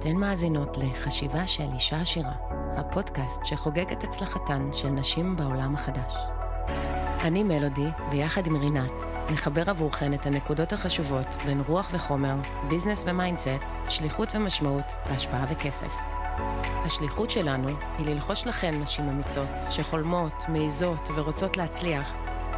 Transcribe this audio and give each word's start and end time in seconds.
אתן 0.00 0.16
מאזינות 0.16 0.76
לחשיבה 0.76 1.46
של 1.46 1.64
אישה 1.74 2.00
עשירה, 2.00 2.32
הפודקאסט 2.76 3.40
שחוגג 3.44 3.92
את 3.92 4.04
הצלחתן 4.04 4.68
של 4.72 4.88
נשים 4.88 5.36
בעולם 5.36 5.74
החדש. 5.74 6.14
אני 7.24 7.42
מלודי, 7.42 7.86
ויחד 8.10 8.46
עם 8.46 8.56
רינת, 8.56 9.02
נחבר 9.32 9.70
עבורכן 9.70 10.14
את 10.14 10.26
הנקודות 10.26 10.72
החשובות 10.72 11.26
בין 11.46 11.62
רוח 11.68 11.88
וחומר, 11.92 12.34
ביזנס 12.68 13.04
ו 13.06 13.11
mindset, 13.11 13.48
שליחות 13.88 14.28
ומשמעות, 14.34 14.84
והשפעה 15.06 15.44
וכסף. 15.48 15.96
השליחות 16.84 17.30
שלנו 17.30 17.68
היא 17.98 18.06
ללחוש 18.06 18.46
לכן 18.46 18.82
נשים 18.82 19.08
אמיצות, 19.08 19.48
שחולמות, 19.70 20.44
מעיזות 20.48 21.08
ורוצות 21.14 21.56
להצליח, 21.56 22.12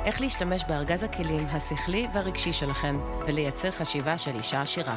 איך 0.04 0.20
להשתמש 0.20 0.64
בארגז 0.68 1.02
הכלים 1.02 1.46
השכלי 1.52 2.08
והרגשי 2.14 2.52
שלכן 2.52 2.96
ולייצר 3.26 3.70
חשיבה 3.70 4.18
של 4.18 4.36
אישה 4.36 4.62
עשירה. 4.62 4.96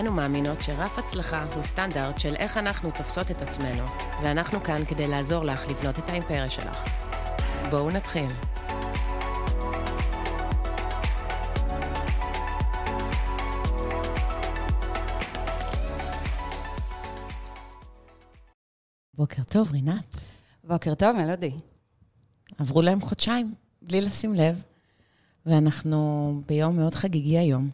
אנו 0.00 0.12
מאמינות 0.12 0.62
שרף 0.62 0.98
הצלחה 0.98 1.46
הוא 1.54 1.62
סטנדרט 1.62 2.18
של 2.18 2.34
איך 2.34 2.56
אנחנו 2.56 2.90
תופסות 2.90 3.30
את 3.30 3.42
עצמנו, 3.42 3.84
ואנחנו 4.22 4.62
כאן 4.62 4.84
כדי 4.84 5.08
לעזור 5.08 5.44
לך 5.44 5.68
לבנות 5.68 5.98
את 5.98 6.08
האימפריה 6.08 6.50
שלך. 6.50 6.88
בואו 7.70 7.90
נתחיל. 7.90 8.30
בוקר 19.14 19.42
טוב, 19.42 19.70
רינת. 19.72 20.16
בוקר 20.64 20.94
טוב, 20.94 21.16
מלודי. 21.16 21.52
עברו 22.58 22.82
להם 22.82 23.00
חודשיים, 23.00 23.54
בלי 23.82 24.00
לשים 24.00 24.34
לב, 24.34 24.62
ואנחנו 25.46 26.40
ביום 26.46 26.76
מאוד 26.76 26.94
חגיגי 26.94 27.38
היום, 27.38 27.70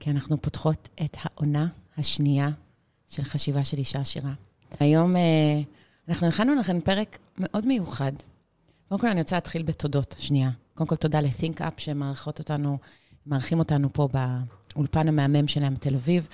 כי 0.00 0.10
אנחנו 0.10 0.42
פותחות 0.42 0.88
את 1.04 1.16
העונה 1.22 1.68
השנייה 1.98 2.50
של 3.08 3.24
חשיבה 3.24 3.64
של 3.64 3.78
אישה 3.78 4.00
עשירה. 4.00 4.32
היום 4.80 5.16
אה, 5.16 5.60
אנחנו 6.08 6.26
הכנו 6.26 6.54
לכם 6.54 6.80
פרק 6.80 7.18
מאוד 7.38 7.66
מיוחד. 7.66 8.12
קודם 8.88 9.00
כל, 9.00 9.06
אני 9.06 9.20
רוצה 9.20 9.36
להתחיל 9.36 9.62
בתודות, 9.62 10.16
שנייה. 10.18 10.50
קודם 10.74 10.88
כל, 10.88 10.96
תודה 10.96 11.20
ל-think 11.20 11.58
up 11.58 11.72
שמארחות 11.76 12.38
אותנו, 12.38 12.78
מארחים 13.26 13.58
אותנו 13.58 13.92
פה 13.92 14.08
באולפן 14.74 15.08
המהמם 15.08 15.48
שלהם 15.48 15.74
בתל 15.74 15.94
אביב, 15.94 16.28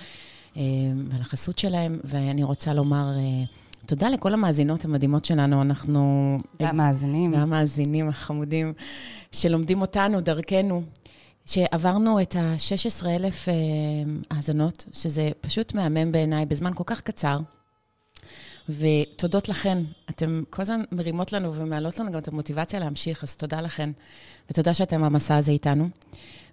אה, 0.57 0.61
ועל 1.09 1.21
החסות 1.21 1.59
שלהם, 1.59 1.99
ואני 2.03 2.43
רוצה 2.43 2.73
לומר... 2.73 3.17
אה, 3.17 3.43
תודה 3.85 4.09
לכל 4.09 4.33
המאזינות 4.33 4.85
המדהימות 4.85 5.25
שלנו, 5.25 5.61
אנחנו... 5.61 6.37
והמאזינים. 6.59 7.33
והמאזינים 7.33 8.07
החמודים 8.07 8.73
שלומדים 9.31 9.81
אותנו, 9.81 10.21
דרכנו, 10.21 10.83
שעברנו 11.45 12.21
את 12.21 12.35
ה-16,000 12.35 13.49
האזנות, 14.31 14.85
שזה 14.93 15.29
פשוט 15.41 15.73
מהמם 15.73 16.11
בעיניי 16.11 16.45
בזמן 16.45 16.71
כל 16.75 16.83
כך 16.85 17.01
קצר. 17.01 17.39
ותודות 18.69 19.49
לכן, 19.49 19.77
אתן 20.09 20.43
כל 20.49 20.61
הזמן 20.61 20.81
מרימות 20.91 21.33
לנו 21.33 21.53
ומעלות 21.53 21.99
לנו 21.99 22.11
גם 22.11 22.19
את 22.19 22.27
המוטיבציה 22.27 22.79
להמשיך, 22.79 23.23
אז 23.23 23.35
תודה 23.35 23.61
לכן, 23.61 23.89
ותודה 24.49 24.73
שאתם 24.73 25.01
במסע 25.01 25.35
הזה 25.35 25.51
איתנו. 25.51 25.89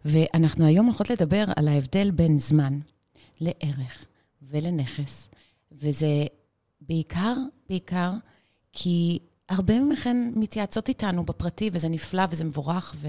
ואנחנו 0.04 0.66
היום 0.66 0.86
הולכות 0.86 1.10
לדבר 1.10 1.44
על 1.56 1.68
ההבדל 1.68 2.10
בין 2.10 2.38
זמן 2.38 2.78
לערך 3.40 4.04
ולנכס, 4.42 5.28
וזה 5.72 6.24
בעיקר, 6.80 7.34
בעיקר, 7.68 8.10
כי 8.72 9.18
הרבה 9.52 9.80
מכן 9.80 10.32
מתייעצות 10.36 10.88
איתנו 10.88 11.24
בפרטי, 11.24 11.70
וזה 11.72 11.88
נפלא 11.88 12.22
וזה 12.30 12.44
מבורך, 12.44 12.94
ו... 12.96 13.08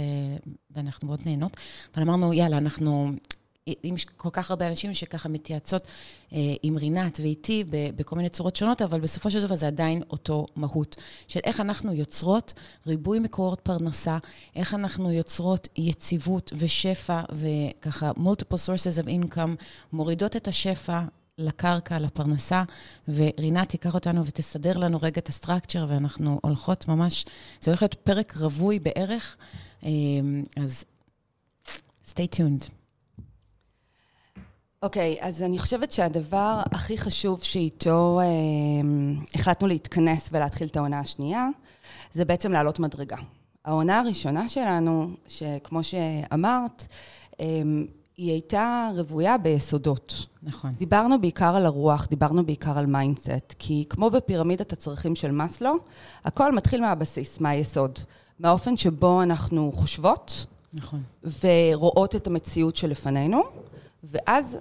ואנחנו 0.71 1.07
מאוד 1.07 1.19
נהנות. 1.25 1.57
אבל 1.95 2.03
אמרנו, 2.03 2.33
יאללה, 2.33 2.57
אנחנו... 2.57 3.11
עם 3.83 3.95
כל 4.17 4.29
כך 4.31 4.51
הרבה 4.51 4.67
אנשים 4.67 4.93
שככה 4.93 5.29
מתייעצות 5.29 5.87
אה, 6.33 6.37
עם 6.63 6.77
רינת 6.77 7.19
ואיתי 7.19 7.63
בכל 7.69 8.15
מיני 8.15 8.29
צורות 8.29 8.55
שונות, 8.55 8.81
אבל 8.81 8.99
בסופו 8.99 9.31
של 9.31 9.41
דבר 9.41 9.55
זה 9.55 9.67
עדיין 9.67 10.01
אותו 10.09 10.45
מהות 10.55 10.95
של 11.27 11.39
איך 11.43 11.59
אנחנו 11.59 11.93
יוצרות 11.93 12.53
ריבוי 12.87 13.19
מקורות 13.19 13.59
פרנסה, 13.59 14.17
איך 14.55 14.73
אנחנו 14.73 15.11
יוצרות 15.11 15.67
יציבות 15.77 16.53
ושפע 16.57 17.21
וככה 17.31 18.11
multiple 18.11 18.57
sources 18.57 19.03
of 19.03 19.07
income, 19.07 19.63
מורידות 19.93 20.35
את 20.35 20.47
השפע 20.47 21.01
לקרקע, 21.37 21.99
לפרנסה, 21.99 22.63
ורינת 23.07 23.69
תיקח 23.69 23.93
אותנו 23.93 24.25
ותסדר 24.25 24.77
לנו 24.77 24.97
רגע 25.01 25.19
את 25.19 25.29
הסטרקצ'ר, 25.29 25.85
ואנחנו 25.89 26.39
הולכות 26.43 26.87
ממש, 26.87 27.25
זה 27.61 27.71
הולך 27.71 27.81
להיות 27.81 27.93
פרק 27.93 28.37
רווי 28.37 28.79
בערך, 28.79 29.37
אמ, 29.83 30.43
אז 30.57 30.85
stay 32.05 32.27
tuned. 32.35 32.69
אוקיי, 34.83 35.17
okay, 35.19 35.25
אז 35.25 35.43
אני 35.43 35.59
חושבת 35.59 35.91
שהדבר 35.91 36.61
הכי 36.71 36.97
חשוב 36.97 37.43
שאיתו 37.43 38.19
אה, 38.21 38.25
החלטנו 39.35 39.67
להתכנס 39.67 40.29
ולהתחיל 40.31 40.67
את 40.67 40.77
העונה 40.77 40.99
השנייה, 40.99 41.47
זה 42.11 42.25
בעצם 42.25 42.51
לעלות 42.51 42.79
מדרגה. 42.79 43.17
העונה 43.65 43.99
הראשונה 43.99 44.49
שלנו, 44.49 45.09
שכמו 45.27 45.83
שאמרת, 45.83 46.87
אה, 47.39 47.45
היא 48.17 48.31
הייתה 48.31 48.89
רוויה 48.95 49.37
ביסודות. 49.37 50.25
נכון. 50.43 50.71
דיברנו 50.77 51.21
בעיקר 51.21 51.55
על 51.55 51.65
הרוח, 51.65 52.07
דיברנו 52.09 52.45
בעיקר 52.45 52.77
על 52.77 52.85
mindset, 52.85 53.53
כי 53.59 53.85
כמו 53.89 54.09
בפירמידת 54.09 54.73
הצרכים 54.73 55.15
של 55.15 55.31
מאסלו, 55.31 55.75
הכל 56.25 56.51
מתחיל 56.55 56.81
מהבסיס, 56.81 57.41
מהיסוד, 57.41 57.99
מהאופן 58.39 58.77
שבו 58.77 59.23
אנחנו 59.23 59.71
חושבות, 59.71 60.45
נכון. 60.73 61.03
ורואות 61.43 62.15
את 62.15 62.27
המציאות 62.27 62.75
שלפנינו, 62.75 63.43
ואז 64.03 64.57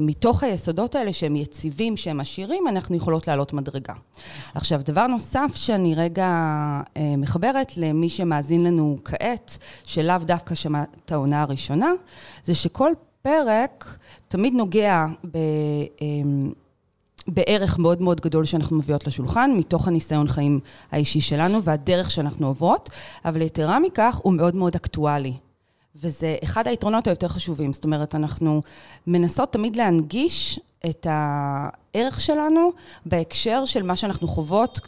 מתוך 0.00 0.42
היסודות 0.42 0.94
האלה 0.94 1.12
שהם 1.12 1.36
יציבים, 1.36 1.96
שהם 1.96 2.20
עשירים, 2.20 2.68
אנחנו 2.68 2.96
יכולות 2.96 3.28
לעלות 3.28 3.52
מדרגה. 3.52 3.94
עכשיו, 4.54 4.80
דבר 4.84 5.06
נוסף 5.06 5.52
שאני 5.54 5.94
רגע 5.94 6.26
אה, 6.96 7.16
מחברת 7.16 7.76
למי 7.76 8.08
שמאזין 8.08 8.64
לנו 8.64 8.98
כעת, 9.04 9.58
שלאו 9.84 10.18
דווקא 10.18 10.54
שמע 10.54 10.84
את 11.04 11.12
העונה 11.12 11.42
הראשונה, 11.42 11.92
זה 12.44 12.54
שכל 12.54 12.92
פרק 13.22 13.96
תמיד 14.28 14.54
נוגע 14.54 15.06
ב... 15.32 15.38
בערך 17.28 17.78
מאוד 17.78 18.02
מאוד 18.02 18.20
גדול 18.20 18.44
שאנחנו 18.44 18.76
מביאות 18.76 19.06
לשולחן, 19.06 19.50
מתוך 19.56 19.88
הניסיון 19.88 20.28
חיים 20.28 20.60
האישי 20.92 21.20
שלנו 21.20 21.62
והדרך 21.62 22.10
שאנחנו 22.10 22.46
עוברות, 22.46 22.90
אבל 23.24 23.42
יתרה 23.42 23.78
מכך, 23.78 24.20
הוא 24.22 24.32
מאוד 24.32 24.56
מאוד 24.56 24.74
אקטואלי. 24.74 25.34
וזה 25.96 26.36
אחד 26.44 26.68
היתרונות 26.68 27.06
היותר 27.06 27.28
חשובים. 27.28 27.72
זאת 27.72 27.84
אומרת, 27.84 28.14
אנחנו 28.14 28.62
מנסות 29.06 29.52
תמיד 29.52 29.76
להנגיש 29.76 30.60
את 30.86 31.06
הערך 31.10 32.20
שלנו 32.20 32.72
בהקשר 33.06 33.64
של 33.64 33.82
מה 33.82 33.96
שאנחנו 33.96 34.28
חוות 34.28 34.80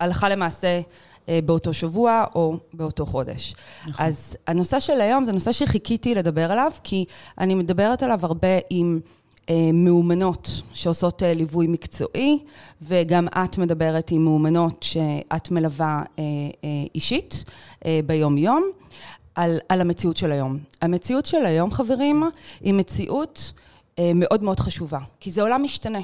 הלכה 0.00 0.28
למעשה 0.28 0.80
אה, 1.28 1.38
באותו 1.44 1.74
שבוע 1.74 2.24
או 2.34 2.56
באותו 2.72 3.06
חודש. 3.06 3.54
נכון. 3.88 4.06
אז 4.06 4.36
הנושא 4.46 4.80
של 4.80 5.00
היום 5.00 5.24
זה 5.24 5.32
נושא 5.32 5.52
שחיכיתי 5.52 6.14
לדבר 6.14 6.52
עליו, 6.52 6.72
כי 6.82 7.04
אני 7.38 7.54
מדברת 7.54 8.02
עליו 8.02 8.18
הרבה 8.22 8.58
עם... 8.70 9.00
אה, 9.50 9.70
מאומנות 9.72 10.62
שעושות 10.72 11.22
אה, 11.22 11.32
ליווי 11.32 11.66
מקצועי, 11.66 12.38
וגם 12.82 13.28
את 13.28 13.58
מדברת 13.58 14.10
עם 14.10 14.24
מאומנות 14.24 14.82
שאת 14.82 15.50
מלווה 15.50 16.02
אישית 16.94 17.44
ביום-יום. 18.06 18.70
על, 19.38 19.58
על 19.68 19.80
המציאות 19.80 20.16
של 20.16 20.32
היום. 20.32 20.58
המציאות 20.82 21.26
של 21.26 21.46
היום, 21.46 21.70
חברים, 21.70 22.22
היא 22.60 22.74
מציאות 22.74 23.52
אה, 23.98 24.10
מאוד 24.14 24.44
מאוד 24.44 24.60
חשובה, 24.60 24.98
כי 25.20 25.30
זה 25.30 25.42
עולם 25.42 25.62
משתנה. 25.62 26.00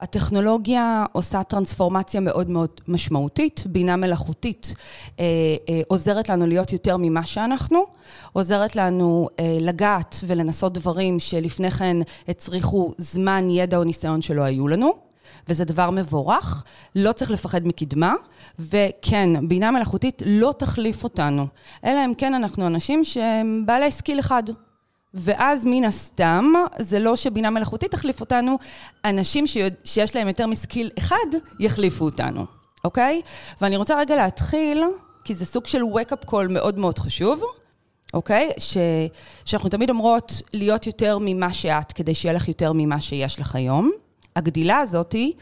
הטכנולוגיה 0.00 1.04
עושה 1.12 1.42
טרנספורמציה 1.42 2.20
מאוד 2.20 2.50
מאוד 2.50 2.70
משמעותית, 2.88 3.64
בינה 3.66 3.96
מלאכותית 3.96 4.74
אה, 5.20 5.24
אה, 5.68 5.80
עוזרת 5.88 6.28
לנו 6.28 6.46
להיות 6.46 6.72
יותר 6.72 6.96
ממה 6.96 7.24
שאנחנו, 7.24 7.84
עוזרת 8.32 8.76
לנו 8.76 9.28
אה, 9.40 9.58
לגעת 9.60 10.16
ולנסות 10.26 10.72
דברים 10.72 11.18
שלפני 11.18 11.70
כן 11.70 11.96
הצריכו 12.28 12.92
זמן, 12.98 13.50
ידע 13.50 13.76
או 13.76 13.84
ניסיון 13.84 14.22
שלא 14.22 14.42
היו 14.42 14.68
לנו. 14.68 15.05
וזה 15.48 15.64
דבר 15.64 15.90
מבורך, 15.90 16.64
לא 16.94 17.12
צריך 17.12 17.30
לפחד 17.30 17.66
מקדמה, 17.66 18.14
וכן, 18.58 19.48
בינה 19.48 19.70
מלאכותית 19.70 20.22
לא 20.26 20.54
תחליף 20.58 21.04
אותנו, 21.04 21.46
אלא 21.84 22.04
אם 22.04 22.12
כן 22.18 22.34
אנחנו 22.34 22.66
אנשים 22.66 23.04
שהם 23.04 23.62
בעלי 23.66 23.90
skill 23.90 24.20
אחד. 24.20 24.42
ואז 25.14 25.66
מן 25.66 25.84
הסתם, 25.84 26.52
זה 26.78 26.98
לא 26.98 27.16
שבינה 27.16 27.50
מלאכותית 27.50 27.90
תחליף 27.90 28.20
אותנו, 28.20 28.58
אנשים. 29.04 29.44
שיש 29.84 30.16
להם 30.16 30.28
יותר 30.28 30.46
מסקיל 30.46 30.90
אחד, 30.98 31.26
יחליפו 31.60 32.04
אותנו, 32.04 32.46
אוקיי? 32.84 33.20
ואני 33.60 33.76
רוצה 33.76 33.98
רגע 33.98 34.16
להתחיל, 34.16 34.84
כי 35.24 35.34
זה 35.34 35.44
סוג 35.44 35.66
של 35.66 35.82
wake-up 35.82 36.30
call 36.30 36.48
מאוד 36.50 36.78
מאוד 36.78 36.98
חשוב. 36.98 37.42
אוקיי? 38.14 38.50
ש, 38.58 38.76
שאנחנו 39.44 39.68
תמיד 39.68 39.90
אומרות 39.90 40.42
להיות 40.52 40.86
יותר 40.86 41.18
ממה 41.20 41.52
שאת, 41.52 41.92
כדי 41.92 42.14
שיהיה 42.14 42.32
לך 42.32 42.48
יותר 42.48 42.72
ממה 42.74 43.00
שיש 43.00 43.40
לך 43.40 43.54
היום. 43.54 43.90
הגדילה 44.36 44.78
הזאתי, 44.78 45.32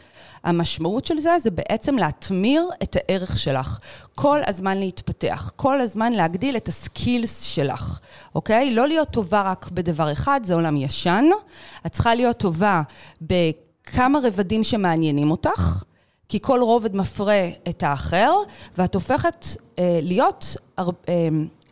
המשמעות 0.43 1.05
של 1.05 1.17
זה, 1.17 1.35
זה 1.39 1.51
בעצם 1.51 1.97
להטמיר 1.97 2.69
את 2.83 2.95
הערך 2.99 3.37
שלך. 3.37 3.79
כל 4.15 4.39
הזמן 4.47 4.77
להתפתח, 4.77 5.51
כל 5.55 5.81
הזמן 5.81 6.13
להגדיל 6.13 6.57
את 6.57 6.67
הסקילס 6.67 7.41
שלך, 7.41 7.99
אוקיי? 8.35 8.71
לא 8.71 8.87
להיות 8.87 9.09
טובה 9.09 9.41
רק 9.41 9.69
בדבר 9.71 10.11
אחד, 10.11 10.39
זה 10.43 10.53
עולם 10.55 10.77
ישן. 10.77 11.25
את 11.85 11.91
צריכה 11.91 12.15
להיות 12.15 12.37
טובה 12.37 12.81
ב... 13.27 13.33
כמה 13.85 14.19
רבדים 14.23 14.63
שמעניינים 14.63 15.31
אותך, 15.31 15.83
כי 16.29 16.39
כל 16.41 16.61
רובד 16.61 16.95
מפרה 16.95 17.49
את 17.69 17.83
האחר, 17.83 18.33
ואת 18.77 18.95
הופכת 18.95 19.45
אה, 19.79 19.99
להיות, 20.01 20.57
אה, 20.79 20.83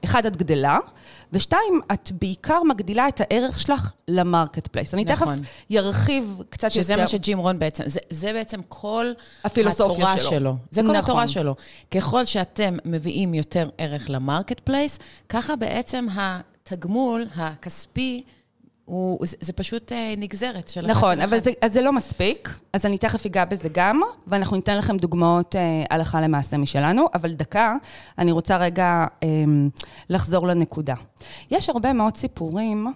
אחד, 0.04 0.26
את 0.26 0.38
גדלה, 0.38 0.78
ושתיים, 1.34 1.82
את 1.94 2.12
בעיקר 2.12 2.64
מגדילה 2.64 3.08
את 3.08 3.22
הערך 3.22 3.60
שלך 3.60 3.92
ל 4.08 4.68
marketplace. 4.68 4.94
אני 4.94 5.04
נכון. 5.04 5.38
תכף 5.38 5.48
ארחיב 5.76 6.42
קצת 6.50 6.64
יותר. 6.64 6.82
שזה 6.82 6.96
מה 6.96 7.08
שג'ים 7.08 7.38
רון 7.38 7.60
בעצם, 7.60 7.84
זה, 7.88 8.00
זה 8.10 8.34
בעצם 8.34 8.62
כל 8.68 9.12
הפילוסופיה 9.44 9.96
התורה 9.96 10.18
שלו. 10.18 10.30
שלו. 10.30 10.56
זה 10.72 10.82
כל 10.82 10.88
נכון. 10.88 10.96
התורה 10.96 11.28
שלו. 11.28 11.56
ככל 11.92 12.26
שאתם 12.26 12.78
מביאים 12.86 13.34
יותר 13.34 13.70
ערך 13.78 14.10
ל 14.10 14.60
marketplace, 14.60 15.00
ככה 15.30 15.56
בעצם 15.56 16.08
התגמול 16.16 17.26
הכספי, 17.36 18.24
הוא, 18.86 19.18
זה, 19.26 19.38
זה 19.40 19.54
פשוט 19.54 19.92
אה, 19.92 20.14
נגזרת 20.18 20.68
של 20.68 20.88
נכון, 20.88 21.16
של 21.16 21.22
אבל. 21.22 21.40
זה, 21.40 21.52
אז 21.62 21.74
זה 21.74 21.82
לא 21.82 21.94
מספיק, 21.94 22.60
אז 22.74 22.86
אני 22.86 22.98
תכף 22.98 23.26
אגע 23.26 23.46
בזה 23.46 23.70
גם, 23.72 24.02
ואנחנו 24.28 24.56
ניתן 24.56 24.78
לכם 24.78 24.98
דוגמאות 24.98 25.56
אה, 25.56 25.84
הלכה 25.90 26.22
למעשה 26.22 26.58
משלנו, 26.58 27.06
אבל 27.14 27.34
דקה, 27.34 27.76
אני 28.18 28.32
רוצה 28.32 28.58
רגע 28.58 29.06
אה, 29.24 29.28
לחזור 30.10 30.48
לנקודה. 30.48 30.96
יש 31.52 31.70
הרבה 31.70 31.94
מאוד 31.94 32.18
סיפורים 32.18 32.88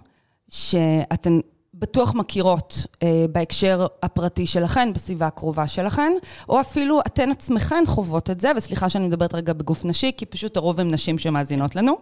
שאתן 0.49 1.39
בטוח 1.73 2.15
מכירות 2.15 2.85
אה, 3.03 3.25
בהקשר 3.31 3.87
הפרטי 4.03 4.45
שלכן, 4.45 4.93
בסביבה 4.93 5.27
הקרובה 5.27 5.67
שלכן, 5.67 6.13
או 6.49 6.59
אפילו 6.59 6.99
אתן 6.99 7.31
עצמכן 7.31 7.83
חוות 7.87 8.29
את 8.29 8.39
זה, 8.39 8.51
וסליחה 8.57 8.89
שאני 8.89 9.07
מדברת 9.07 9.35
רגע 9.35 9.53
בגוף 9.53 9.85
נשי, 9.85 10.11
כי 10.17 10.25
פשוט 10.25 10.57
הרוב 10.57 10.79
הם 10.79 10.91
נשים 10.91 11.17
שמאזינות 11.17 11.75
לנו. 11.75 11.97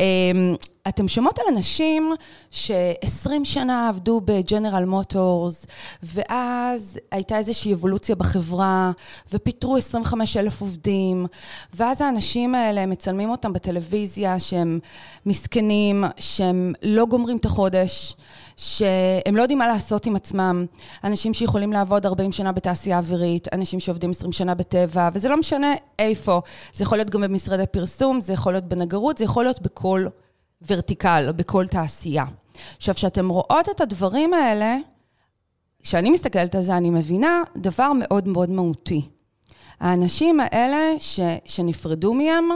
אמ, 0.00 0.54
אתם 0.88 1.08
שומעות 1.08 1.38
על 1.38 1.44
אנשים 1.56 2.14
ש-20 2.50 3.30
שנה 3.44 3.88
עבדו 3.88 4.20
בג'נרל 4.24 4.84
מוטורס, 4.84 5.66
ואז 6.02 6.98
הייתה 7.10 7.38
איזושהי 7.38 7.74
אבולוציה 7.74 8.16
בחברה, 8.16 8.92
ופיטרו 9.32 9.76
25 9.76 10.36
אלף 10.36 10.60
עובדים, 10.60 11.26
ואז 11.74 12.00
האנשים 12.00 12.54
האלה 12.54 12.86
מצלמים 12.86 13.30
אותם 13.30 13.52
בטלוויזיה 13.52 14.38
שהם 14.38 14.78
מסכנים, 15.26 16.04
שהם 16.18 16.72
לא 16.82 17.06
גומרים 17.06 17.36
את 17.36 17.44
החודש, 17.44 18.16
שהם 18.56 19.36
לא 19.36 19.42
יודעים 19.42 19.58
מה 19.58 19.66
לעשות 19.66 20.06
עם 20.06 20.16
עצמם, 20.16 20.66
אנשים 21.04 21.34
שיכולים 21.34 21.72
לעבוד 21.72 22.06
40 22.06 22.32
שנה 22.32 22.52
בתעשייה 22.52 22.98
אווירית, 22.98 23.48
אנשים 23.52 23.80
שעובדים 23.80 24.10
20 24.10 24.32
שנה 24.32 24.54
בטבע, 24.54 25.08
וזה 25.14 25.28
לא 25.28 25.36
משנה 25.36 25.74
איפה. 25.98 26.40
זה 26.74 26.84
יכול 26.84 26.98
להיות 26.98 27.10
גם 27.10 27.20
במשרדי 27.20 27.66
פרסום, 27.66 28.20
זה 28.20 28.32
יכול 28.32 28.52
להיות 28.52 28.64
בנגרות, 28.64 29.18
זה 29.18 29.24
יכול 29.24 29.44
להיות 29.44 29.62
בכל 29.62 30.06
vertical, 30.68 31.32
בכל 31.36 31.66
תעשייה. 31.66 32.24
עכשיו, 32.76 32.94
כשאתם 32.94 33.28
רואות 33.28 33.68
את 33.68 33.80
הדברים 33.80 34.34
האלה, 34.34 34.76
כשאני 35.82 36.10
מסתכלת 36.10 36.54
על 36.54 36.62
זה, 36.62 36.76
אני 36.76 36.90
מבינה 36.90 37.42
דבר 37.56 37.92
מאוד 37.92 38.28
מאוד 38.28 38.50
מהותי. 38.50 39.08
האנשים 39.80 40.40
האלה 40.40 40.98
ש, 40.98 41.20
שנפרדו 41.44 42.14
מהם, 42.14 42.48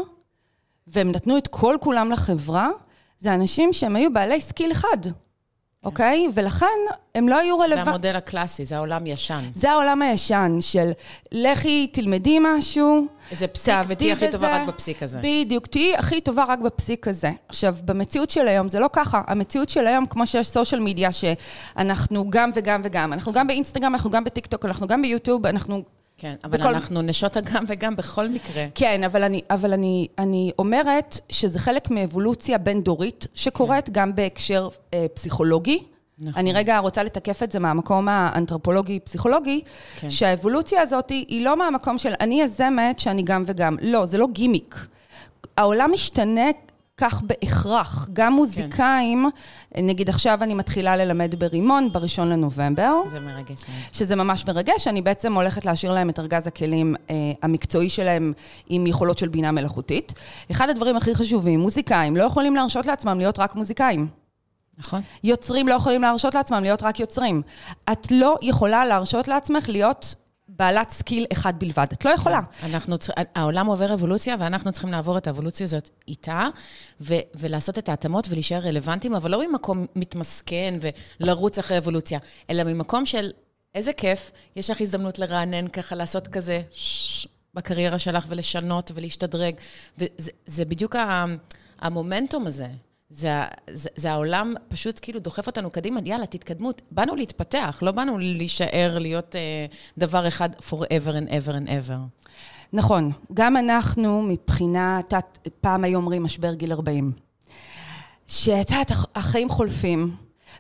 והם 0.86 1.10
נתנו 1.10 1.38
את 1.38 1.48
כל 1.48 1.76
כולם 1.80 2.10
לחברה, 2.10 2.68
זה 3.18 3.34
אנשים 3.34 3.72
שהם 3.72 3.96
היו 3.96 4.12
בעלי 4.12 4.40
skill 4.40 4.72
אחד, 4.72 4.98
אוקיי? 5.84 6.28
ולכן 6.34 6.66
הם 7.14 7.28
לא 7.28 7.38
היו 7.38 7.58
זה 7.58 7.64
רלוונטיים. 7.64 7.88
המודל 7.88 8.16
הקלאסי, 8.16 8.64
זה 8.64 8.76
העולם 8.76 9.06
ישן. 9.06 9.40
זה 9.52 9.70
העולם 9.70 10.02
הישן 10.02 10.56
של 10.60 10.90
לכי, 11.32 11.86
תלמדי 11.92 12.38
משהו. 12.40 13.06
איזה 13.30 13.46
פסיק, 13.48 13.74
ותהיי 13.88 14.12
הכי 14.12 14.30
טובה. 14.32 14.56
רק 14.56 14.68
בפסיק 14.68 15.02
הזה. 15.02 15.18
בדיוק, 15.22 15.66
תהיי 15.66 15.96
הכי 15.96 16.20
טובה 16.20 16.44
רק 16.48 16.58
בפסיק 16.58 17.08
הזה. 17.08 17.30
עכשיו, 17.48 17.76
במציאות 17.84 18.30
של 18.30 18.48
היום 18.48 18.68
זה 18.68 18.80
לא 18.80 18.88
ככה. 18.92 19.22
המציאות 19.26 19.68
של 19.68 19.86
היום, 19.86 20.06
כמו 20.06 20.26
שיש 20.26 20.48
סושיאל 20.48 20.80
מדיה, 20.80 21.10
שאנחנו 21.12 22.30
גם 22.30 22.50
וגם 22.54 22.80
וגם. 22.84 23.12
אנחנו 23.12 23.32
גם 23.32 23.46
באינסטגרם, 23.46 23.94
אנחנו 23.94 24.10
גם 24.10 24.24
בטיקטוק, 24.24 24.64
אנחנו 24.64 24.86
גם 24.86 25.02
ביוטיוב, 25.02 25.46
אנחנו... 25.46 25.97
כן, 26.20 26.34
אבל 26.44 26.58
בכל- 26.58 26.74
אנחנו 26.74 27.02
נשות 27.02 27.36
הגם 27.36 27.64
וגם 27.68 27.96
בכל 27.96 28.28
מקרה. 28.28 28.66
כן, 28.74 29.04
אבל 29.04 29.22
אני, 29.22 29.40
אבל 29.50 29.72
אני, 29.72 30.06
אני 30.18 30.52
אומרת 30.58 31.20
שזה 31.28 31.58
חלק 31.58 31.90
מאבולוציה 31.90 32.58
בין-דורית 32.58 33.26
שקורית 33.34 33.90
גם 33.90 34.14
בהקשר 34.14 34.68
אה, 34.94 35.06
פסיכולוגי. 35.14 35.82
נכון. 36.20 36.40
אני 36.40 36.52
רגע 36.52 36.78
רוצה 36.78 37.02
לתקף 37.02 37.42
את 37.42 37.52
זה 37.52 37.58
מהמקום 37.58 38.08
האנתרופולוגי-פסיכולוגי, 38.08 39.60
כן. 40.00 40.10
שהאבולוציה 40.10 40.82
הזאת 40.82 41.10
היא 41.10 41.44
לא 41.44 41.56
מהמקום 41.56 41.98
של 41.98 42.12
אני 42.20 42.42
יזמת 42.42 42.98
שאני 42.98 43.22
גם 43.22 43.42
וגם. 43.46 43.76
לא, 43.82 44.06
זה 44.06 44.18
לא 44.18 44.26
גימיק. 44.32 44.86
העולם 45.56 45.90
משתנה 45.92 46.50
כך 46.98 47.22
בהכרח. 47.22 48.08
גם 48.12 48.32
מוזיקאים, 48.32 49.30
נגיד 49.78 50.08
עכשיו 50.08 50.38
אני 50.42 50.54
מתחילה 50.54 50.96
ללמד 50.96 51.34
ברימון 51.38 51.92
בראשון 51.92 52.28
לנובמבר. 52.28 52.94
זה 53.10 53.20
מרגש. 53.20 53.64
שזה 53.92 54.16
ממש 54.16 54.46
מרגש, 54.46 54.88
אני 54.88 55.02
בעצם 55.02 55.34
הולכת 55.34 55.64
להשאיר 55.64 55.92
להם 55.92 56.10
את 56.10 56.18
ארגז 56.18 56.46
הכלים 56.46 56.94
אה, 57.10 57.14
המקצועי 57.42 57.88
שלהם 57.88 58.32
עם 58.68 58.86
יכולות 58.86 59.18
של 59.18 59.28
בינה 59.28 59.52
מלאכותית. 59.52 60.14
אחד 60.50 60.68
הדברים 60.68 60.96
הכי 60.96 61.14
חשובים, 61.14 61.60
מוזיקאים 61.60 62.16
לא 62.16 62.22
יכולים 62.22 62.54
להרשות 62.54 62.86
לעצמם 62.86 63.18
להיות 63.18 63.38
רק 63.38 63.54
מוזיקאים. 63.54 64.08
נכון? 64.78 65.00
יוצרים 65.24 65.68
לא 65.68 65.74
יכולים 65.74 66.02
להרשות 66.02 66.34
לעצמם 66.34 66.62
להיות 66.62 66.82
רק 66.82 67.00
יוצרים. 67.00 67.42
את 67.92 68.10
לא 68.10 68.36
יכולה 68.42 68.86
להרשות 68.86 69.28
לעצמך 69.28 69.68
להיות 69.68 70.14
בעלת 70.48 70.90
skill 70.90 71.26
אחד 71.32 71.52
בלבד. 71.58 71.86
את 71.92 72.04
לא 72.04 72.10
יכולה. 72.10 72.40
אנחנו, 72.62 72.98
צר- 72.98 73.12
העולם 73.34 73.66
עובר 73.66 73.94
אבולוציה, 73.94 74.36
ואנחנו 74.38 74.72
צריכים 74.72 74.90
לעבור 74.90 75.18
את 75.18 75.26
האבולוציה 75.26 75.64
הזאת 75.64 75.90
איתה, 76.08 76.48
ו- 77.00 77.14
ולעשות 77.34 77.78
את 77.78 77.88
ההתאמות 77.88 78.26
ולהישאר 78.30 78.58
רלוונטיים, 78.58 79.14
אבל 79.14 79.30
לא 79.30 79.48
ממקום 79.48 79.86
מתמסכן 79.96 80.74
ולרוץ 81.20 81.58
אחרי 81.58 81.78
אבולוציה, 81.78 82.18
אלא 82.50 82.64
ממקום 82.64 83.06
של 83.06 83.30
איזה 83.74 83.92
כיף, 83.92 84.30
יש 84.56 84.70
לך 84.70 84.80
הזדמנות 84.80 85.18
לרענן 85.18 85.68
ככה, 85.68 85.94
לעשות 85.96 86.26
כזה 86.28 86.62
בקריירה 87.54 87.98
שלך 87.98 88.24
ולשנות 88.28 88.90
ולהשתדרג. 88.94 89.54
וזה 89.98 90.30
זה 90.46 90.64
בדיוק 90.64 90.96
ה- 90.96 91.24
המומנטום 91.80 92.46
הזה. 92.46 92.66
זה, 93.10 93.30
זה, 93.72 93.88
זה 93.96 94.12
העולם 94.12 94.54
פשוט 94.68 94.98
כאילו 95.02 95.20
דוחף 95.20 95.46
אותנו 95.46 95.70
קדימה, 95.70 96.00
יאללה, 96.04 96.26
תתקדמו. 96.26 96.70
באנו 96.90 97.16
להתפתח, 97.16 97.78
לא 97.82 97.92
באנו 97.92 98.18
להישאר, 98.18 98.96
להיות 99.00 99.36
אה, 99.36 99.66
דבר 99.98 100.28
אחד 100.28 100.48
forever 100.54 101.12
and 101.12 101.28
ever 101.30 101.52
and 101.52 101.68
ever. 101.68 102.26
נכון, 102.72 103.12
גם 103.34 103.56
אנחנו 103.56 104.22
מבחינה, 104.22 105.00
יודעת, 105.04 105.48
פעם 105.60 105.84
היו 105.84 105.98
אומרים 105.98 106.22
משבר 106.22 106.54
גיל 106.54 106.72
40. 106.72 107.12
שאת 108.26 108.70
יודעת, 108.70 108.90
הח- 108.90 109.06
החיים 109.14 109.48
חולפים, 109.48 110.16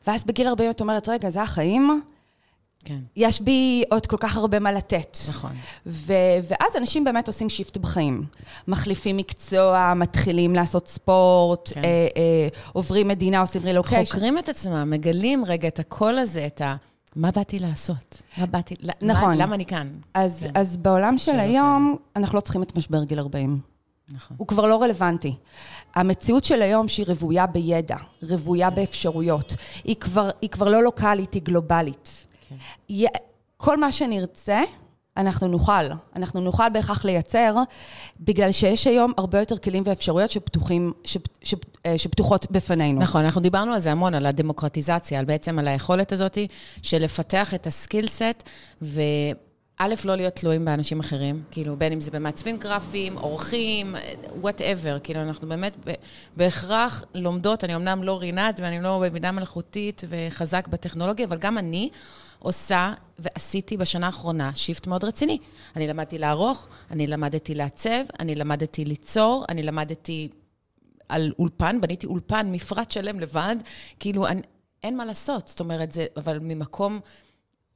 ואז 0.06 0.24
בגיל 0.24 0.48
40 0.48 0.70
את 0.70 0.80
אומרת, 0.80 1.08
רגע, 1.08 1.30
זה 1.30 1.42
החיים? 1.42 2.02
כן, 2.84 2.98
יש 3.16 3.40
בי 3.40 3.84
עוד 3.90 4.06
כל 4.06 4.16
כך 4.20 4.36
הרבה 4.36 4.58
מה 4.58 4.72
לתת. 4.72 5.16
נכון. 5.28 5.52
ו- 5.86 6.12
ואז 6.48 6.76
אנשים 6.76 7.04
באמת 7.04 7.26
עושים 7.26 7.48
shift 7.48 7.76
בחיים. 7.76 8.24
מחליפים 8.68 9.16
מקצוע, 9.16 9.92
מתחילים 9.96 10.54
לעשות 10.54 10.88
ספורט, 10.88 11.72
כן. 11.74 11.84
אה, 11.84 11.88
אה, 12.16 12.48
עוברים 12.72 13.08
מדינה, 13.08 13.40
עושים 13.40 13.62
רילוקיישן. 13.62 14.14
חוקרים 14.14 14.38
את 14.38 14.48
עצמם, 14.48 14.90
מגלים 14.90 15.44
רגע 15.44 15.68
את 15.68 15.78
הקול 15.78 16.18
הזה, 16.18 16.46
את 16.46 16.60
ה... 16.60 16.76
מה 17.16 17.30
באתי 17.30 17.58
לעשות? 17.58 18.22
מה 18.36 18.46
באתי... 18.46 18.74
נכון. 19.02 19.28
מה, 19.28 19.36
למה 19.36 19.54
אני 19.54 19.66
כאן? 19.66 19.88
אז, 20.14 20.40
כן. 20.40 20.50
אז 20.54 20.76
בעולם 20.76 21.18
של 21.18 21.40
היום, 21.40 21.96
אנחנו 22.16 22.36
לא 22.36 22.40
צריכים 22.40 22.62
את 22.62 22.76
משבר 22.76 23.04
גיל 23.04 23.18
40. 23.18 23.60
נכון. 24.12 24.36
הוא 24.40 24.46
כבר 24.46 24.66
לא 24.66 24.82
רלוונטי. 24.82 25.34
המציאות 25.94 26.44
של 26.44 26.62
היום 26.62 26.88
שהיא 26.88 27.06
רוויה 27.08 27.46
בידע, 27.46 27.96
רוויה 28.22 28.70
באפשרויות, 28.70 29.54
היא 29.84 29.96
כבר, 29.96 30.30
היא 30.42 30.50
כבר 30.50 30.68
לא 30.68 30.82
לוקאלית, 30.82 31.34
היא 31.34 31.42
גלובלית. 31.42 32.26
י- 32.90 33.06
כל 33.56 33.76
מה 33.76 33.92
שנרצה, 33.92 34.62
אנחנו 35.16 35.48
נוכל. 35.48 35.72
אנחנו 36.16 36.40
נוכל 36.40 36.68
בהכרח 36.72 37.04
לייצר, 37.04 37.54
בגלל 38.20 38.52
שיש 38.52 38.86
היום 38.86 39.12
הרבה 39.16 39.38
יותר 39.38 39.58
כלים 39.58 39.82
ואפשרויות 39.86 40.30
שפתוחים, 40.30 40.92
שפ, 41.04 41.20
שפ, 41.42 41.58
אה, 41.86 41.98
שפתוחות 41.98 42.50
בפנינו. 42.50 43.00
נכון, 43.00 43.24
אנחנו 43.24 43.40
דיברנו 43.40 43.72
על 43.72 43.80
זה 43.80 43.92
המון, 43.92 44.14
על 44.14 44.26
הדמוקרטיזציה, 44.26 45.18
על 45.18 45.24
בעצם 45.24 45.58
על 45.58 45.68
היכולת 45.68 46.12
הזאת 46.12 46.38
של 46.82 47.02
לפתח 47.02 47.54
את 47.54 47.66
הסקיל 47.66 48.06
סט, 48.06 48.48
וא', 48.82 49.86
לא 50.04 50.14
להיות 50.14 50.34
תלויים 50.34 50.64
באנשים 50.64 51.00
אחרים, 51.00 51.42
כאילו, 51.50 51.76
בין 51.76 51.92
אם 51.92 52.00
זה 52.00 52.10
במעצבים 52.10 52.56
גרפיים, 52.56 53.18
עורכים, 53.18 53.94
Whatever, 54.40 54.98
כאילו, 54.98 55.22
אנחנו 55.22 55.48
באמת 55.48 55.76
בהכרח 56.36 57.04
לומדות, 57.14 57.64
אני 57.64 57.74
אמנם 57.74 58.02
לא 58.02 58.18
רינת, 58.20 58.60
ואני 58.62 58.80
לא 58.80 59.02
בבינה 59.06 59.32
מלאכותית 59.32 60.04
וחזק 60.08 60.68
בטכנולוגיה, 60.68 61.26
אבל 61.26 61.36
גם 61.38 61.58
אני 61.58 61.90
עושה 62.38 62.92
ועשיתי 63.18 63.76
בשנה 63.76 64.06
האחרונה 64.06 64.50
shift 64.54 64.86
מאוד 64.86 65.04
רציני. 65.04 65.38
אני 65.76 65.86
למדתי 65.86 66.18
לערוך, 66.18 66.68
אני 66.90 67.06
למדתי 67.06 67.54
לעצב, 67.54 68.04
אני 68.20 68.34
למדתי 68.34 68.84
ליצור, 68.84 69.44
אני 69.48 69.62
למדתי 69.62 70.28
על 71.08 71.32
אולפן, 71.38 71.80
בניתי 71.80 72.06
אולפן, 72.06 72.48
מפרט 72.52 72.90
שלם 72.90 73.20
לבד, 73.20 73.56
כאילו, 74.00 74.26
אני, 74.26 74.40
אין 74.82 74.96
מה 74.96 75.04
לעשות, 75.04 75.48
זאת 75.48 75.60
אומרת, 75.60 75.92
זה, 75.92 76.06
אבל 76.16 76.38
ממקום 76.38 77.00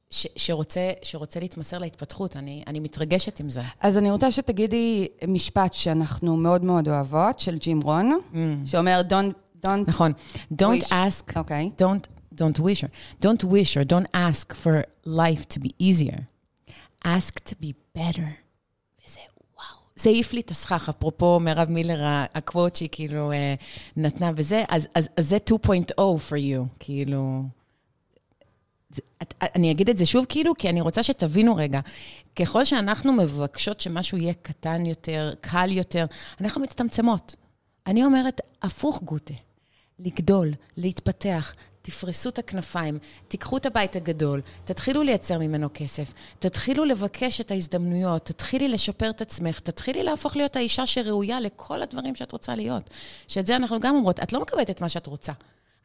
ש, 0.09 0.27
שרוצה, 0.35 0.91
שרוצה 1.01 1.39
להתמסר 1.39 1.77
להתפתחות, 1.77 2.37
אני, 2.37 2.63
אני 2.67 2.79
מתרגשת 2.79 3.39
עם 3.39 3.49
זה. 3.49 3.61
אז 3.81 3.97
אני 3.97 4.11
רוצה 4.11 4.31
שתגידי 4.31 5.07
משפט 5.27 5.73
שאנחנו 5.73 6.37
מאוד 6.37 6.65
מאוד 6.65 6.87
אוהבות, 6.87 7.39
של 7.39 7.57
ג'ים 7.57 7.81
רון, 7.81 8.19
שאומר, 8.65 9.01
don't, 9.09 9.65
don't, 9.65 9.87
נכון. 9.87 10.11
Don't 10.53 10.83
wish. 10.83 10.89
ask, 10.89 11.33
אוקיי. 11.35 11.71
don't, 11.81 12.07
don't 12.35 12.59
wish 12.59 12.83
or 12.83 12.89
don't 13.21 13.43
wish 13.43 13.77
or 13.77 13.83
don't 13.83 14.09
ask 14.13 14.53
for 14.53 14.85
life 15.05 15.47
to 15.53 15.59
be 15.59 15.71
easier. 15.79 16.27
ask 17.03 17.43
to 17.43 17.55
be 17.55 17.73
better. 17.93 18.43
זה 19.95 20.09
העיף 20.09 20.33
לי 20.33 20.41
את 20.41 20.51
הסכך, 20.51 20.89
אפרופו 20.89 21.39
מרב 21.39 21.69
מילר, 21.69 21.99
הקוואט 22.33 22.75
שהיא 22.75 22.89
כאילו 22.91 23.31
אה, 23.31 23.53
נתנה 23.97 24.31
וזה, 24.35 24.63
אז, 24.69 24.87
אז, 24.95 25.09
אז 25.17 25.29
זה 25.29 25.37
2.0 25.49 25.93
for 25.97 26.35
you, 26.35 26.67
כאילו... 26.79 27.43
זה, 28.89 29.01
אני 29.41 29.71
אגיד 29.71 29.89
את 29.89 29.97
זה 29.97 30.05
שוב 30.05 30.25
כאילו, 30.29 30.53
כי 30.57 30.69
אני 30.69 30.81
רוצה 30.81 31.03
שתבינו 31.03 31.55
רגע, 31.55 31.79
ככל 32.35 32.65
שאנחנו 32.65 33.13
מבקשות 33.13 33.79
שמשהו 33.79 34.17
יהיה 34.17 34.33
קטן 34.33 34.85
יותר, 34.85 35.33
קל 35.41 35.71
יותר, 35.71 36.05
אנחנו 36.41 36.61
מצטמצמות. 36.61 37.35
אני 37.87 38.05
אומרת, 38.05 38.41
הפוך 38.61 39.03
גוטה, 39.03 39.33
לגדול, 39.99 40.53
להתפתח, 40.77 41.53
תפרסו 41.83 42.29
את 42.29 42.39
הכנפיים, 42.39 42.97
תיקחו 43.27 43.57
את 43.57 43.65
הבית 43.65 43.95
הגדול, 43.95 44.41
תתחילו 44.65 45.03
לייצר 45.03 45.39
ממנו 45.39 45.69
כסף, 45.73 46.13
תתחילו 46.39 46.85
לבקש 46.85 47.41
את 47.41 47.51
ההזדמנויות, 47.51 48.25
תתחילי 48.25 48.67
לשפר 48.67 49.09
את 49.09 49.21
עצמך, 49.21 49.59
תתחילי 49.59 50.03
להפוך 50.03 50.35
להיות 50.35 50.55
האישה 50.55 50.85
שראויה 50.85 51.39
לכל 51.39 51.81
הדברים 51.81 52.15
שאת 52.15 52.31
רוצה 52.31 52.55
להיות. 52.55 52.89
שאת 53.27 53.47
זה 53.47 53.55
אנחנו 53.55 53.79
גם 53.79 53.95
אומרות, 53.95 54.19
את 54.19 54.33
לא 54.33 54.41
מקבלת 54.41 54.69
את 54.69 54.81
מה 54.81 54.89
שאת 54.89 55.07
רוצה, 55.07 55.33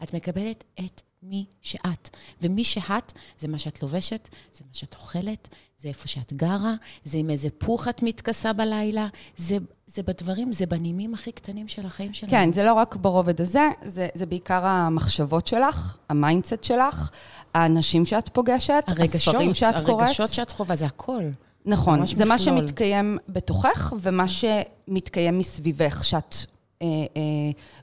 את 0.03 0.15
מקבלת 0.15 0.65
את 0.81 1.03
מי 1.23 1.45
שאת. 1.63 2.09
ומי 2.43 2.65
שאת, 2.65 3.13
זה 3.39 3.49
מה 3.49 3.59
שאת 3.59 3.83
לובשת, 3.83 4.29
זה 4.53 4.65
מה 4.69 4.75
שאת 4.75 4.95
אוכלת, 4.95 5.49
זה 5.79 5.89
איפה 5.89 6.09
שאת 6.09 6.33
גרה, 6.33 6.75
זה 7.05 7.19
עם 7.19 7.31
איזה 7.31 7.49
פוך 7.59 7.89
את 7.89 8.03
מתכסה 8.03 8.53
בלילה, 8.53 9.09
זה, 9.37 9.57
זה 9.87 10.03
בדברים, 10.03 10.53
זה 10.53 10.67
בנימים 10.67 11.15
הכי 11.15 11.33
קטנים 11.33 11.69
של 11.69 11.87
החיים 11.87 12.15
שלנו. 12.15 12.31
כן, 12.31 12.53
זה 12.53 12.63
לא 12.63 12.73
רק 12.73 12.97
ברובד 12.97 13.41
הזה, 13.41 13.69
זה, 13.85 14.09
זה 14.15 14.27
בעיקר 14.27 14.67
המחשבות 14.67 15.47
שלך, 15.47 15.97
ה 16.09 16.16
mindset 16.16 16.65
שלך, 16.65 17.11
האנשים 17.55 18.07
שאת 18.07 18.29
פוגשת, 18.29 18.85
הרגשות, 18.87 19.15
הספרים 19.15 19.55
שאת 19.55 19.75
הרגשות 19.75 19.87
קוראת. 19.87 20.09
הרגשות 20.09 20.29
שאת 20.29 20.53
חווה, 20.53 20.77
זה 20.77 20.87
הכל. 20.87 21.23
נכון, 21.67 22.07
זה 22.07 22.13
מכלול. 22.15 22.29
מה 22.29 22.39
שמתקיים 22.39 23.19
בתוכך 23.29 23.93
ומה 24.01 24.25
שמתקיים 24.29 25.39
מסביבך, 25.39 26.05
שאת 26.05 26.35
אה, 26.83 26.87
אה, 26.87 27.23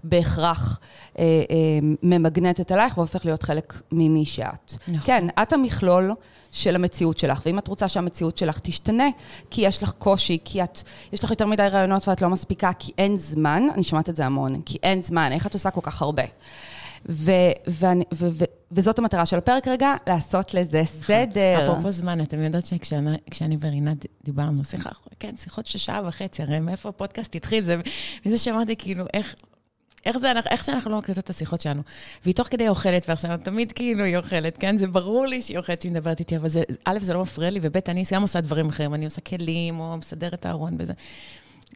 בהכרח 0.04 0.80
אה, 1.20 1.24
אה, 1.24 1.80
ממגנטת 2.04 2.72
עלייך 2.72 2.98
והופך 2.98 3.26
להיות 3.26 3.44
חלק 3.44 3.82
ממי 3.92 4.26
שאת. 4.26 4.74
נכון. 4.88 5.00
כן, 5.06 5.28
את 5.42 5.54
המכלול 5.54 6.12
של 6.52 6.76
המציאות 6.76 7.18
שלך, 7.18 7.42
ואם 7.46 7.60
את 7.60 7.68
רוצה 7.68 7.88
שהמציאות 7.88 8.38
שלך 8.38 8.60
תשתנה, 8.60 9.08
כי 9.50 9.62
יש 9.62 9.84
לך 9.84 9.92
קושי, 9.92 10.38
כי 10.46 10.64
את, 10.64 10.82
יש 11.14 11.24
לך 11.24 11.30
יותר 11.30 11.46
מדי 11.46 11.68
רעיונות 11.68 12.08
ואת 12.08 12.22
לא 12.22 12.30
מספיקה, 12.30 12.74
כי 12.80 12.92
אין 12.98 13.18
זמן, 13.18 13.64
אני 13.74 13.84
שומעת 13.84 14.10
את 14.10 14.16
זה 14.16 14.26
המון, 14.26 14.62
כי 14.62 14.78
אין 14.84 15.02
זמן, 15.02 15.32
איך 15.32 15.48
את 15.48 15.54
עושה 15.54 15.70
כל 15.70 15.82
כך 15.84 16.02
הרבה? 16.02 16.24
ו- 17.10 17.32
ו- 17.70 17.86
ו- 18.14 18.30
ו- 18.32 18.46
וזאת 18.72 19.00
המטרה 19.00 19.26
של 19.26 19.38
הפרק 19.38 19.68
רגע, 19.68 19.94
לעשות 20.08 20.54
לזה 20.54 20.82
נכון. 20.82 21.02
סדר. 21.02 21.72
אפרופו 21.72 21.92
זמן, 21.92 22.22
אתם 22.22 22.42
יודעות 22.42 22.66
שכשאני 22.66 23.58
ורינת 23.62 24.06
דיברנו, 24.24 24.66
שיחה, 24.66 24.90
כן, 25.20 25.36
שיחות 25.38 25.66
של 25.66 25.80
שעה 25.80 26.02
וחצי, 26.08 26.42
הרי 26.44 26.60
מאיפה 26.60 26.90
הפודקאסט 26.90 27.36
התחיל, 27.36 27.64
זה 27.64 27.82
מזה 28.26 28.38
שאמרתי, 28.38 28.76
כאילו, 28.76 29.06
איך... 29.14 29.36
איך 30.06 30.18
זה, 30.18 30.32
איך 30.50 30.64
שאנחנו 30.64 30.92
לא 30.92 30.98
מקליטות 30.98 31.24
את 31.24 31.30
השיחות 31.30 31.62
שלנו. 31.62 31.82
והיא 32.24 32.36
תוך 32.36 32.48
כדי 32.48 32.70
אוכלת, 32.70 33.06
ועכשיו 33.10 33.38
תמיד 33.44 33.72
כאילו 33.72 34.04
היא 34.04 34.18
אוכלת, 34.18 34.58
כן? 34.58 34.78
זה 34.78 34.88
ברור 34.88 35.26
לי 35.26 35.42
שהיא 35.42 35.58
אוכלת, 35.58 35.82
שהיא 35.82 35.92
מדברת 35.92 36.20
איתי, 36.20 36.38
אבל 36.38 36.48
זה, 36.50 36.64
א', 36.86 36.98
זה 37.02 37.14
לא 37.14 37.22
מפריע 37.22 37.50
לי, 37.50 37.60
וב', 37.62 37.78
אני 37.88 38.04
גם 38.14 38.22
עושה 38.22 38.42
דברים 38.42 38.70
אחרים, 38.70 38.94
אני 38.94 39.06
עושה 39.06 39.22
כלים, 39.22 39.80
או 39.80 39.98
מסדרת 39.98 40.46
הארון 40.46 40.76
וזה. 40.80 40.94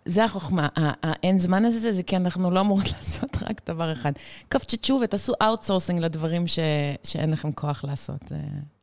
זה 0.09 0.25
החוכמה. 0.25 0.67
האין 0.75 1.39
זמן 1.39 1.65
הזה, 1.65 1.91
זה 1.91 2.03
כי 2.03 2.17
אנחנו 2.17 2.51
לא 2.51 2.59
אמורות 2.59 2.91
לעשות 2.97 3.37
רק 3.41 3.61
דבר 3.67 3.93
אחד. 3.93 4.11
קפצ'צ'ו 4.49 4.99
ותעשו 5.03 5.33
outsourcing 5.41 5.99
לדברים 5.99 6.47
ש, 6.47 6.59
שאין 7.03 7.31
לכם 7.31 7.51
כוח 7.51 7.83
לעשות. 7.83 8.19
זה 8.27 8.35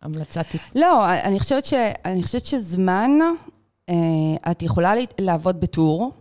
המלצה 0.03 0.43
טיפ. 0.43 0.63
לא, 0.75 1.13
אני 1.13 1.41
חושבת, 1.41 1.65
ש, 1.65 1.75
אני 2.05 2.23
חושבת 2.23 2.47
שזמן, 2.47 3.11
אה, 3.89 3.95
את 4.51 4.63
יכולה 4.63 4.95
לעבוד 5.19 5.61
בטור. 5.61 6.13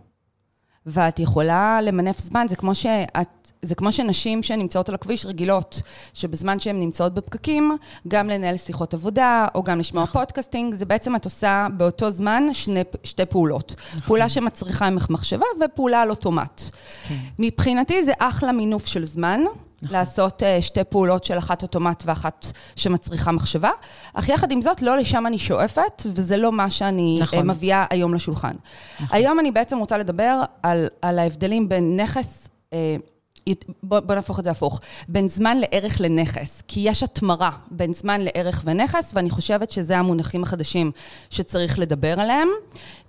ואת 0.86 1.20
יכולה 1.20 1.80
למנף 1.82 2.18
זמן, 2.18 2.46
זה 2.48 2.56
כמו, 2.56 2.74
שאת, 2.74 3.52
זה 3.62 3.74
כמו 3.74 3.92
שנשים 3.92 4.42
שנמצאות 4.42 4.88
על 4.88 4.94
הכביש 4.94 5.26
רגילות, 5.26 5.82
שבזמן 6.14 6.60
שהן 6.60 6.80
נמצאות 6.80 7.14
בפקקים, 7.14 7.76
גם 8.08 8.28
לנהל 8.28 8.56
שיחות 8.56 8.94
עבודה, 8.94 9.46
או 9.54 9.62
גם 9.62 9.78
לשמוע 9.78 10.02
נכון. 10.02 10.22
podcasting, 10.22 10.74
זה 10.74 10.84
בעצם 10.84 11.16
את 11.16 11.24
עושה 11.24 11.66
באותו 11.76 12.10
זמן 12.10 12.46
שני, 12.52 12.80
שתי 13.04 13.26
פעולות. 13.26 13.74
נכון. 13.88 14.00
פעולה 14.00 14.28
שמצריכה 14.28 14.90
ממך 14.90 15.10
מחשבה 15.10 15.46
ופעולה 15.64 16.02
על 16.02 16.10
אוטומט. 16.10 16.62
כן. 17.08 17.14
מבחינתי 17.38 18.02
זה 18.02 18.12
אחלה 18.18 18.52
מינוף 18.52 18.86
של 18.86 19.04
זמן. 19.04 19.40
נכון. 19.86 19.98
לעשות 19.98 20.42
uh, 20.42 20.62
שתי 20.62 20.84
פעולות 20.84 21.24
של 21.24 21.38
אחת 21.38 21.62
אוטומט 21.62 22.02
ואחת 22.06 22.46
שמצריכה 22.76 23.32
מחשבה. 23.32 23.70
אך 24.14 24.28
יחד 24.28 24.50
עם 24.50 24.62
זאת, 24.62 24.82
לא 24.82 24.96
לשם 24.96 25.26
אני 25.26 25.38
שואפת, 25.38 26.02
וזה 26.06 26.36
לא 26.36 26.52
מה 26.52 26.70
שאני 26.70 27.16
נכון. 27.20 27.38
uh, 27.38 27.42
מביאה 27.42 27.84
היום 27.90 28.14
לשולחן. 28.14 28.52
נכון. 29.00 29.16
היום 29.16 29.40
אני 29.40 29.50
בעצם 29.50 29.78
רוצה 29.78 29.98
לדבר 29.98 30.42
על, 30.62 30.88
על 31.02 31.18
ההבדלים 31.18 31.68
בין 31.68 32.00
נכס... 32.00 32.48
Uh, 32.70 32.74
בוא, 33.82 34.00
בוא 34.00 34.14
נהפוך 34.14 34.38
את 34.38 34.44
זה 34.44 34.50
הפוך, 34.50 34.80
בין 35.08 35.28
זמן 35.28 35.58
לערך 35.60 36.00
לנכס, 36.00 36.62
כי 36.68 36.80
יש 36.80 37.02
התמרה 37.02 37.50
בין 37.70 37.94
זמן 37.94 38.20
לערך 38.20 38.62
ונכס, 38.64 39.12
ואני 39.14 39.30
חושבת 39.30 39.70
שזה 39.70 39.98
המונחים 39.98 40.42
החדשים 40.42 40.92
שצריך 41.30 41.78
לדבר 41.78 42.20
עליהם, 42.20 42.48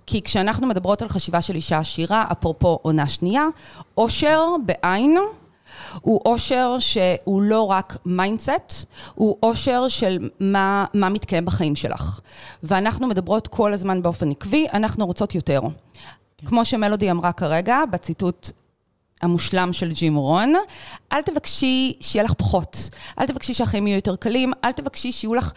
כי 0.06 0.22
כשאנחנו 0.22 0.66
מדברות 0.66 1.02
על 1.02 1.08
חשיבה 1.08 1.42
של 1.42 1.54
אישה 1.54 1.78
עשירה, 1.78 2.24
אפרופו 2.32 2.78
עונה 2.82 3.08
שנייה, 3.08 3.46
עושר 3.94 4.42
בעיניי, 4.66 5.16
הוא 6.00 6.20
עושר 6.24 6.76
שהוא 6.78 7.42
לא 7.42 7.62
רק 7.62 7.96
mindset, 8.06 8.86
הוא 9.14 9.36
עושר 9.42 9.88
של 9.88 10.28
מה, 10.40 10.84
מה 10.94 11.08
מתקיים 11.08 11.44
בחיים 11.44 11.74
שלך. 11.74 12.20
ואנחנו 12.62 13.06
מדברות 13.06 13.48
כל 13.48 13.72
הזמן 13.72 14.02
באופן 14.02 14.30
עקבי, 14.30 14.66
אנחנו 14.72 15.06
רוצות 15.06 15.34
יותר. 15.34 15.60
כן. 15.92 16.46
כמו 16.46 16.64
שמלודי 16.64 17.10
אמרה 17.10 17.32
כרגע, 17.32 17.78
בציטוט 17.90 18.50
המושלם 19.22 19.72
של 19.72 19.92
ג'ים 19.92 20.16
רון, 20.16 20.52
אל 21.12 21.22
תבקשי 21.22 21.92
שיהיה 22.00 22.24
לך 22.24 22.32
פחות, 22.32 22.90
אל 23.20 23.26
תבקשי 23.26 23.54
שהחיים 23.54 23.86
יהיו 23.86 23.96
יותר 23.96 24.16
קלים, 24.16 24.52
אל 24.64 24.72
תבקשי 24.72 25.12
שיהיו 25.12 25.34
לך... 25.34 25.52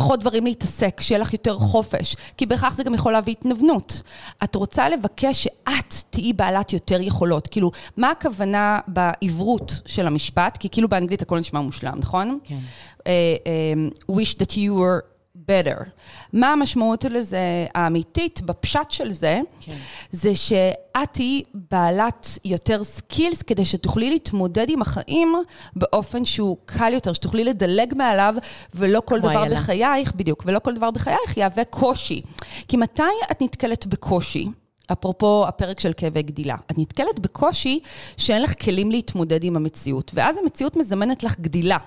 פחות 0.00 0.20
דברים 0.20 0.44
להתעסק, 0.44 1.00
שיהיה 1.00 1.18
לך 1.18 1.32
יותר 1.32 1.58
חופש, 1.58 2.16
כי 2.36 2.46
בהכרח 2.46 2.74
זה 2.74 2.82
גם 2.84 2.94
יכול 2.94 3.12
להביא 3.12 3.32
התנוונות. 3.32 4.02
את 4.44 4.54
רוצה 4.54 4.88
לבקש 4.88 5.42
שאת 5.42 5.94
תהיי 6.10 6.32
בעלת 6.32 6.72
יותר 6.72 7.00
יכולות. 7.00 7.46
כאילו, 7.46 7.70
מה 7.96 8.10
הכוונה 8.10 8.80
בעברית 8.88 9.80
של 9.86 10.06
המשפט? 10.06 10.56
כי 10.56 10.68
כאילו 10.68 10.88
באנגלית 10.88 11.22
הכל 11.22 11.38
נשמע 11.38 11.60
מושלם, 11.60 11.98
נכון? 11.98 12.38
כן. 12.44 12.58
Uh, 12.98 13.02
um, 13.02 14.12
wish 14.12 14.34
that 14.34 14.52
you 14.52 14.72
were 14.74 15.19
better. 15.48 15.88
מה 16.32 16.52
המשמעות 16.52 17.04
לזה 17.04 17.66
האמיתית, 17.74 18.40
בפשט 18.40 18.90
של 18.90 19.12
זה, 19.12 19.40
כן. 19.60 19.76
זה 20.10 20.34
שאת 20.34 21.08
תהיי 21.12 21.42
בעלת 21.70 22.38
יותר 22.44 22.84
skills 22.84 23.42
כדי 23.42 23.64
שתוכלי 23.64 24.10
להתמודד 24.10 24.66
עם 24.70 24.82
החיים 24.82 25.34
באופן 25.76 26.24
שהוא 26.24 26.56
קל 26.64 26.92
יותר, 26.92 27.12
שתוכלי 27.12 27.44
לדלג 27.44 27.94
מעליו, 27.96 28.34
ולא 28.74 29.02
כל 29.04 29.20
דבר 29.20 29.46
אלה. 29.46 29.56
בחייך, 29.56 30.14
בדיוק, 30.14 30.42
ולא 30.46 30.58
כל 30.58 30.74
דבר 30.74 30.90
בחייך 30.90 31.36
יהווה 31.36 31.64
קושי. 31.64 32.22
כי 32.68 32.76
מתי 32.76 33.02
את 33.30 33.42
נתקלת 33.42 33.86
בקושי? 33.86 34.48
אפרופו 34.92 35.44
הפרק 35.48 35.80
של 35.80 35.92
כאבי 35.96 36.22
גדילה. 36.22 36.56
את 36.70 36.78
נתקלת 36.78 37.18
בקושי 37.20 37.80
שאין 38.16 38.42
לך 38.42 38.64
כלים 38.64 38.90
להתמודד 38.90 39.44
עם 39.44 39.56
המציאות, 39.56 40.10
ואז 40.14 40.38
המציאות 40.38 40.76
מזמנת 40.76 41.22
לך 41.22 41.40
גדילה, 41.40 41.78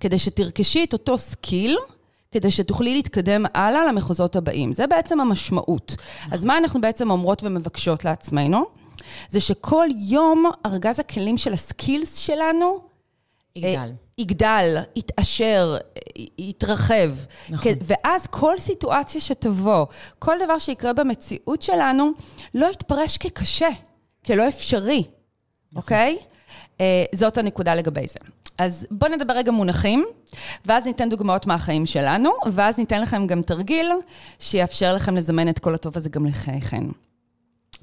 כדי 0.00 0.18
שתרכשי 0.18 0.84
את 0.84 0.92
אותו 0.92 1.18
skill, 1.18 1.76
כדי 2.30 2.50
שתוכלי 2.50 2.94
להתקדם 2.94 3.46
הלאה 3.54 3.86
למחוזות 3.86 4.36
הבאים. 4.36 4.72
זה 4.72 4.86
בעצם 4.86 5.20
המשמעות. 5.20 5.96
אז 6.30 6.44
מה 6.44 6.58
אנחנו 6.58 6.80
בעצם 6.80 7.10
אומרות 7.10 7.42
ומבקשות 7.44 8.04
לעצמנו? 8.04 8.64
זה 9.28 9.40
שכל 9.40 9.86
יום 10.08 10.50
ארגז 10.66 11.00
הכלים 11.00 11.38
של 11.38 11.52
ה 11.52 11.61
skills 11.61 12.16
שלנו 12.16 12.78
יגדל. 13.56 13.92
יגדל, 14.18 14.76
יתעשר, 14.96 15.76
יתרחב. 16.38 17.10
נכון. 17.48 17.72
ואז 17.82 18.26
כל 18.26 18.58
סיטואציה 18.58 19.20
שתבוא, 19.20 19.86
כל 20.18 20.36
דבר 20.44 20.58
שיקרה 20.58 20.92
במציאות 20.92 21.62
שלנו, 21.62 22.10
לא 22.54 22.66
יתפרש 22.72 23.18
כקשה, 23.18 23.68
כלא 24.26 24.48
אפשרי, 24.48 24.98
נכון. 24.98 25.14
אוקיי? 25.76 26.16
Okay? 26.20 26.24
אה, 26.80 27.04
uh, 27.12 27.16
זאת 27.16 27.38
הנקודה 27.38 27.74
לגבי 27.74 28.06
זה. 28.06 28.18
אז 28.58 28.86
בואו 28.90 29.12
נדבר 29.12 29.34
רגע 29.34 29.52
מונחים, 29.52 30.04
ואז 30.66 30.86
ניתן 30.86 31.08
דוגמאות 31.08 31.46
מהחיים 31.46 31.86
שלנו, 31.86 32.30
ואז 32.52 32.78
ניתן 32.78 33.00
לכם 33.00 33.26
גם 33.26 33.42
תרגיל 33.42 33.92
שיאפשר 34.38 34.94
לכם 34.94 35.16
לזמן 35.16 35.48
את 35.48 35.58
כל 35.58 35.74
הטוב 35.74 35.96
הזה 35.96 36.08
גם 36.08 36.26
לחייכם. 36.26 36.90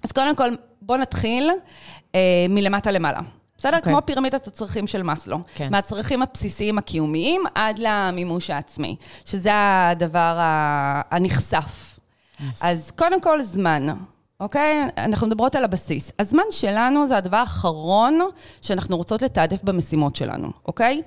אז 0.03 0.11
קודם 0.11 0.35
כל, 0.35 0.55
בואו 0.81 0.97
נתחיל 0.97 1.49
אה, 2.15 2.45
מלמטה 2.49 2.91
למעלה. 2.91 3.19
בסדר? 3.57 3.73
Okay. 3.73 3.77
אוקיי. 3.77 3.91
כמו 3.93 4.01
פירמידת 4.05 4.47
הצרכים 4.47 4.87
של 4.87 5.03
מאסלו. 5.03 5.37
Okay. 5.37 5.49
כן. 5.55 5.67
מהצרכים 5.71 6.21
הבסיסיים 6.21 6.77
הקיומיים 6.77 7.43
עד 7.55 7.79
למימוש 7.79 8.49
העצמי, 8.49 8.95
שזה 9.25 9.51
הדבר 9.53 10.37
הנכסף. 11.11 11.99
Yes. 12.39 12.43
אז 12.61 12.91
קודם 12.95 13.21
כל, 13.21 13.43
זמן. 13.43 13.87
אוקיי? 14.45 14.87
אנחנו 14.97 15.27
מדברות 15.27 15.55
על 15.55 15.63
הבסיס. 15.63 16.11
הזמן 16.19 16.43
שלנו 16.51 17.07
זה 17.07 17.17
הדבר 17.17 17.37
האחרון 17.37 18.19
שאנחנו 18.61 18.97
רוצות 18.97 19.21
לתעדף 19.21 19.63
במשימות 19.63 20.15
שלנו, 20.15 20.51
אוקיי? 20.65 21.01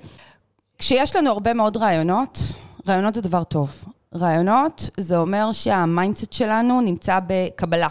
כשיש 0.77 1.15
לנו 1.15 1.29
הרבה 1.29 1.53
מאוד 1.53 1.77
רעיונות, 1.77 2.39
רעיונות 2.87 3.13
זה 3.13 3.21
דבר 3.21 3.43
טוב. 3.43 3.85
רעיונות 4.15 4.89
זה 4.97 5.17
אומר 5.17 5.51
שה 5.51 5.76
mindset 5.76 6.33
שלנו 6.33 6.81
נמצא 6.81 7.19
בקבלה, 7.27 7.87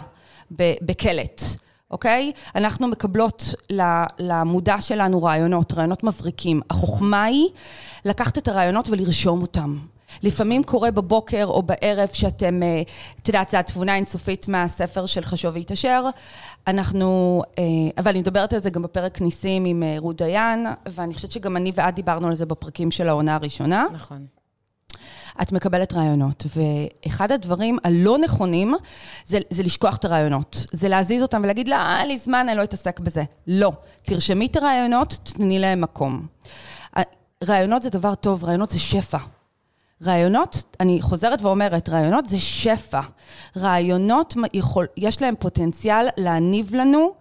בקלט. 0.51 1.41
אוקיי? 1.91 2.31
אנחנו 2.55 2.87
מקבלות 2.87 3.43
למודע 4.19 4.81
שלנו 4.81 5.23
רעיונות, 5.23 5.73
רעיונות 5.73 6.03
מבריקים. 6.03 6.61
החוכמה 6.69 7.23
היא 7.23 7.47
לקחת 8.05 8.37
את 8.37 8.47
הרעיונות 8.47 8.89
ולרשום 8.89 9.41
אותם. 9.41 9.77
לפעמים 10.23 10.63
קורה 10.63 10.91
בבוקר 10.91 11.45
או 11.45 11.61
בערב 11.61 12.09
שאתם, 12.13 12.63
אה, 12.63 12.81
את 13.21 13.27
יודעת, 13.27 13.49
זו 13.49 13.57
התבונה 13.57 13.93
האינסופית 13.93 14.47
מהספר 14.47 15.05
של 15.05 15.21
חשוב 15.21 15.55
והתעשר. 15.55 16.05
אנחנו, 16.67 17.41
אה, 17.59 17.63
אבל 17.97 18.11
אני 18.11 18.19
מדברת 18.19 18.53
על 18.53 18.59
זה 18.59 18.69
גם 18.69 18.81
בפרק 18.81 19.21
ניסים 19.21 19.65
עם 19.65 19.83
אה, 19.83 19.95
רות 19.97 20.17
דיין, 20.17 20.67
ואני 20.85 21.13
חושבת 21.13 21.31
שגם 21.31 21.57
אני 21.57 21.71
ואת 21.75 21.95
דיברנו 21.95 22.27
על 22.27 22.35
זה 22.35 22.45
בפרקים 22.45 22.91
של 22.91 23.09
העונה 23.09 23.35
הראשונה. 23.35 23.85
נכון. 23.93 24.25
את 25.41 25.51
מקבלת 25.51 25.93
רעיונות, 25.93 26.43
ואחד 26.55 27.31
הדברים 27.31 27.77
הלא 27.83 28.17
נכונים 28.17 28.75
זה, 29.25 29.39
זה 29.49 29.63
לשכוח 29.63 29.97
את 29.97 30.05
הרעיונות. 30.05 30.65
זה 30.71 30.89
להזיז 30.89 31.21
אותם 31.21 31.41
ולהגיד, 31.43 31.67
לא, 31.67 31.75
אין 31.99 32.07
לי 32.07 32.17
זמן, 32.17 32.49
אני 32.49 32.57
לא 32.57 32.63
אתעסק 32.63 32.99
בזה. 32.99 33.23
לא. 33.47 33.71
תרשמי 34.03 34.45
את 34.45 34.55
הרעיונות, 34.55 35.19
תתני 35.23 35.59
להם 35.59 35.81
מקום. 35.81 36.27
רעיונות 37.43 37.81
זה 37.81 37.89
דבר 37.89 38.15
טוב, 38.15 38.43
רעיונות 38.43 38.69
זה 38.69 38.79
שפע. 38.79 39.17
רעיונות, 40.05 40.63
אני 40.79 41.01
חוזרת 41.01 41.41
ואומרת, 41.41 41.89
רעיונות 41.89 42.29
זה 42.29 42.39
שפע. 42.39 43.01
רעיונות, 43.57 44.33
יכול, 44.53 44.87
יש 44.97 45.21
להם 45.21 45.35
פוטנציאל 45.39 46.07
להניב 46.17 46.75
לנו 46.75 47.13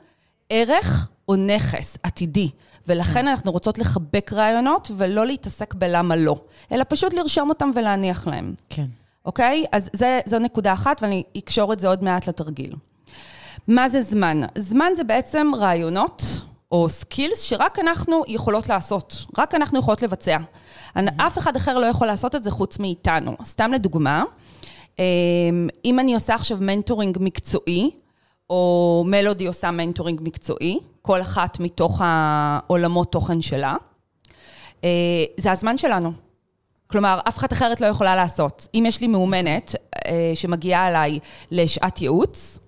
ערך 0.50 1.08
או 1.28 1.37
נכס 1.37 1.99
עתידי. 2.02 2.50
ולכן 2.87 3.28
אנחנו 3.28 3.52
רוצות 3.52 3.78
לחבק 3.78 4.30
רעיונות 4.32 4.90
ולא 4.97 5.26
להתעסק 5.26 5.75
בלמה 5.75 6.16
לא, 6.16 6.37
אלא 6.73 6.85
פשוט 6.88 7.14
לרשום 7.14 7.49
אותם 7.49 7.70
ולהניח 7.75 8.26
להם. 8.26 8.54
כן. 8.68 8.87
אוקיי? 9.25 9.64
אז 9.73 9.90
זה, 9.92 10.20
זו 10.26 10.38
נקודה 10.38 10.73
אחת, 10.73 11.02
ואני 11.02 11.23
אקשור 11.38 11.73
את 11.73 11.80
זה 11.80 11.88
עוד 11.88 12.04
מעט 12.04 12.28
לתרגיל. 12.28 12.75
מה 13.68 13.88
זה 13.88 14.02
זמן? 14.02 14.40
זמן 14.58 14.92
זה 14.97 15.04
בעצם 15.04 15.50
רעיונות 15.56 16.23
או 16.73 16.88
skills 16.88 17.42
שרק 17.42 17.78
אנחנו 17.78 18.23
יכולות 18.26 18.68
לעשות, 18.68 19.26
רק 19.38 19.54
אנחנו 19.54 19.78
יכולות 19.78 20.02
לבצע. 20.02 20.37
אף 20.97 21.38
אחד 21.38 21.57
אחר 21.57 21.78
לא 21.78 21.87
יכול 21.87 22.07
לעשות 22.07 22.35
את 22.35 22.45
זה 22.45 22.50
חוץ 22.50 22.78
מאיתנו. 22.78 23.37
סתם 23.45 23.71
לדוגמה, 23.73 24.25
אמ, 24.99 25.68
אם 25.85 25.99
אני 25.99 26.14
עושה 26.14 26.35
עכשיו 26.35 26.59
מנטורינג 26.61 27.18
מקצועי, 27.21 27.90
או 28.50 29.04
מלודי 29.07 29.47
עושה 29.47 29.71
מנטורינג 29.71 30.21
מקצועי, 30.25 30.78
כל 31.02 31.21
אחת 31.21 31.61
מתוך 31.61 32.00
העולמות 32.04 33.12
תוכן 33.12 33.40
שלה. 33.40 33.75
אה, 34.85 35.25
זה 35.37 35.52
הזמן 35.52 35.78
שלנו. 35.78 36.12
כלומר, 36.87 37.21
אף 37.28 37.38
אחת 37.38 37.52
אחרת 37.52 37.80
לא 37.80 37.87
יכולה 37.87 38.16
לעשות. 38.16 38.68
אם 38.75 38.85
יש 38.87 39.00
לי 39.00 39.07
מאומנת 39.07 39.75
אה, 40.07 40.33
שמגיעה 40.35 40.88
אליי 40.88 41.18
לשעת 41.50 42.00
ייעוץ, 42.00 42.59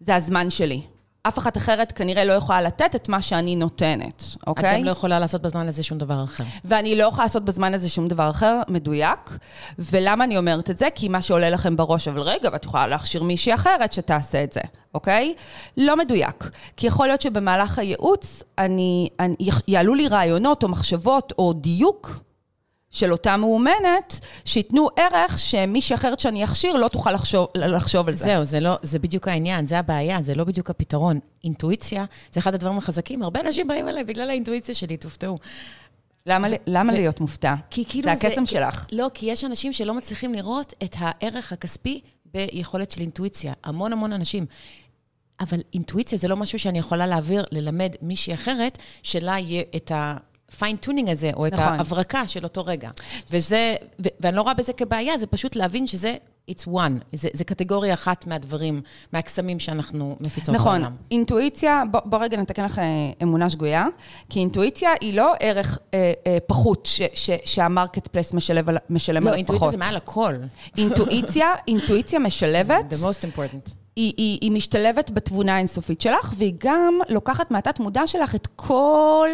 זה 0.00 0.14
הזמן 0.14 0.50
שלי. 0.50 0.82
אף 1.22 1.38
אחת 1.38 1.56
אחרת 1.56 1.92
כנראה 1.92 2.24
לא 2.24 2.32
יכולה 2.32 2.62
לתת 2.62 2.96
את 2.96 3.08
מה 3.08 3.22
שאני 3.22 3.56
נותנת, 3.56 4.24
אוקיי? 4.46 4.70
את 4.70 4.78
גם 4.78 4.84
לא 4.84 4.90
יכולה 4.90 5.18
לעשות 5.18 5.42
בזמן 5.42 5.68
הזה 5.68 5.82
שום 5.82 5.98
דבר 5.98 6.24
אחר. 6.24 6.44
ואני 6.64 6.96
לא 6.96 7.04
יכולה 7.04 7.24
לעשות 7.24 7.44
בזמן 7.44 7.74
הזה 7.74 7.88
שום 7.88 8.08
דבר 8.08 8.30
אחר, 8.30 8.60
מדויק. 8.68 9.38
ולמה 9.78 10.24
אני 10.24 10.38
אומרת 10.38 10.70
את 10.70 10.78
זה? 10.78 10.88
כי 10.94 11.08
מה 11.08 11.22
שעולה 11.22 11.50
לכם 11.50 11.76
בראש, 11.76 12.08
אבל 12.08 12.20
רגע, 12.20 12.48
ואת 12.52 12.64
יכולה 12.64 12.86
להכשיר 12.86 13.22
מישהי 13.22 13.54
אחרת 13.54 13.92
שתעשה 13.92 14.44
את 14.44 14.52
זה, 14.52 14.60
אוקיי? 14.94 15.34
לא 15.76 15.96
מדויק. 15.96 16.50
כי 16.76 16.86
יכול 16.86 17.06
להיות 17.06 17.20
שבמהלך 17.20 17.78
הייעוץ, 17.78 18.42
אני, 18.58 19.08
אני, 19.20 19.36
יעלו 19.68 19.94
לי 19.94 20.08
רעיונות 20.08 20.62
או 20.62 20.68
מחשבות 20.68 21.32
או 21.38 21.52
דיוק 21.52 22.20
של 22.90 23.12
אותה 23.12 23.36
מאומנת, 23.36 24.20
שייתנו 24.44 24.88
ערך 24.96 25.38
שמישהי 25.38 25.94
אחרת 25.96 26.20
שאני 26.20 26.44
אכשיר 26.44 26.76
לא 26.76 26.88
תוכל 26.88 27.12
לחשוב, 27.12 27.48
לחשוב 27.54 28.08
על 28.08 28.14
זה. 28.14 28.24
זהו, 28.24 28.44
זה, 28.44 28.60
לא, 28.60 28.76
זה 28.82 28.98
בדיוק 28.98 29.28
העניין, 29.28 29.66
זה 29.66 29.78
הבעיה, 29.78 30.22
זה 30.22 30.34
לא 30.34 30.44
בדיוק 30.44 30.70
הפתרון. 30.70 31.18
אינטואיציה 31.44 32.04
זה 32.32 32.40
אחד 32.40 32.54
הדברים 32.54 32.78
החזקים, 32.78 33.22
הרבה 33.22 33.40
אנשים 33.40 33.68
באים 33.68 33.88
אליי 33.88 34.04
בגלל 34.04 34.30
האינטואיציה 34.30 34.74
שלי, 34.74 34.96
תופתעו. 34.96 35.38
למה, 36.26 36.48
ו- 36.50 36.54
למה 36.66 36.92
ו- 36.92 36.96
להיות 36.96 37.20
מופתע? 37.20 37.54
כי 37.70 37.84
כאילו 37.88 38.04
זה 38.04 38.12
הקסם 38.12 38.44
זה, 38.44 38.50
שלך. 38.52 38.86
לא, 38.92 39.06
כי 39.14 39.26
יש 39.26 39.44
אנשים 39.44 39.72
שלא 39.72 39.94
מצליחים 39.94 40.34
לראות 40.34 40.74
את 40.84 40.96
הערך 40.98 41.52
הכספי 41.52 42.00
ביכולת 42.34 42.90
של 42.90 43.00
אינטואיציה. 43.00 43.52
המון 43.64 43.92
המון 43.92 44.12
אנשים. 44.12 44.46
אבל 45.40 45.58
אינטואיציה 45.74 46.18
זה 46.18 46.28
לא 46.28 46.36
משהו 46.36 46.58
שאני 46.58 46.78
יכולה 46.78 47.06
להעביר, 47.06 47.44
ללמד 47.52 47.92
מישהי 48.02 48.34
אחרת, 48.34 48.78
שלה 49.02 49.38
יהיה 49.38 49.62
את 49.76 49.90
ה... 49.90 50.16
ה 50.52 50.57
fine 50.57 50.78
tuning 50.78 51.08
הזה, 51.08 51.30
או 51.36 51.46
את 51.46 51.52
נכון. 51.52 51.64
ההברקה 51.64 52.26
של 52.26 52.44
אותו 52.44 52.66
רגע. 52.66 52.90
וזה, 53.30 53.74
ו- 54.04 54.08
ואני 54.20 54.36
לא 54.36 54.42
רואה 54.42 54.54
בזה 54.54 54.72
כבעיה, 54.72 55.18
זה 55.18 55.26
פשוט 55.26 55.56
להבין 55.56 55.86
שזה, 55.86 56.14
it's 56.50 56.68
one. 56.68 57.04
זה, 57.12 57.28
זה 57.32 57.44
קטגוריה 57.44 57.94
אחת 57.94 58.26
מהדברים, 58.26 58.82
מהקסמים 59.12 59.58
שאנחנו 59.58 60.16
מפיצות 60.20 60.54
נכון. 60.54 60.72
בעולם. 60.72 60.82
נכון, 60.82 60.96
אינטואיציה, 61.10 61.82
בוא, 61.90 62.00
בוא 62.04 62.18
רגע 62.18 62.36
נתקן 62.36 62.64
לך 62.64 62.78
אה, 62.78 62.84
אמונה 63.22 63.50
שגויה, 63.50 63.86
כי 64.28 64.38
אינטואיציה 64.38 64.90
היא 65.00 65.14
לא 65.14 65.34
ערך 65.40 65.78
אה, 65.94 66.12
אה, 66.26 66.38
פחות 66.46 66.86
ש, 66.86 67.02
ש, 67.14 67.30
שה 67.44 68.06
marketplace 68.06 68.34
משלם, 68.34 68.64
משלם 68.90 69.24
לא, 69.24 69.30
עליו 69.30 69.46
פחות. 69.46 69.60
לא, 69.60 69.66
אינטואיציה 69.66 69.70
זה 69.70 69.76
מעל 69.76 69.96
הכל. 69.96 70.34
אינטואיציה, 70.78 71.54
אינטואיציה 71.68 72.18
משלבת. 72.18 72.92
The 72.92 72.96
most 72.96 73.36
important. 73.36 73.74
היא, 73.96 74.12
היא, 74.16 74.38
היא 74.40 74.50
משתלבת 74.50 75.10
בתבונה 75.10 75.54
האינסופית 75.54 76.00
שלך, 76.00 76.34
והיא 76.36 76.54
גם 76.58 76.98
לוקחת 77.08 77.50
מהתת 77.50 77.80
מודע 77.80 78.06
שלך 78.06 78.34
את 78.34 78.48
כל 78.56 79.28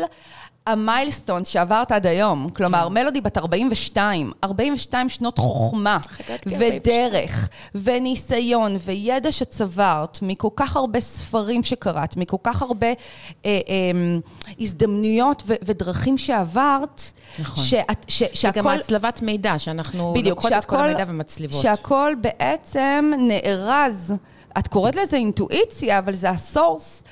המיילסטון 0.67 1.45
שעברת 1.45 1.93
עד 1.93 2.07
היום. 2.07 2.49
כלומר, 2.49 2.87
כן. 2.89 2.95
מלודי 2.95 3.21
בת 3.21 3.39
42, 3.39 4.33
42 4.45 5.09
שנות 5.09 5.39
חוכמה, 5.39 5.99
ודרך, 6.47 7.49
וניסיון, 7.75 8.77
וידע 8.85 9.33
שצברת, 9.33 10.19
מכל 10.23 10.49
כך 10.57 10.77
הרבה 10.77 11.01
ספרים 11.01 11.63
שקראת, 11.63 12.17
מכל 12.17 12.37
כך 12.43 12.63
הרבה 12.63 12.87
אה, 12.87 12.95
אה, 13.45 13.61
הזדמנויות 14.61 15.43
ו- 15.47 15.55
ודרכים 15.63 16.19
שעברת, 16.19 17.03
נכון. 17.39 17.65
שאת, 17.65 18.05
ש, 18.09 18.23
שהכל... 18.33 18.61
זה 18.63 18.69
גם 18.69 18.69
הצלבת 18.69 19.23
מידע, 19.23 19.59
שאנחנו 19.59 20.13
בדיוק, 20.13 20.29
לוקחות 20.29 20.51
שהכל, 20.51 20.59
את 20.59 20.65
כל 20.65 20.89
המידע 20.89 21.05
ומצליבות. 21.09 21.63
שהכל 21.63 22.13
בעצם 22.21 23.13
נארז. 23.19 24.15
את 24.59 24.69
קוראת 24.69 24.97
לזה 24.97 25.17
אינטואיציה, 25.17 25.99
אבל 25.99 26.15
זה 26.15 26.31
הסורס 26.31 27.03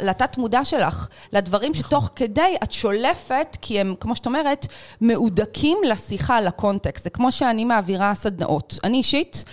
לתת-מודע 0.00 0.64
שלך, 0.64 1.08
לדברים 1.32 1.70
נכון. 1.70 1.84
שתוך 1.84 2.10
כדי 2.16 2.51
את 2.62 2.72
שולפת, 2.72 3.56
כי 3.60 3.80
הם, 3.80 3.94
כמו 4.00 4.16
שאת 4.16 4.26
אומרת, 4.26 4.66
מהודקים 5.00 5.78
לשיחה, 5.88 6.40
לקונטקסט. 6.40 7.04
זה 7.04 7.10
כמו 7.10 7.32
שאני 7.32 7.64
מעבירה 7.64 8.14
סדנאות. 8.14 8.78
אני 8.84 8.98
אישית... 8.98 9.44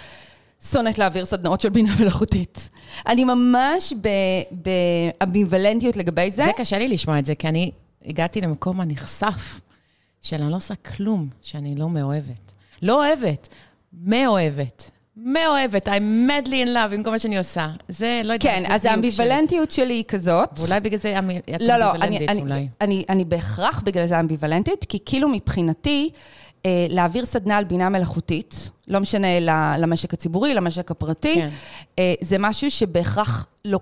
שונאת 0.71 0.97
להעביר 0.97 1.25
סדנאות 1.25 1.61
של 1.61 1.69
בינה 1.69 1.93
מלאכותית. 1.99 2.69
אני 3.07 3.23
ממש 3.23 3.93
באמביוולנטיות 4.51 5.97
לגבי 5.97 6.31
זה. 6.31 6.45
זה 6.45 6.51
קשה 6.57 6.77
לי 6.77 6.87
לשמוע 6.87 7.19
את 7.19 7.25
זה, 7.25 7.35
כי 7.35 7.47
אני 7.47 7.71
הגעתי 8.05 8.41
למקום 8.41 8.81
הנחשף 8.81 9.59
של 10.21 10.41
אני 10.41 10.51
לא 10.51 10.55
עושה 10.55 10.75
כלום 10.75 11.27
שאני 11.41 11.75
לא 11.75 11.89
מאוהבת. 11.89 12.51
לא 12.81 13.05
אוהבת, 13.05 13.47
מאוהבת. 13.93 14.91
מאוהבת, 15.23 15.87
I'm 15.87 16.29
madly 16.29 16.67
in 16.67 16.67
love 16.67 16.93
עם 16.93 17.03
כל 17.03 17.09
מה 17.09 17.19
שאני 17.19 17.37
עושה. 17.37 17.69
זה, 17.89 18.21
לא 18.23 18.33
יודעת, 18.33 18.51
כן, 18.51 18.63
אז 18.67 18.85
האמביוולנטיות 18.85 19.71
שלי 19.71 19.93
היא 19.93 20.03
כזאת. 20.07 20.49
ואולי 20.59 20.79
בגלל 20.79 20.99
זה 20.99 21.19
את 21.55 21.61
לא, 21.61 21.77
לא, 21.77 21.91
אמביוולנטית 21.91 22.29
אני, 22.29 22.41
אולי. 22.41 22.53
אני, 22.53 22.67
אני, 22.81 23.05
אני 23.09 23.25
בהכרח 23.25 23.81
בגלל 23.85 24.05
זה 24.05 24.19
אמביוולנטית, 24.19 24.85
כי 24.89 24.97
כאילו 25.05 25.29
מבחינתי, 25.29 26.09
אה, 26.65 26.85
להעביר 26.89 27.25
סדנה 27.25 27.57
על 27.57 27.63
בינה 27.63 27.89
מלאכותית, 27.89 28.71
לא 28.87 28.99
משנה 28.99 29.39
למשק 29.77 30.13
הציבורי, 30.13 30.53
למשק 30.53 30.91
הפרטי, 30.91 31.35
כן. 31.35 31.49
אה, 31.99 32.13
זה 32.21 32.37
משהו 32.39 32.71
שבהכרח 32.71 33.47
לא, 33.65 33.79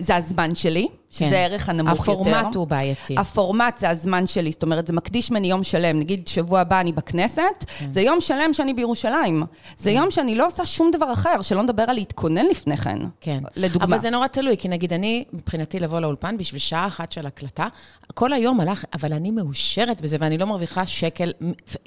זה 0.00 0.16
הזמן 0.16 0.54
שלי, 0.54 0.88
שזה 1.10 1.28
כן. 1.28 1.34
הערך 1.34 1.68
הנמוך 1.68 2.00
הפורמט 2.00 2.26
יותר. 2.26 2.38
הפורמט 2.38 2.54
הוא 2.54 2.66
בעייתי. 2.66 3.14
הפורמט 3.18 3.78
זה 3.78 3.90
הזמן 3.90 4.26
שלי, 4.26 4.50
זאת 4.50 4.62
אומרת, 4.62 4.86
זה 4.86 4.92
מקדיש 4.92 5.30
ממני 5.30 5.48
יום 5.48 5.62
שלם. 5.62 5.98
נגיד, 5.98 6.28
שבוע 6.28 6.60
הבא 6.60 6.80
אני 6.80 6.92
בכנסת, 6.92 7.42
כן. 7.78 7.90
זה 7.90 8.00
יום 8.00 8.20
שלם 8.20 8.52
שאני 8.52 8.74
בירושלים. 8.74 9.42
זה 9.76 9.90
כן. 9.90 9.96
יום 9.96 10.10
שאני 10.10 10.34
לא 10.34 10.46
עושה 10.46 10.64
שום 10.64 10.90
דבר 10.90 11.12
אחר, 11.12 11.42
שלא 11.42 11.62
נדבר 11.62 11.82
על 11.82 11.94
להתכונן 11.94 12.46
לפני 12.46 12.76
כן. 12.76 12.98
כן. 13.20 13.38
לדוגמה. 13.56 13.84
אבל 13.84 13.98
זה 13.98 14.10
נורא 14.10 14.26
תלוי, 14.26 14.56
כי 14.56 14.68
נגיד, 14.68 14.92
אני, 14.92 15.24
מבחינתי 15.32 15.80
לבוא 15.80 16.00
לאולפן 16.00 16.36
בשביל 16.36 16.60
שעה 16.60 16.86
אחת 16.86 17.12
של 17.12 17.26
הקלטה, 17.26 17.66
כל 18.14 18.32
היום 18.32 18.60
הלך, 18.60 18.84
אבל 18.94 19.12
אני 19.12 19.30
מאושרת 19.30 20.00
בזה, 20.00 20.16
ואני 20.20 20.38
לא 20.38 20.46
מרוויחה 20.46 20.86
שקל, 20.86 21.32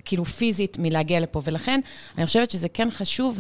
כאילו 0.06 0.26
פיזית, 0.26 0.78
מלהגיע 0.80 1.20
לפה. 1.20 1.42
ולכן, 1.44 1.80
אני 2.18 2.26
חושבת 2.26 2.52
שזה 2.52 2.70
כן 2.70 2.92
חשוב, 2.92 3.40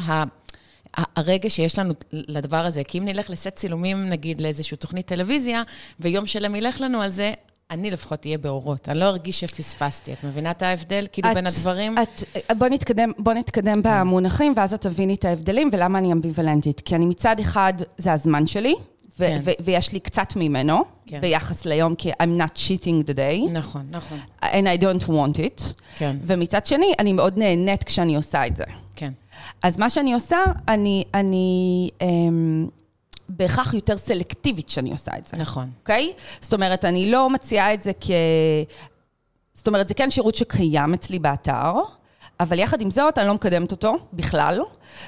הרגע 1.15 1.49
שיש 1.49 1.79
לנו 1.79 1.93
לדבר 2.11 2.65
הזה. 2.65 2.83
כי 2.83 2.97
אם 2.97 3.05
נלך 3.05 3.29
לסט 3.29 3.47
צילומים, 3.47 4.09
נגיד, 4.09 4.41
לאיזושהי 4.41 4.77
תוכנית 4.77 5.05
טלוויזיה, 5.05 5.63
ויום 5.99 6.25
שלם 6.25 6.55
ילך 6.55 6.81
לנו 6.81 7.01
על 7.01 7.09
זה, 7.09 7.33
אני 7.71 7.91
לפחות 7.91 8.25
אהיה 8.25 8.37
באורות. 8.37 8.89
אני 8.89 8.99
לא 8.99 9.05
ארגיש 9.05 9.39
שפספסתי. 9.39 10.13
את 10.13 10.23
מבינה 10.23 10.51
את 10.51 10.61
ההבדל, 10.61 11.07
כאילו, 11.11 11.29
את, 11.29 11.35
בין 11.35 11.47
הדברים? 11.47 11.95
את, 11.97 12.23
בוא 12.57 12.67
נתקדם, 12.67 13.11
בוא 13.17 13.33
נתקדם 13.33 13.81
במונחים, 13.83 14.53
ואז 14.55 14.73
את 14.73 14.81
תביני 14.81 15.13
את 15.13 15.25
ההבדלים 15.25 15.69
ולמה 15.71 15.99
אני 15.99 16.13
אמביוולנטית. 16.13 16.81
כי 16.81 16.95
אני 16.95 17.05
מצד 17.05 17.39
אחד, 17.39 17.73
זה 17.97 18.13
הזמן 18.13 18.47
שלי, 18.47 18.75
ו- 19.19 19.27
כן. 19.27 19.39
ו- 19.43 19.51
ויש 19.59 19.93
לי 19.93 19.99
קצת 19.99 20.33
ממנו, 20.35 20.83
כן. 21.05 21.21
ביחס 21.21 21.65
ליום, 21.65 21.95
כי 21.95 22.11
I'm 22.11 22.39
not 22.39 22.51
cheating 22.55 23.09
the 23.09 23.13
day, 23.13 23.51
נכון, 23.51 23.85
נכון. 23.91 24.19
and 24.41 24.45
I 24.45 24.81
don't 24.81 25.07
want 25.07 25.37
it. 25.37 25.63
כן, 25.97 26.17
ומצד 26.25 26.65
שני, 26.65 26.93
אני 26.99 27.13
מאוד 27.13 27.37
נהנית 27.37 27.83
כשאני 27.83 28.15
עושה 28.15 28.47
את 28.47 28.55
זה. 28.55 28.63
אז 29.63 29.79
מה 29.79 29.89
שאני 29.89 30.13
עושה, 30.13 30.37
אני, 30.67 31.03
אני 31.13 31.89
אמ, 32.01 32.67
בהכרח 33.29 33.73
יותר 33.73 33.97
סלקטיבית 33.97 34.69
שאני 34.69 34.91
עושה 34.91 35.11
את 35.17 35.25
זה. 35.25 35.37
נכון. 35.37 35.69
אוקיי? 35.81 36.13
זאת 36.41 36.53
אומרת, 36.53 36.85
אני 36.85 37.11
לא 37.11 37.29
מציעה 37.29 37.73
את 37.73 37.81
זה 37.81 37.91
כ... 38.01 38.09
זאת 39.53 39.67
אומרת, 39.67 39.87
זה 39.87 39.93
כן 39.93 40.11
שירות 40.11 40.35
שקיים 40.35 40.93
אצלי 40.93 41.19
באתר, 41.19 41.73
אבל 42.39 42.59
יחד 42.59 42.81
עם 42.81 42.91
זאת, 42.91 43.17
אני 43.17 43.27
לא 43.27 43.33
מקדמת 43.33 43.71
אותו 43.71 43.97
בכלל, 44.13 44.61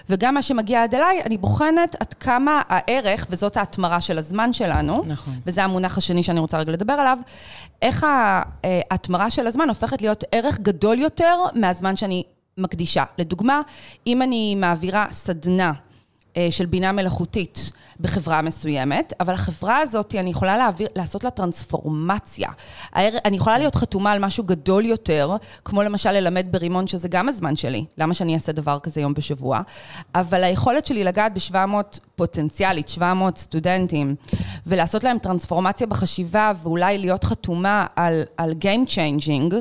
וגם 0.10 0.34
מה 0.34 0.42
שמגיע 0.42 0.84
עד 0.84 0.96
אליי, 0.96 1.22
אני 1.26 1.38
בוחנת 1.38 1.96
עד 2.00 2.14
כמה 2.14 2.62
הערך, 2.70 3.28
וזאת 3.30 3.58
ההתמרה 3.58 4.02
של 4.02 4.18
הזמן 4.18 4.54
שלנו, 4.54 5.04
נכון. 5.08 5.40
וזה 5.46 5.64
המונח 5.64 5.98
השני 5.98 6.24
שאני 6.24 6.40
רוצה 6.40 6.58
רגע 6.58 6.72
לדבר 6.72 6.94
עליו, 6.94 7.18
איך 7.82 8.04
אה, 8.04 8.42
ההתמרה 8.92 9.30
של 9.30 9.48
הזמן 9.48 9.70
הופכת 9.70 10.02
להיות 10.02 10.24
ערך 10.32 10.60
גדול 10.60 11.00
יותר 11.00 11.38
מהזמן 11.56 11.96
שאני 11.96 12.24
מקדישה. 12.60 13.04
לדוגמה, 13.18 13.62
אם 14.08 14.22
אני 14.22 14.56
מעבירה 14.56 15.06
סדנה 15.12 15.74
אה, 16.38 16.48
של 16.52 16.66
בינה 16.66 16.92
מלאכותית 16.92 17.72
בחברה 18.00 18.42
מסוימת, 18.42 19.14
אבל 19.20 19.34
החברה 19.34 19.80
הזאת, 19.80 20.16
אני 20.16 20.30
יכולה 20.30 20.58
להעביר, 20.58 20.88
לעשות 20.96 21.24
לה 21.24 21.30
טרנספורמציה. 21.30 22.50
אני 22.96 23.38
יכולה 23.38 23.58
להיות 23.58 23.76
חתומה 23.76 24.12
על 24.12 24.20
משהו 24.20 24.44
גדול 24.44 24.86
יותר, 24.86 25.36
כמו 25.66 25.84
למשל 25.84 26.12
ללמד 26.12 26.48
ברימון, 26.52 26.88
שזה 26.88 27.08
גם 27.08 27.30
הזמן 27.30 27.56
שלי. 27.56 27.86
למה 27.98 28.14
שאני 28.14 28.34
אעשה 28.34 28.52
דבר 28.52 28.80
כזה 28.80 29.02
יום 29.02 29.14
בשבוע? 29.14 29.62
אבל 30.16 30.44
היכולת 30.44 30.86
שלי 30.86 31.04
לגעת 31.04 31.34
ב-700, 31.34 32.00
פוטנציאלית, 32.16 32.90
700 32.90 33.38
סטודנטים, 33.38 34.16
ולעשות 34.68 35.04
להם 35.04 35.18
טרנספורמציה 35.18 35.88
בחשיבה, 35.88 36.52
ואולי 36.64 36.98
להיות 36.98 37.24
חתומה 37.24 37.86
על, 37.96 38.24
על 38.38 38.54
Game 38.62 38.90
Changing, 38.90 39.56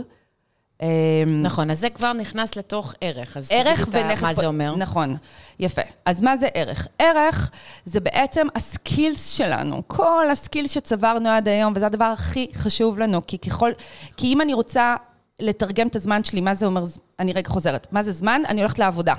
נכון, 1.26 1.70
אז 1.70 1.80
זה 1.80 1.90
כבר 1.90 2.12
נכנס 2.12 2.56
לתוך 2.56 2.94
ערך. 3.00 3.36
אז 3.36 3.48
ערך 3.52 3.88
ונכס... 3.90 4.22
מה 4.22 4.34
זה 4.34 4.46
אומר? 4.46 4.76
נכון, 4.76 5.16
יפה. 5.58 5.82
אז 6.04 6.22
מה 6.22 6.36
זה 6.36 6.48
ערך? 6.54 6.88
ערך 6.98 7.50
זה 7.84 8.00
בעצם 8.00 8.46
הסקילס 8.54 9.36
שלנו, 9.36 9.82
כל 9.86 10.30
הסקילס 10.30 10.70
שצברנו 10.70 11.28
עד 11.28 11.48
היום, 11.48 11.72
וזה 11.76 11.86
הדבר 11.86 12.04
הכי 12.04 12.50
חשוב 12.54 12.98
לנו, 12.98 13.26
כי 13.26 13.38
ככל... 13.38 13.70
כי 14.16 14.26
אם 14.26 14.40
אני 14.40 14.54
רוצה 14.54 14.96
לתרגם 15.40 15.86
את 15.86 15.96
הזמן 15.96 16.24
שלי, 16.24 16.40
מה 16.40 16.54
זה 16.54 16.66
אומר... 16.66 16.82
אני 17.18 17.32
רגע 17.32 17.48
חוזרת. 17.48 17.86
מה 17.92 18.02
זה 18.02 18.12
זמן? 18.12 18.42
אני 18.48 18.60
הולכת 18.60 18.78
לעבודה. 18.78 19.14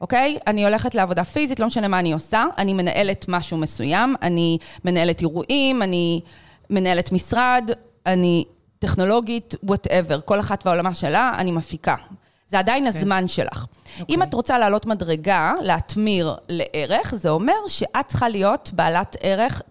אוקיי? 0.00 0.38
אני 0.46 0.64
הולכת 0.64 0.94
לעבודה 0.94 1.24
פיזית, 1.24 1.60
לא 1.60 1.66
משנה 1.66 1.88
מה 1.88 1.98
אני 1.98 2.12
עושה, 2.12 2.44
אני 2.58 2.72
מנהלת 2.72 3.24
משהו 3.28 3.58
מסוים, 3.58 4.14
אני 4.22 4.58
מנהלת 4.84 5.20
אירועים, 5.20 5.82
אני 5.82 6.20
מנהלת 6.70 7.12
משרד, 7.12 7.70
אני 8.06 8.44
טכנולוגית, 8.84 9.54
whatever, 9.62 10.20
כל 10.20 10.40
אחת 10.40 10.66
והעולם 10.66 10.94
שלה, 10.94 11.32
אני 11.38 11.52
מפיקה. 11.52 11.94
זה 12.48 12.58
עדיין 12.58 12.84
okay. 12.84 12.88
הזמן 12.88 13.28
שלך. 13.28 13.64
Okay. 13.64 14.04
אם 14.08 14.22
את 14.22 14.34
רוצה 14.34 14.58
לעלות 14.58 14.86
מדרגה, 14.86 15.52
להתמיר 15.62 16.36
לערך, 16.48 17.14
זה 17.14 17.30
אומר 17.30 17.54
שאת 17.68 18.06
צריכה 18.06 18.28
להיות 18.28 18.70
בעלת 18.74 19.16
ערך, 19.20 19.62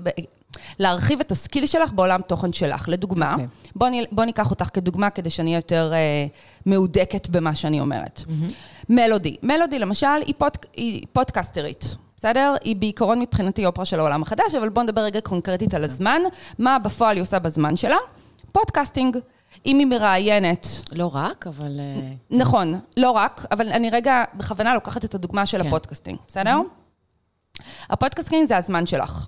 להרחיב 0.79 1.19
את 1.19 1.31
ה 1.31 1.37
skill 1.37 1.65
שלך 1.65 1.91
בעולם 1.93 2.21
תוכן 2.21 2.53
שלך. 2.53 2.89
לדוגמה, 2.89 3.31
אוקיי. 3.33 3.45
okay. 3.45 3.69
בואי 3.75 3.89
אני- 3.89 4.05
בוא 4.11 4.25
ניקח 4.25 4.49
אותך 4.51 4.69
כדוגמה 4.73 5.09
כדי 5.09 5.29
שאני 5.29 5.49
אהיה 5.49 5.57
יותר 5.57 5.93
אה, 5.93 6.25
מהודקת 6.65 7.29
במה 7.29 7.55
שאני 7.55 7.79
אומרת. 7.79 8.23
Mm-hmm. 8.27 8.53
מלודי. 8.89 9.35
מלודי, 9.43 9.79
למשל, 9.79 10.07
היא, 10.25 10.33
פוד, 10.37 10.57
היא 10.73 11.05
פודקסטרית. 11.13 11.95
בסדר? 12.17 12.55
היא 12.63 12.75
בעיקרון 12.75 13.19
מבחינתי 13.19 13.65
אופרה 13.65 13.85
של 13.85 13.99
העולם 13.99 14.21
החדש, 14.21 14.55
אבל 14.57 14.69
בואו 14.69 14.83
נדבר 14.85 15.01
רגע 15.01 15.21
קונקרטית 15.21 15.73
על 15.73 15.83
הזמן. 15.83 16.21
מה 16.59 16.79
בפועל 16.79 17.15
היא 17.15 17.21
עושה 17.21 17.39
בזמן 17.39 17.75
שלה? 17.75 17.97
podcasting. 18.51 19.17
אם 19.65 19.79
היא 19.79 19.87
מראיינת, 19.87 20.67
לא 20.91 21.11
רק, 21.13 21.47
אבל... 21.47 21.79
אה, 21.79 22.13
נכון, 22.37 22.79
לא 22.97 23.11
רק, 23.11 23.45
אבל 23.51 23.69
אני 23.69 23.89
רגע 23.89 24.23
בכוונה 24.33 24.73
לוקחת 24.73 25.05
את 25.05 25.15
הדוגמה 25.15 25.45
של 25.45 25.61
כן. 25.61 25.67
ה 25.67 25.71
podcasting, 25.71 26.17
בסדר? 26.27 26.57
ה 27.89 27.94
podcasting 27.94 28.47
זה 28.47 28.57
הזמן 28.57 28.85
שלך. 28.85 29.27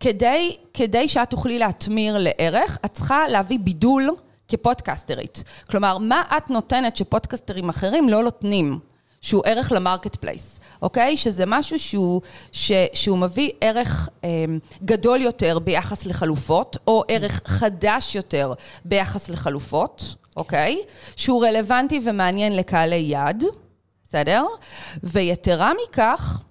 כדי, 0.00 0.56
כדי 0.74 1.08
שאת 1.08 1.30
תוכלי 1.30 1.58
להתמיר 1.58 2.16
לערך, 2.18 2.78
את 2.84 2.92
צריכה 2.92 3.28
להביא 3.28 3.58
בידול 3.58 4.10
כפודקסטרית. 4.48 5.44
כלומר, 5.70 5.98
מה 5.98 6.22
את 6.36 6.50
נותנת 6.50 6.96
שפודקסטרים 6.96 7.68
אחרים 7.68 8.08
לא 8.08 8.22
נותנים, 8.22 8.78
שהוא 9.20 9.42
ערך 9.46 9.72
ל 9.72 10.16
marketplace, 10.16 10.60
אוקיי? 10.84 11.16
שזה 11.16 11.46
משהו 11.46 11.78
שהוא, 11.78 12.20
ש, 12.52 12.72
שהוא 12.92 13.18
מביא 13.18 13.50
ערך 13.60 14.08
אה, 14.24 14.44
גדול 14.84 15.20
יותר 15.22 15.58
ביחס 15.58 16.06
לחלופות, 16.06 16.76
או 16.86 17.04
ערך 17.08 17.40
חדש 17.44 18.14
יותר 18.14 18.54
ביחס 18.84 19.28
לחלופות, 19.28 20.14
אוקיי? 20.36 20.82
שהוא 21.16 21.46
רלוונטי 21.46 22.00
ומעניין 22.04 22.56
לקהלי 22.56 22.96
יד, 22.96 23.44
בסדר? 24.04 24.46
ויתרה 25.02 25.72
מכך, 25.84 26.42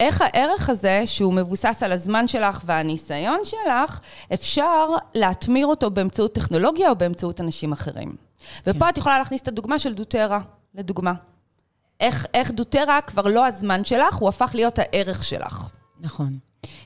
איך 0.00 0.22
הערך 0.22 0.70
הזה, 0.70 1.02
שהוא 1.04 1.32
מבוסס 1.32 1.82
על 1.82 1.92
הזמן 1.92 2.28
שלך 2.28 2.62
והניסיון 2.66 3.40
שלך, 3.44 4.00
אפשר 4.34 4.86
להתמיר 5.14 5.66
אותו 5.66 5.90
באמצעות 5.90 6.34
טכנולוגיה 6.34 6.90
או 6.90 6.96
באמצעות 6.96 7.40
אנשים 7.40 7.72
אחרים. 7.72 8.16
ופה 8.66 8.88
את 8.88 8.98
יכולה 8.98 9.18
להכניס 9.18 9.42
את 9.42 9.48
הדוגמה 9.48 9.78
של 9.78 9.94
דוטרה, 9.94 10.40
לדוגמה. 10.74 11.12
איך, 12.00 12.26
איך 12.34 12.50
דוטרה 12.50 13.00
כבר 13.00 13.22
לא 13.22 13.46
הזמן 13.46 13.84
שלך, 13.84 14.14
הוא 14.14 14.28
הפך 14.28 14.50
להיות 14.54 14.78
הערך 14.78 15.24
שלך. 15.24 15.68
נכון. 16.00 16.38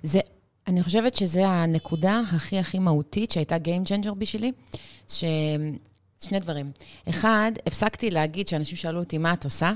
זה, 0.03 0.21
אני 0.67 0.83
חושבת 0.83 1.15
שזו 1.15 1.45
הנקודה 1.45 2.21
הכי 2.33 2.59
הכי 2.59 2.79
מהותית 2.79 3.31
שהייתה 3.31 3.57
Game 3.57 3.89
Changer 3.89 4.15
בשבילי, 4.15 4.53
ש... 5.09 5.25
שני 6.23 6.41
דברים. 6.41 6.73
אחד, 7.09 7.53
הפסקתי 7.67 8.11
להגיד 8.11 8.49
שאנשים 8.49 8.77
שאלו 8.77 9.01
אותי, 9.01 9.19
מה 9.19 9.33
את 9.33 9.45
עושה? 9.45 9.73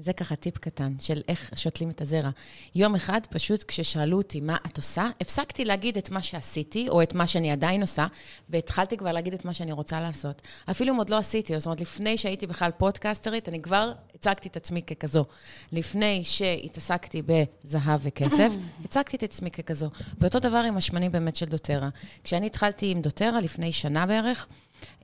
זה 0.00 0.12
ככה 0.12 0.36
טיפ 0.36 0.58
קטן 0.58 0.92
של 1.00 1.22
איך 1.28 1.50
שותלים 1.56 1.90
את 1.90 2.00
הזרע. 2.00 2.30
יום 2.74 2.94
אחד, 2.94 3.20
פשוט 3.30 3.64
כששאלו 3.68 4.18
אותי 4.18 4.40
מה 4.40 4.56
את 4.66 4.76
עושה, 4.76 5.10
הפסקתי 5.20 5.64
להגיד 5.64 5.96
את 5.96 6.10
מה 6.10 6.22
שעשיתי, 6.22 6.88
או 6.88 7.02
את 7.02 7.14
מה 7.14 7.26
שאני 7.26 7.50
עדיין 7.50 7.80
עושה, 7.80 8.06
והתחלתי 8.48 8.96
כבר 8.96 9.12
להגיד 9.12 9.34
את 9.34 9.44
מה 9.44 9.54
שאני 9.54 9.72
רוצה 9.72 10.00
לעשות. 10.00 10.42
אפילו 10.70 10.92
אם 10.92 10.98
עוד 10.98 11.10
לא 11.10 11.18
עשיתי, 11.18 11.58
זאת 11.58 11.66
אומרת, 11.66 11.80
לפני 11.80 12.18
שהייתי 12.18 12.46
בכלל 12.46 12.70
פודקאסטרית, 12.70 13.48
אני 13.48 13.62
כבר 13.62 13.92
הצגתי 14.14 14.48
את 14.48 14.56
עצמי 14.56 14.82
ככזו. 14.82 15.24
לפני 15.72 16.24
שהתעסקתי 16.24 17.22
בזהב 17.26 18.00
וכסף, 18.02 18.52
הצגתי 18.84 19.16
את 19.16 19.22
עצמי 19.22 19.50
ככזו. 19.50 19.90
ואותו 20.18 20.38
דבר 20.38 20.62
עם 20.68 20.76
השמנים 20.76 21.12
באמת 21.12 21.36
של 21.36 21.46
דוטרה. 21.46 21.88
כשאני 22.24 22.46
התחלתי 22.46 22.90
עם 22.90 23.00
דוטרה 23.02 23.40
לפני 23.40 23.72
שנה 23.72 24.06
בערך, 24.06 24.48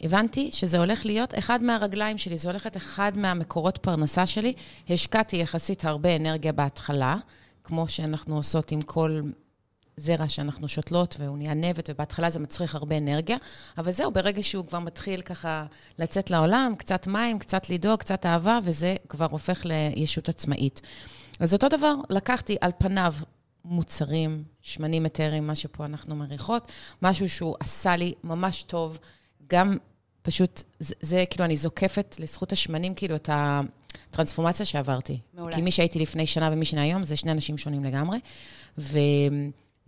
הבנתי 0.00 0.50
שזה 0.52 0.78
הולך 0.78 1.06
להיות 1.06 1.38
אחד 1.38 1.62
מהרגליים 1.62 2.18
שלי, 2.18 2.38
זה 2.38 2.48
הולך 2.48 2.66
להיות 2.66 2.76
אחד 2.76 3.12
מהמקורות 3.16 3.78
פרנסה 3.78 4.26
שלי. 4.26 4.52
השקעתי 4.88 5.36
יחסית 5.36 5.84
הרבה 5.84 6.16
אנרגיה 6.16 6.52
בהתחלה, 6.52 7.16
כמו 7.64 7.88
שאנחנו 7.88 8.36
עושות 8.36 8.72
עם 8.72 8.80
כל 8.80 9.20
זרע 9.96 10.28
שאנחנו 10.28 10.68
שותלות, 10.68 11.16
והוא 11.18 11.38
נהיה 11.38 11.54
נבט, 11.54 11.90
ובהתחלה 11.90 12.30
זה 12.30 12.40
מצריך 12.40 12.74
הרבה 12.74 12.98
אנרגיה, 12.98 13.36
אבל 13.78 13.92
זהו, 13.92 14.10
ברגע 14.10 14.42
שהוא 14.42 14.66
כבר 14.66 14.78
מתחיל 14.78 15.20
ככה 15.20 15.66
לצאת 15.98 16.30
לעולם, 16.30 16.74
קצת 16.78 17.06
מים, 17.06 17.38
קצת 17.38 17.70
לדאוג, 17.70 18.00
קצת 18.00 18.26
אהבה, 18.26 18.58
וזה 18.64 18.96
כבר 19.08 19.26
הופך 19.30 19.62
לישות 19.64 20.28
עצמאית. 20.28 20.80
אז 21.40 21.54
אותו 21.54 21.68
דבר, 21.68 21.94
לקחתי 22.10 22.56
על 22.60 22.70
פניו 22.78 23.14
מוצרים, 23.64 24.44
שמנים 24.62 25.06
אתרים, 25.06 25.46
מה 25.46 25.54
שפה 25.54 25.84
אנחנו 25.84 26.16
מריחות, 26.16 26.72
משהו 27.02 27.28
שהוא 27.28 27.56
עשה 27.60 27.96
לי 27.96 28.14
ממש 28.24 28.62
טוב, 28.62 28.98
גם 29.50 29.76
פשוט, 30.22 30.62
זה, 30.78 30.94
זה 31.00 31.24
כאילו, 31.30 31.44
אני 31.44 31.56
זוקפת 31.56 32.16
לזכות 32.18 32.52
השמנים, 32.52 32.94
כאילו, 32.94 33.16
את 33.16 33.30
הטרנספורמציה 33.32 34.66
שעברתי. 34.66 35.18
מעולה. 35.34 35.56
כי 35.56 35.62
מי 35.62 35.70
שהייתי 35.70 35.98
לפני 35.98 36.26
שנה 36.26 36.50
ומי 36.52 36.64
שאני 36.64 36.80
היום, 36.80 37.02
זה 37.02 37.16
שני 37.16 37.32
אנשים 37.32 37.58
שונים 37.58 37.84
לגמרי. 37.84 38.18
ו, 38.78 38.98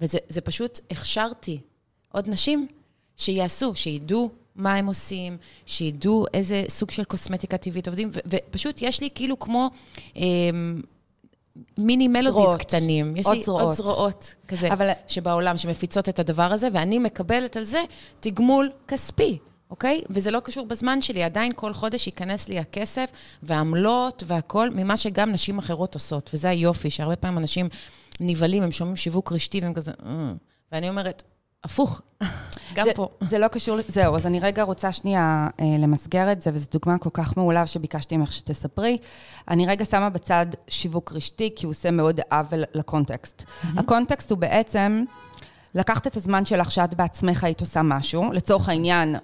וזה 0.01 0.19
זה 0.29 0.41
פשוט, 0.41 0.81
הכשרתי 0.91 1.61
עוד 2.13 2.29
נשים 2.29 2.69
שיעשו, 3.17 3.75
שידעו 3.75 4.31
מה 4.57 4.75
הם 4.75 4.87
עושים, 4.87 5.37
שידעו 5.67 6.27
איזה 6.35 6.65
סוג 6.69 6.91
של 6.91 7.05
קוסמטיקה 7.05 7.57
טבעית 7.57 7.89
עובדים, 7.89 8.11
ו- 8.15 8.21
ופשוט 8.27 8.79
יש 8.83 9.01
לי 9.01 9.09
כאילו 9.15 9.39
כמו... 9.39 9.71
אמ, 10.17 10.83
מיני 11.79 12.09
מלודיז 12.09 12.33
זרועות. 12.33 12.61
קטנים. 12.61 13.17
יש 13.17 13.27
עוד 13.27 13.37
לי 13.37 13.43
זרועות. 13.43 13.63
עוד 13.65 13.73
זרועות 13.75 14.35
כזה, 14.49 14.73
אבל- 14.73 14.91
שבעולם, 15.09 15.57
שמפיצות 15.57 16.09
את 16.09 16.19
הדבר 16.19 16.53
הזה, 16.53 16.69
ואני 16.73 16.99
מקבלת 16.99 17.57
על 17.57 17.65
זה 17.65 17.83
תגמול 18.21 18.71
כספי, 18.89 19.39
אוקיי? 19.71 20.03
וזה 20.11 20.31
לא 20.31 20.41
קשור 20.41 20.67
בזמן 20.67 21.03
שלי, 21.03 21.23
עדיין 21.23 21.53
כל 21.57 21.73
חודש 21.73 22.07
ייכנס 22.07 22.49
לי 22.49 22.59
הכסף 22.59 23.11
והעמלות 23.43 24.23
והכול, 24.27 24.71
ממה 24.75 24.97
שגם 24.97 25.33
נשים 25.33 25.59
אחרות 25.59 25.95
עושות. 25.95 26.31
וזה 26.35 26.49
היופי, 26.49 26.91
שהרבה 26.91 27.17
פעמים 27.17 27.39
אנשים 27.39 27.69
נבהלים, 28.21 28.63
הם 28.63 28.73
שומעים 28.73 28.97
שיווק 28.97 29.33
רשתי 29.33 29.61
והם 29.61 29.75
כזה, 29.75 29.91
"אה", 30.07 30.33
ואני 30.73 30.89
אומרת, 30.89 31.23
הפוך, 31.65 32.03
גם 32.75 32.87
זה, 32.87 32.95
פה. 32.95 33.09
זה 33.21 33.39
לא 33.39 33.49
קשור, 33.49 33.77
זהו, 33.89 34.17
אז 34.17 34.27
אני 34.27 34.41
רגע 34.41 34.63
רוצה 34.63 34.93
שנייה 34.93 35.49
אה, 35.61 35.65
למסגר 35.79 36.33
את 36.33 36.43
זה, 36.43 36.51
וזו 36.55 36.67
דוגמה 36.73 36.99
כל 36.99 37.11
כך 37.13 37.37
מעולה 37.37 37.67
שביקשתי 37.67 38.17
ממך 38.17 38.33
שתספרי. 38.33 38.99
אני 39.49 39.67
רגע 39.67 39.85
שמה 39.85 40.11
בצד 40.11 40.47
שיווק 40.69 41.13
רשתי, 41.13 41.51
כי 41.57 41.67
הוא 41.67 41.71
עושה 41.71 41.91
מאוד 41.91 42.21
עוול 42.31 42.65
לקונטקסט. 42.75 43.45
הקונטקסט 43.77 44.31
הוא 44.31 44.39
בעצם 44.39 45.05
לקחת 45.75 46.07
את 46.07 46.17
הזמן 46.17 46.45
שלך 46.45 46.71
שאת 46.71 46.95
בעצמך 46.95 47.45
היית 47.45 47.61
עושה 47.61 47.83
משהו, 47.83 48.33
לצורך 48.33 48.69
העניין, 48.69 49.17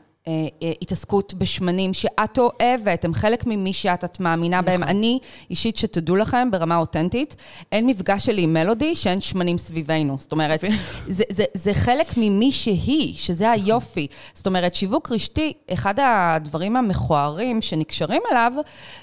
התעסקות 0.82 1.34
בשמנים 1.34 1.94
שאת 1.94 2.38
אוהבת, 2.38 3.04
הם 3.04 3.14
חלק 3.14 3.46
ממי 3.46 3.72
שאת, 3.72 4.04
את 4.04 4.20
מאמינה 4.20 4.62
בהם. 4.62 4.80
נכון. 4.80 4.96
אני, 4.96 5.18
אישית, 5.50 5.76
שתדעו 5.76 6.16
לכם, 6.16 6.50
ברמה 6.50 6.76
אותנטית, 6.76 7.36
אין 7.72 7.86
מפגש 7.86 8.26
שלי 8.26 8.42
עם 8.42 8.52
מלודי 8.52 8.94
שאין 8.94 9.20
שמנים 9.20 9.58
סביבנו. 9.58 10.16
זאת 10.18 10.32
אומרת, 10.32 10.64
זה, 11.08 11.24
זה, 11.30 11.44
זה 11.54 11.74
חלק 11.74 12.06
ממי 12.16 12.52
שהיא, 12.52 13.16
שזה 13.16 13.50
היופי. 13.50 14.06
זאת 14.34 14.46
אומרת, 14.46 14.74
שיווק 14.74 15.12
רשתי, 15.12 15.52
אחד 15.72 15.94
הדברים 16.02 16.76
המכוערים 16.76 17.62
שנקשרים 17.62 18.22
אליו, 18.30 18.52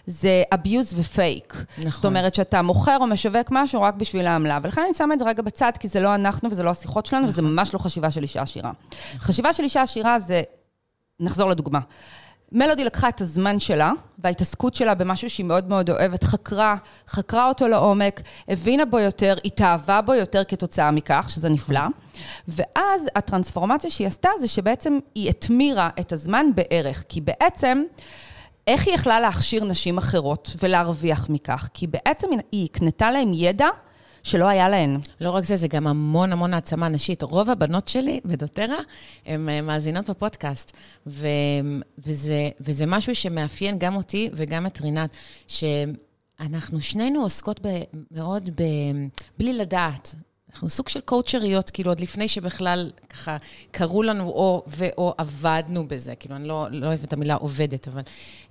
זה 0.05 0.43
abuse 0.55 0.93
ופייק. 0.95 1.65
נכון. 1.77 1.91
זאת 1.91 2.05
אומרת, 2.05 2.35
שאתה 2.35 2.61
מוכר 2.61 2.97
או 3.01 3.07
משווק 3.07 3.47
משהו 3.51 3.81
רק 3.81 3.95
בשביל 3.95 4.27
העמלה. 4.27 4.59
ולכן 4.63 4.81
אני 4.85 4.93
שמה 4.93 5.13
את 5.13 5.19
זה 5.19 5.25
רגע 5.25 5.41
בצד, 5.41 5.71
כי 5.79 5.87
זה 5.87 5.99
לא 5.99 6.15
אנחנו 6.15 6.51
וזה 6.51 6.63
לא 6.63 6.69
השיחות 6.69 7.05
שלנו, 7.05 7.27
וזה 7.27 7.41
ממש 7.41 7.73
לא 7.73 7.79
חשיבה 7.79 8.11
של 8.11 8.21
אישה 8.21 8.41
עשירה. 8.41 8.71
חשיבה 9.17 9.53
של 9.53 9.63
אישה 9.63 9.81
עשירה 9.81 10.19
זה 10.19 10.41
נחזור 11.21 11.49
לדוגמה. 11.49 11.79
מלודי 12.51 12.83
לקחה 12.83 13.09
את 13.09 13.21
הזמן 13.21 13.59
שלה 13.59 13.91
וההתעסקות 14.19 14.73
שלה 14.73 14.93
במשהו 14.93 15.29
שהיא 15.29 15.45
מאוד 15.45 15.69
מאוד 15.69 15.89
אוהבת, 15.89 16.23
חקרה, 16.23 16.75
חקרה 17.07 17.47
אותו 17.47 17.67
לעומק, 17.67 18.21
הבינה 18.47 18.85
בו 18.85 18.99
יותר, 18.99 19.35
התאהבה 19.45 20.01
בו 20.01 20.13
יותר 20.13 20.43
כתוצאה 20.43 20.91
מכך, 20.91 21.25
שזה 21.29 21.49
נפלא. 21.49 21.81
ואז 22.47 23.01
הטרנספורמציה 23.15 23.89
שהיא 23.89 24.07
עשתה 24.07 24.29
זה 24.39 24.47
שבעצם 24.47 24.99
היא 25.15 25.29
התמירה 25.29 25.89
את 25.99 26.11
הזמן 26.11 26.45
בערך, 26.55 27.03
כי 27.09 27.21
בעצם... 27.21 27.83
איך 28.67 28.87
היא 28.87 28.95
יכלה 28.95 29.19
להכשיר 29.19 29.65
נשים 29.65 29.97
אחרות 29.97 30.55
ולהרוויח 30.63 31.29
מכך? 31.29 31.69
כי 31.73 31.87
בעצם 31.87 32.27
היא 32.51 32.65
הקנתה 32.65 33.11
להם 33.11 33.31
ידע 33.33 33.67
שלא 34.23 34.45
היה 34.45 34.69
להן. 34.69 34.99
לא 35.21 35.29
רק 35.29 35.43
זה, 35.43 35.55
זה 35.55 35.67
גם 35.67 35.87
המון 35.87 36.33
המון 36.33 36.53
העצמה 36.53 36.89
נשית. 36.89 37.23
רוב 37.23 37.49
הבנות 37.49 37.87
שלי 37.87 38.19
בדוטרה, 38.25 38.79
הן 39.25 39.49
אה, 39.49 39.61
מאזינות 39.61 40.09
בפודקאסט, 40.09 40.77
ו, 41.07 41.27
וזה, 41.97 42.49
וזה 42.61 42.85
משהו 42.85 43.15
שמאפיין 43.15 43.77
גם 43.77 43.95
אותי 43.95 44.29
וגם 44.33 44.65
את 44.65 44.81
רינת, 44.81 45.15
שאנחנו 45.47 46.81
שנינו 46.81 47.21
עוסקות 47.21 47.59
ב, 47.65 47.81
מאוד 48.11 48.49
ב, 48.55 48.63
בלי 49.37 49.53
לדעת. 49.53 50.15
אנחנו 50.53 50.69
סוג 50.69 50.89
של 50.89 51.01
קואוצ'ריות, 51.01 51.69
כאילו, 51.69 51.91
עוד 51.91 52.01
לפני 52.01 52.27
שבכלל 52.27 52.91
ככה 53.09 53.37
קראו 53.71 54.03
לנו 54.03 54.23
או 54.23 54.63
ואו 54.67 55.13
עבדנו 55.17 55.87
בזה. 55.87 56.15
כאילו, 56.15 56.35
אני 56.35 56.47
לא, 56.47 56.67
לא 56.71 56.87
אוהבת 56.87 57.03
את 57.03 57.13
המילה 57.13 57.35
עובדת, 57.35 57.87
אבל 57.87 58.01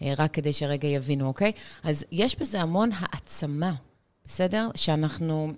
אה, 0.02 0.12
רק 0.18 0.32
כדי 0.32 0.52
שרגע 0.52 0.88
יבינו, 0.88 1.26
אוקיי? 1.26 1.52
אז 1.84 2.04
יש 2.12 2.38
בזה 2.38 2.60
המון 2.60 2.90
העצמה. 2.98 3.74
בסדר? 4.24 4.68
שאנחנו 4.74 5.52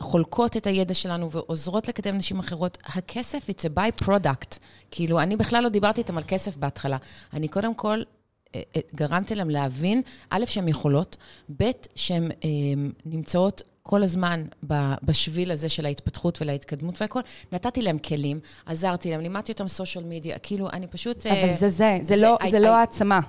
חולקות 0.00 0.56
את 0.56 0.66
הידע 0.66 0.94
שלנו 0.94 1.30
ועוזרות 1.30 1.88
לקדם 1.88 2.16
נשים 2.16 2.38
אחרות. 2.38 2.78
הכסף, 2.84 3.46
it's 3.50 3.62
a 3.62 3.78
by 3.78 4.04
product. 4.04 4.58
כאילו, 4.90 5.20
אני 5.20 5.36
בכלל 5.36 5.62
לא 5.62 5.68
דיברתי 5.68 6.00
איתם 6.00 6.16
על 6.18 6.24
כסף 6.26 6.56
בהתחלה. 6.56 6.96
אני 7.32 7.48
קודם 7.48 7.74
כל 7.74 8.02
אה, 8.54 8.62
אה, 8.76 8.80
גרמתי 8.94 9.34
להם 9.34 9.50
להבין, 9.50 10.02
א', 10.30 10.44
שהן 10.44 10.68
יכולות, 10.68 11.16
ב', 11.56 11.70
שהן 11.94 12.30
אה, 12.30 12.48
נמצאות 13.06 13.62
כל 13.82 14.02
הזמן 14.02 14.44
בשביל 15.02 15.50
הזה 15.50 15.68
של 15.68 15.86
ההתפתחות 15.86 16.42
ולהתקדמות 16.42 17.00
והכל. 17.00 17.20
נתתי 17.52 17.82
להם 17.82 17.98
כלים, 17.98 18.40
עזרתי 18.66 19.10
להם, 19.10 19.20
לימדתי 19.20 19.52
אותם 19.52 19.68
סושיאל 19.68 20.04
מדיה, 20.04 20.38
כאילו, 20.38 20.70
אני 20.70 20.86
פשוט... 20.86 21.26
אבל 21.26 21.52
זה 21.52 21.68
זה, 21.68 21.98
זה, 22.02 22.16
לא, 22.16 22.36
זה 22.50 22.58
לא 22.58 22.68
העצמה. 22.68 23.20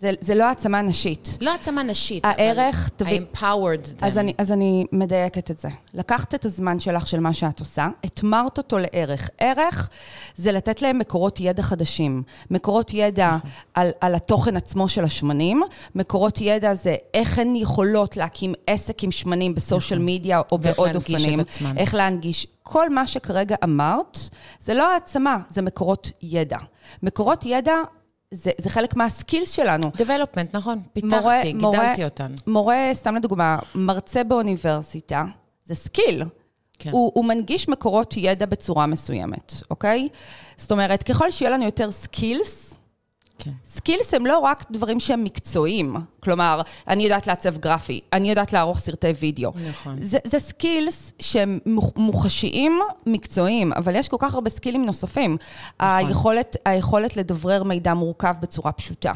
זה, 0.00 0.10
זה 0.20 0.34
לא 0.34 0.44
העצמה 0.44 0.82
נשית. 0.82 1.38
לא 1.40 1.50
העצמה 1.50 1.82
נשית, 1.82 2.24
הערך, 2.24 2.90
אבל 3.00 3.08
I 3.08 3.36
empowered 3.36 3.86
them. 3.86 4.06
אז 4.06 4.18
אני, 4.18 4.34
אז 4.38 4.52
אני 4.52 4.84
מדייקת 4.92 5.50
את 5.50 5.58
זה. 5.58 5.68
לקחת 5.94 6.34
את 6.34 6.44
הזמן 6.44 6.80
שלך, 6.80 7.06
של 7.06 7.20
מה 7.20 7.32
שאת 7.32 7.60
עושה, 7.60 7.88
התמרת 8.04 8.58
אותו 8.58 8.78
לערך. 8.78 9.30
ערך 9.38 9.88
זה 10.34 10.52
לתת 10.52 10.82
להם 10.82 10.98
מקורות 10.98 11.40
ידע 11.40 11.62
חדשים. 11.62 12.22
מקורות 12.50 12.94
ידע. 12.94 13.36
על, 13.74 13.90
על 14.00 14.14
התוכן 14.14 14.56
עצמו 14.56 14.88
של 14.88 15.04
השמנים, 15.04 15.62
מקורות 15.94 16.40
ידע 16.40 16.74
זה 16.74 16.96
איך 17.14 17.38
הן 17.38 17.56
יכולות 17.56 18.16
להקים 18.16 18.54
עסק 18.66 19.04
עם 19.04 19.10
שמנים 19.10 19.54
בסושיאל 19.54 19.98
נכון. 19.98 20.14
מדיה 20.14 20.42
או 20.52 20.58
בעוד 20.58 20.96
אופנים. 20.96 21.40
איך 21.76 21.94
להנגיש. 21.94 22.46
כל 22.62 22.90
מה 22.90 23.06
שכרגע 23.06 23.56
אמרת, 23.64 24.18
זה 24.60 24.74
לא 24.74 24.92
העצמה, 24.92 25.38
זה 25.48 25.62
מקורות 25.62 26.10
ידע. 26.22 26.58
מקורות 27.02 27.46
ידע 27.46 27.74
זה, 28.34 28.50
זה 28.58 28.70
חלק 28.70 28.96
מהסקילס 28.96 29.52
שלנו. 29.52 29.90
Development, 29.96 30.46
נכון. 30.52 30.82
פיתחתי, 30.92 31.16
מורה, 31.16 31.40
גידלתי 31.42 31.60
מורה, 31.62 32.04
אותן. 32.04 32.34
מורה, 32.46 32.90
סתם 32.92 33.14
לדוגמה, 33.16 33.58
מרצה 33.74 34.24
באוניברסיטה, 34.24 35.24
זה 35.64 35.74
skill. 35.74 36.22
כן. 36.78 36.90
הוא, 36.90 37.12
הוא 37.14 37.24
מנגיש 37.24 37.68
מקורות 37.68 38.14
ידע 38.16 38.46
בצורה 38.46 38.86
מסוימת, 38.86 39.54
אוקיי? 39.70 40.08
זאת 40.56 40.72
אומרת, 40.72 41.02
ככל 41.02 41.30
שיהיה 41.30 41.50
לנו 41.50 41.64
יותר 41.64 41.90
skills, 41.90 42.69
כן. 43.42 43.50
skills 43.66 44.14
הם 44.14 44.26
לא 44.26 44.38
רק 44.38 44.64
דברים 44.70 45.00
שהם 45.00 45.24
מקצועיים. 45.24 45.96
כלומר, 46.20 46.60
אני 46.88 47.02
יודעת 47.02 47.26
לעצב 47.26 47.58
גרפי, 47.58 48.00
אני 48.12 48.30
יודעת 48.30 48.52
לערוך 48.52 48.78
סרטי 48.78 49.12
וידאו. 49.20 49.52
נכון. 49.68 49.96
זה, 50.02 50.18
זה 50.24 50.38
skills 50.38 51.12
שהם 51.20 51.58
מוחשיים, 51.96 52.80
מקצועיים, 53.06 53.72
אבל 53.72 53.96
יש 53.96 54.08
כל 54.08 54.16
כך 54.18 54.34
הרבה 54.34 54.50
סקילים 54.50 54.84
נוספים. 54.84 55.36
נכון. 55.80 56.06
היכולת, 56.06 56.56
היכולת 56.64 57.16
לדברר 57.16 57.62
מידע 57.62 57.94
מורכב 57.94 58.34
בצורה 58.40 58.72
פשוטה. 58.72 59.12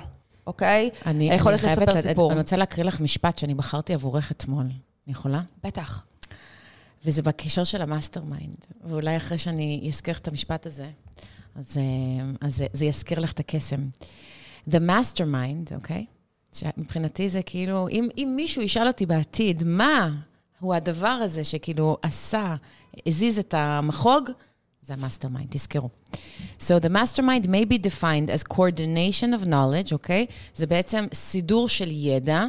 אוקיי? 0.46 0.90
אני, 1.06 1.30
היכולת 1.30 1.64
אני 1.64 1.72
לספר 1.72 1.94
לד... 1.94 2.00
סיפור. 2.00 2.32
אני 2.32 2.40
רוצה 2.40 2.56
להקריא 2.56 2.84
לך 2.84 3.00
משפט 3.00 3.38
שאני 3.38 3.54
בחרתי 3.54 3.94
עבורך 3.94 4.32
אתמול. 4.32 4.64
אני 5.06 5.12
יכולה? 5.12 5.40
בטח. 5.64 6.02
וזה 7.04 7.22
בקשר 7.22 7.64
של 7.64 7.82
ה 7.82 8.24
mastermind. 8.24 8.64
ואולי 8.84 9.16
אחרי 9.16 9.38
שאני 9.38 9.84
אזכיר 9.88 10.16
את 10.16 10.28
המשפט 10.28 10.66
הזה, 10.66 10.90
אז, 11.54 11.76
אה, 11.76 12.30
אז 12.40 12.62
זה 12.72 12.84
יזכיר 12.84 13.20
לך 13.20 13.32
את 13.32 13.40
הקסם. 13.40 13.88
The 14.70 14.78
mastermind, 14.88 15.74
אוקיי? 15.74 16.06
Okay? 16.08 16.58
שמבחינתי 16.58 17.28
זה 17.28 17.42
כאילו, 17.42 17.88
אם, 17.88 18.08
אם 18.16 18.32
מישהו 18.36 18.62
ישאל 18.62 18.86
אותי 18.86 19.06
בעתיד, 19.06 19.62
מה 19.66 20.10
הוא 20.60 20.74
הדבר 20.74 21.08
הזה 21.08 21.44
שכאילו 21.44 21.96
עשה, 22.02 22.54
הזיז 23.06 23.38
את 23.38 23.54
המחוג, 23.54 24.30
זה 24.82 24.94
ה 24.94 24.99
mastermind, 24.99 25.50
תזכרו. 25.50 25.88
So 26.58 26.80
the 26.80 26.88
mastermind 26.88 27.46
may 27.46 27.64
be 27.64 27.78
defined 27.78 28.30
as 28.30 28.54
coordination 28.54 29.42
of 29.42 29.46
knowledge, 29.46 29.92
אוקיי? 29.92 30.26
Okay? 30.28 30.32
זה 30.54 30.66
בעצם 30.66 31.06
סידור 31.14 31.68
של 31.68 31.90
ידע 31.90 32.44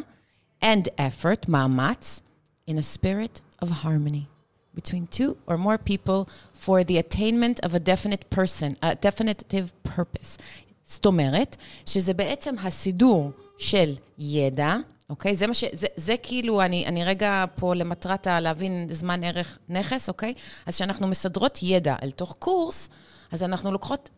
and 0.63 0.87
effort, 0.99 1.49
מאמץ, 1.49 2.21
in 2.69 2.73
a 2.73 2.97
spirit 2.97 3.65
of 3.65 3.67
harmony. 3.67 4.34
Between 4.75 5.17
two 5.17 5.31
or 5.47 5.57
more 5.57 5.77
people 5.77 6.27
for 6.63 6.83
the 6.83 6.97
attainment 6.97 7.65
of 7.65 7.73
a 7.73 7.79
definite 7.79 8.23
person, 8.37 8.75
a 8.83 8.95
definitive 8.95 9.89
purpose. 9.95 10.37
זאת 10.85 11.05
אומרת, 11.05 11.55
שזה 11.85 12.13
בעצם 12.13 12.55
הסידור 12.59 13.31
של 13.57 13.95
ידע, 14.17 14.75
אוקיי? 15.09 15.35
זה 15.35 15.47
מה 15.47 15.53
ש... 15.53 15.63
זה, 15.73 15.87
זה 15.95 16.15
כאילו, 16.23 16.61
אני, 16.61 16.85
אני 16.85 17.03
רגע 17.03 17.45
פה 17.55 17.75
למטרת 17.75 18.27
להבין 18.27 18.87
זמן 18.91 19.23
ערך 19.23 19.57
נכס, 19.69 20.09
אוקיי? 20.09 20.33
אז 20.65 20.75
כשאנחנו 20.75 21.07
מסדרות 21.07 21.59
ידע 21.63 21.95
אל 22.03 22.11
תוך 22.11 22.35
קורס, 22.39 22.89
אז 23.31 23.43
אנחנו 23.43 23.71
לוקחות 23.71 24.09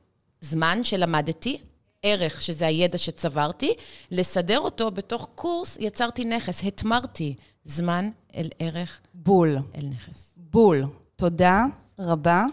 זמן 0.41 0.84
שלמדתי, 0.84 1.58
ערך, 2.04 2.42
שזה 2.42 2.68
הידע 2.68 2.98
שצברתי, 2.98 3.74
לסדר 4.12 4.60
אותו 4.60 4.92
בתוך 4.92 5.30
קורס, 5.36 5.78
יצרתי 5.80 6.26
נכס, 6.26 6.64
התמרתי 6.64 7.36
זמן 7.64 8.10
אל 8.36 8.50
ערך. 8.60 9.00
בול. 9.14 9.58
אל 9.76 9.86
נכס. 9.86 10.36
בול. 10.38 10.86
תודה 11.16 11.66
רבה, 12.00 12.46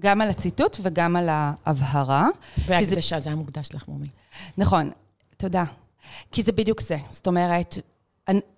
גם 0.00 0.20
על 0.20 0.28
הציטוט 0.28 0.76
וגם 0.82 1.16
על 1.16 1.28
ההבהרה. 1.30 2.28
והקדשה, 2.66 3.16
זה... 3.16 3.22
זה 3.22 3.28
היה 3.30 3.36
מוקדש 3.36 3.68
לך, 3.74 3.88
מומי. 3.88 4.06
נכון, 4.58 4.90
תודה. 5.36 5.64
כי 6.32 6.42
זה 6.42 6.52
בדיוק 6.52 6.80
זה. 6.80 6.96
זאת 7.10 7.26
אומרת, 7.26 7.78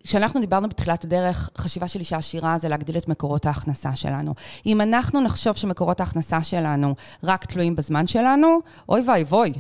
כשאנחנו 0.05 0.40
דיברנו 0.40 0.68
בתחילת 0.68 1.05
הדרך, 1.05 1.50
חשיבה 1.59 1.88
של 1.88 1.98
אישה 1.98 2.16
עשירה 2.16 2.59
זה 2.59 2.68
להגדיל 2.68 2.96
את 2.96 3.09
מקורות 3.09 3.46
ההכנסה 3.46 3.96
שלנו. 3.96 4.35
אם 4.66 4.81
אנחנו 4.81 5.20
נחשוב 5.20 5.57
שמקורות 5.57 6.00
ההכנסה 6.00 6.42
שלנו 6.42 6.94
רק 7.24 7.44
תלויים 7.44 7.76
בזמן 7.76 8.07
שלנו, 8.07 8.59
אוי 8.88 9.03
ואבוי, 9.09 9.53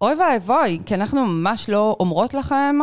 אוי 0.00 0.14
ואבוי, 0.14 0.78
כי 0.86 0.94
אנחנו 0.94 1.26
ממש 1.26 1.70
לא 1.70 1.96
אומרות 2.00 2.34
לכם 2.34 2.76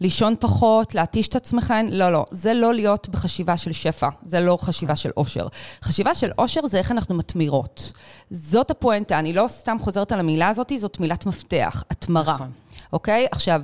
לישון 0.00 0.34
פחות, 0.40 0.94
להתיש 0.94 1.28
את 1.28 1.36
עצמכם, 1.36 1.86
לא, 1.90 2.12
לא. 2.12 2.24
זה 2.30 2.54
לא 2.54 2.74
להיות 2.74 3.08
בחשיבה 3.08 3.56
של 3.56 3.72
שפע, 3.72 4.08
זה 4.22 4.40
לא 4.40 4.58
חשיבה 4.60 4.96
של 4.96 5.10
עושר. 5.14 5.46
חשיבה 5.82 6.14
של 6.14 6.30
עושר 6.36 6.66
זה 6.66 6.78
איך 6.78 6.92
אנחנו 6.92 7.14
מתמירות. 7.14 7.92
זאת 8.30 8.70
הפואנטה, 8.70 9.18
אני 9.18 9.32
לא 9.32 9.44
סתם 9.48 9.76
חוזרת 9.80 10.12
על 10.12 10.20
המילה 10.20 10.48
הזאת, 10.48 10.72
זאת 10.76 11.00
מילת 11.00 11.26
מפתח, 11.26 11.84
התמרה. 11.90 12.34
נכון. 12.34 12.50
אוקיי? 12.92 13.26
עכשיו, 13.32 13.62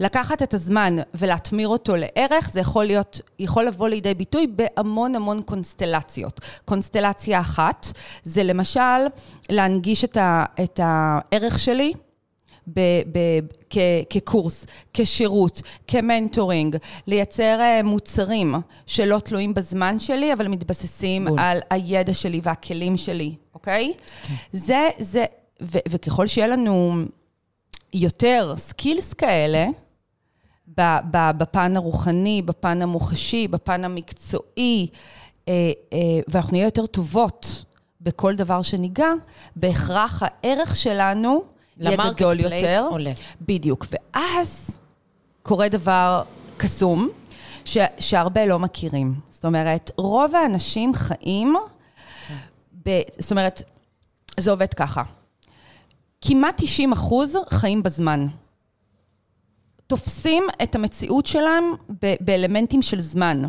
לקחת 0.00 0.42
את 0.42 0.54
הזמן 0.54 0.96
ולהתמיר 1.14 1.68
אותו 1.68 1.96
לערך, 1.96 2.50
זה 2.52 2.60
יכול 2.60 2.84
להיות, 2.84 3.20
יכול 3.38 3.66
לבוא 3.66 3.88
לידי 3.88 4.14
ביטוי 4.14 4.46
בהמון 4.46 5.14
המון 5.14 5.42
קונסטלציות. 5.42 6.40
קונסטלציה 6.64 7.40
אחת, 7.40 7.86
זה 8.22 8.42
למשל 8.42 8.80
להנגיש 9.50 10.04
את, 10.04 10.16
ה, 10.16 10.44
את 10.62 10.80
הערך 10.82 11.58
שלי 11.58 11.92
ב, 12.66 12.80
ב, 13.12 13.18
כ, 13.70 13.78
כקורס, 14.10 14.66
כשירות, 14.94 15.62
כמנטורינג, 15.86 16.76
לייצר 17.06 17.60
אה, 17.60 17.82
מוצרים 17.82 18.54
שלא 18.86 19.18
תלויים 19.18 19.54
בזמן 19.54 19.98
שלי, 19.98 20.32
אבל 20.32 20.48
מתבססים 20.48 21.24
בול. 21.24 21.38
על 21.38 21.60
הידע 21.70 22.14
שלי 22.14 22.40
והכלים 22.42 22.96
שלי, 22.96 23.34
אוקיי? 23.54 23.92
כן. 24.26 24.34
זה, 24.52 24.88
זה, 24.98 25.24
ו, 25.62 25.78
וככל 25.88 26.26
שיהיה 26.26 26.48
לנו 26.48 26.94
יותר 27.92 28.54
skills 28.56 29.12
כאלה, 29.12 29.66
בפן 31.36 31.76
הרוחני, 31.76 32.42
בפן 32.42 32.82
המוחשי, 32.82 33.48
בפן 33.48 33.84
המקצועי, 33.84 34.86
אה, 35.48 35.72
אה, 35.92 35.98
ואנחנו 36.28 36.52
נהיה 36.52 36.64
יותר 36.64 36.86
טובות 36.86 37.64
בכל 38.00 38.36
דבר 38.36 38.62
שניגע, 38.62 39.08
בהכרח 39.56 40.22
הערך 40.22 40.76
שלנו 40.76 41.44
יהיה 41.80 41.96
גדול 41.96 42.40
יותר. 42.40 42.86
עולה. 42.90 43.12
בדיוק. 43.40 43.86
ואז 43.90 44.78
קורה 45.42 45.68
דבר 45.68 46.22
קסום, 46.56 47.08
ש, 47.64 47.78
שהרבה 47.98 48.46
לא 48.46 48.58
מכירים. 48.58 49.14
זאת 49.30 49.44
אומרת, 49.44 49.90
רוב 49.96 50.34
האנשים 50.34 50.94
חיים, 50.94 51.54
כן. 52.28 52.34
ב, 52.84 53.00
זאת 53.18 53.30
אומרת, 53.30 53.62
זה 54.40 54.50
עובד 54.50 54.74
ככה. 54.74 55.02
כמעט 56.20 56.54
90 56.62 56.92
אחוז 56.92 57.36
חיים 57.50 57.82
בזמן. 57.82 58.26
תופסים 59.86 60.44
את 60.62 60.74
המציאות 60.74 61.26
שלהם 61.26 61.64
באלמנטים 62.20 62.82
של 62.82 63.00
זמן. 63.00 63.42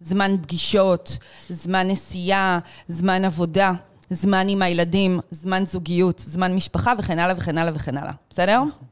זמן 0.00 0.36
פגישות, 0.42 1.18
זמן 1.48 1.90
נסיעה, 1.90 2.58
זמן 2.88 3.24
עבודה, 3.24 3.72
זמן 4.10 4.48
עם 4.48 4.62
הילדים, 4.62 5.20
זמן 5.30 5.66
זוגיות, 5.66 6.18
זמן 6.18 6.54
משפחה 6.54 6.92
וכן 6.98 7.18
הלאה 7.18 7.34
וכן 7.36 7.58
הלאה 7.58 7.72
וכן 7.74 7.96
הלאה. 7.96 8.12
בסדר? 8.30 8.64
נכון. 8.64 8.86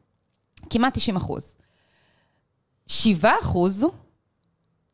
כמעט 0.70 0.94
90 0.94 1.16
אחוז. 1.16 1.54
7 2.86 3.30
אחוז 3.42 3.86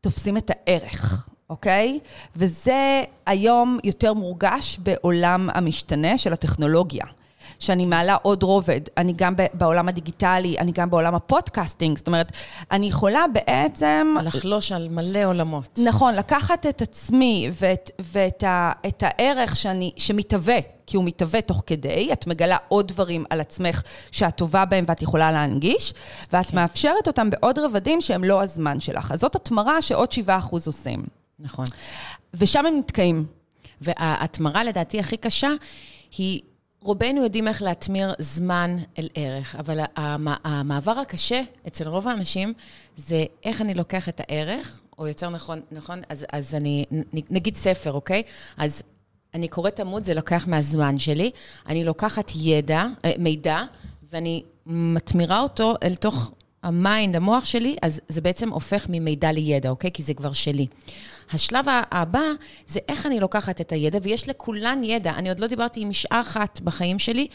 תופסים 0.01 0.37
את 0.37 0.51
הערך, 0.55 1.29
אוקיי? 1.51 1.99
וזה 2.37 3.03
היום 3.27 3.79
יותר 3.85 4.13
מורגש 4.13 4.79
בעולם 4.79 5.49
המשתנה 5.55 6.19
של 6.19 6.33
הטכנולוגיה. 6.33 7.05
שאני 7.59 7.87
מעלה 7.87 8.17
עוד 8.23 8.43
רובד. 8.43 8.81
אני 8.97 9.13
גם 9.17 9.35
בעולם 9.55 9.89
הדיגיטלי, 9.89 10.59
אני 10.59 10.73
גם 10.73 10.91
בעולם 10.91 11.15
הפודקאסטינג. 11.15 11.99
זאת 11.99 12.07
אומרת, 12.07 12.33
אני 12.71 12.87
יכולה 12.87 13.25
בעצם... 13.33 14.15
לחלוש 14.23 14.73
על 14.73 14.89
מלא 14.89 15.25
עולמות. 15.25 15.79
נכון, 15.85 16.15
לקחת 16.15 16.67
את 16.67 16.83
עצמי 16.83 17.51
ואת, 17.61 17.91
ואת 17.99 18.45
ה, 18.45 18.73
את 18.87 19.03
הערך 19.07 19.57
שאני, 19.57 19.93
שמתהווה, 19.97 20.59
כי 20.87 20.97
הוא 20.97 21.05
מתהווה 21.05 21.41
תוך 21.41 21.63
כדי, 21.67 22.09
את 22.13 22.27
מגלה 22.27 22.57
עוד 22.69 22.89
דברים 22.89 23.25
על 23.31 23.41
עצמך 23.41 23.83
שאת 24.11 24.37
טובה 24.37 24.65
בהם 24.65 24.85
ואת 24.89 25.03
יכולה 25.03 25.33
להנגיש, 25.33 25.95
ואת 26.33 26.47
כן. 26.47 26.57
מאפשרת 26.57 27.07
אותם 27.07 27.31
בעוד 27.31 27.59
רבדים 27.59 28.01
שהם 28.01 28.25
לא 28.25 28.43
הזמן 28.43 28.81
שלך. 28.81 29.13
אז 29.13 29.21
זאת 29.21 29.37
התמרה 29.37 29.83
שעוד 29.83 30.09
7% 30.27 30.31
עושים. 30.53 31.03
נכון. 31.39 31.67
ושם 32.35 32.67
הם 32.67 32.79
נתקעים. 32.79 33.25
וההתמרה 33.81 34.65
לדעתי 34.65 35.01
הכי 35.01 35.17
קשה 35.17 35.51
היא 36.19 36.41
רובנו 36.83 37.23
יודעים 37.23 37.49
איך 37.49 37.63
להטמיר 37.63 38.15
זמן 38.19 38.77
אל 38.99 39.09
ערך, 39.15 39.55
אבל 39.55 39.81
המעבר 40.45 40.99
הקשה 40.99 41.43
אצל 41.67 41.89
רוב 41.89 42.09
האנשים 42.09 42.53
זה 42.97 43.25
איך 43.45 43.61
אני 43.61 43.75
לוקח 43.75 44.09
את 44.09 44.21
הערך, 44.21 44.83
או 44.99 45.07
יותר 45.07 45.29
נכון, 45.29 45.61
נכון? 45.73 46.01
אז, 46.09 46.27
אז 46.33 46.55
אני, 46.55 46.85
נגיד 47.13 47.57
ספר, 47.57 47.93
אוקיי? 47.93 48.23
אז 48.57 48.83
אני 49.35 49.49
קוראת 49.49 49.81
עמוד, 49.81 50.05
זה 50.05 50.15
לוקח 50.15 50.47
מהזמן 50.49 50.99
שלי, 50.99 51.31
אני 51.67 51.85
לוקחת 51.85 52.33
ידע, 52.37 52.87
אה, 53.05 53.13
מידע, 53.19 53.63
ואני 54.13 54.43
מתמירה 54.67 55.41
אותו 55.41 55.75
אל 55.83 55.95
תוך 55.95 56.33
ה 56.63 56.72
mind, 56.72 57.17
המוח 57.17 57.45
שלי, 57.45 57.77
אז 57.83 58.01
זה 58.09 58.21
בעצם 58.21 58.49
הופך 58.49 58.87
ממידע 58.89 59.33
לידע, 59.33 59.69
אוקיי? 59.69 59.91
כי 59.93 60.03
זה 60.03 60.15
כבר 60.15 60.33
שלי. 60.33 60.67
השלב 61.33 61.67
הבא 61.91 62.23
זה 62.67 62.81
איך 62.89 63.07
אני 63.07 63.21
לוקחת 63.21 63.61
את 63.61 63.73
הידע, 63.73 63.99
ויש 64.03 64.29
לכולן 64.29 64.85
ידע. 64.85 65.11
אני 65.11 65.29
עוד 65.29 65.41
לא 65.41 65.47
דיברתי 65.47 65.81
עם 65.81 65.89
אישה 65.89 66.09
אחת 66.11 66.61
בחיים 66.61 66.99
שלי, 66.99 67.27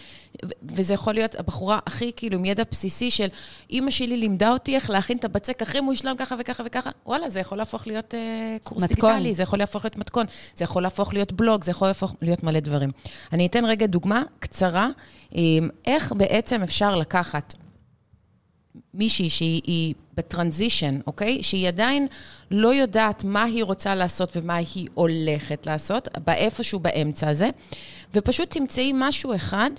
וזה 0.64 0.94
יכול 0.94 1.14
להיות 1.14 1.36
הבחורה 1.36 1.80
הכי 1.86 2.12
כאילו 2.16 2.38
עם 2.38 2.46
ידע 2.46 2.64
בסיסי 2.72 3.12
של 3.12 3.28
אימא 3.70 3.92
שלי 3.92 4.18
לימדה 4.18 4.52
אותי 4.52 4.76
איך 4.76 4.90
להכין 4.90 5.18
את 5.18 5.26
הבצק 5.26 5.62
הכי 5.62 5.82
מושלם 5.82 6.16
ככה 6.18 6.36
וככה 6.40 6.64
וככה. 6.66 6.90
וואלה, 7.06 7.30
זה 7.30 7.40
יכול 7.40 7.58
להפוך 7.58 7.88
להיות 7.88 8.14
uh, 8.14 8.64
קורס 8.64 8.84
מתכון. 8.84 9.10
דיגיטלי, 9.12 9.36
זה 9.36 9.44
יכול 9.44 9.60
להפוך 9.60 9.86
להיות 9.86 9.98
מתכון, 9.98 10.26
זה 10.56 10.64
יכול 10.64 10.84
להפוך 10.84 11.14
להיות 11.14 11.32
בלוג, 11.32 11.64
זה 11.64 11.72
יכול 11.72 11.88
להפוך 11.88 12.16
להיות 12.22 12.44
מלא 12.44 12.60
דברים. 12.60 12.92
אני 13.34 13.46
אתן 13.46 13.66
רגע 13.66 13.86
דוגמה 13.86 14.24
קצרה, 14.40 14.90
איך 15.86 16.14
בעצם 16.18 16.64
אפשר 16.64 16.96
לקחת 16.96 17.54
מישהי 18.94 19.30
שהיא 19.30 19.94
בטרנזישן, 20.18 21.00
אוקיי? 21.08 21.44
שהיא 21.44 21.68
עדיין 21.68 22.08
לא 22.52 22.74
יודעת 22.74 23.24
מה 23.24 23.44
היא 23.44 23.64
רוצה 23.64 23.96
לעשות 23.96 24.38
ומה 24.38 24.56
היא 24.56 24.88
הולכת 24.94 25.66
לעשות, 25.66 26.08
באיפשהו 26.26 26.80
באמצע 26.80 27.30
הזה, 27.30 27.50
ופשוט 28.14 28.50
תמצאי 28.50 28.92
משהו 28.96 29.36
אחד, 29.36 29.72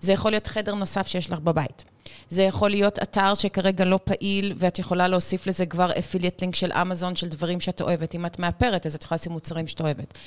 זה 0.00 0.12
יכול 0.12 0.30
להיות 0.30 0.46
חדר 0.46 0.74
נוסף 0.74 1.06
שיש 1.06 1.30
לך 1.30 1.38
בבית. 1.38 1.84
זה 2.28 2.42
יכול 2.42 2.70
להיות 2.70 2.98
אתר 2.98 3.34
שכרגע 3.34 3.84
לא 3.84 3.98
פעיל, 4.04 4.52
ואת 4.56 4.78
יכולה 4.78 5.08
להוסיף 5.08 5.46
לזה 5.46 5.66
כבר 5.66 5.98
אפיליאט 5.98 6.40
לינק 6.40 6.54
של 6.54 6.72
אמזון, 6.72 7.16
של 7.16 7.28
דברים 7.28 7.60
שאת 7.60 7.80
אוהבת. 7.80 8.14
אם 8.14 8.26
את 8.26 8.38
מאפרת, 8.38 8.86
אז 8.86 8.94
את 8.94 9.02
יכולה 9.02 9.16
לשים 9.16 9.32
מוצרים 9.32 9.66
שאת 9.66 9.80
אוהבת. 9.80 10.18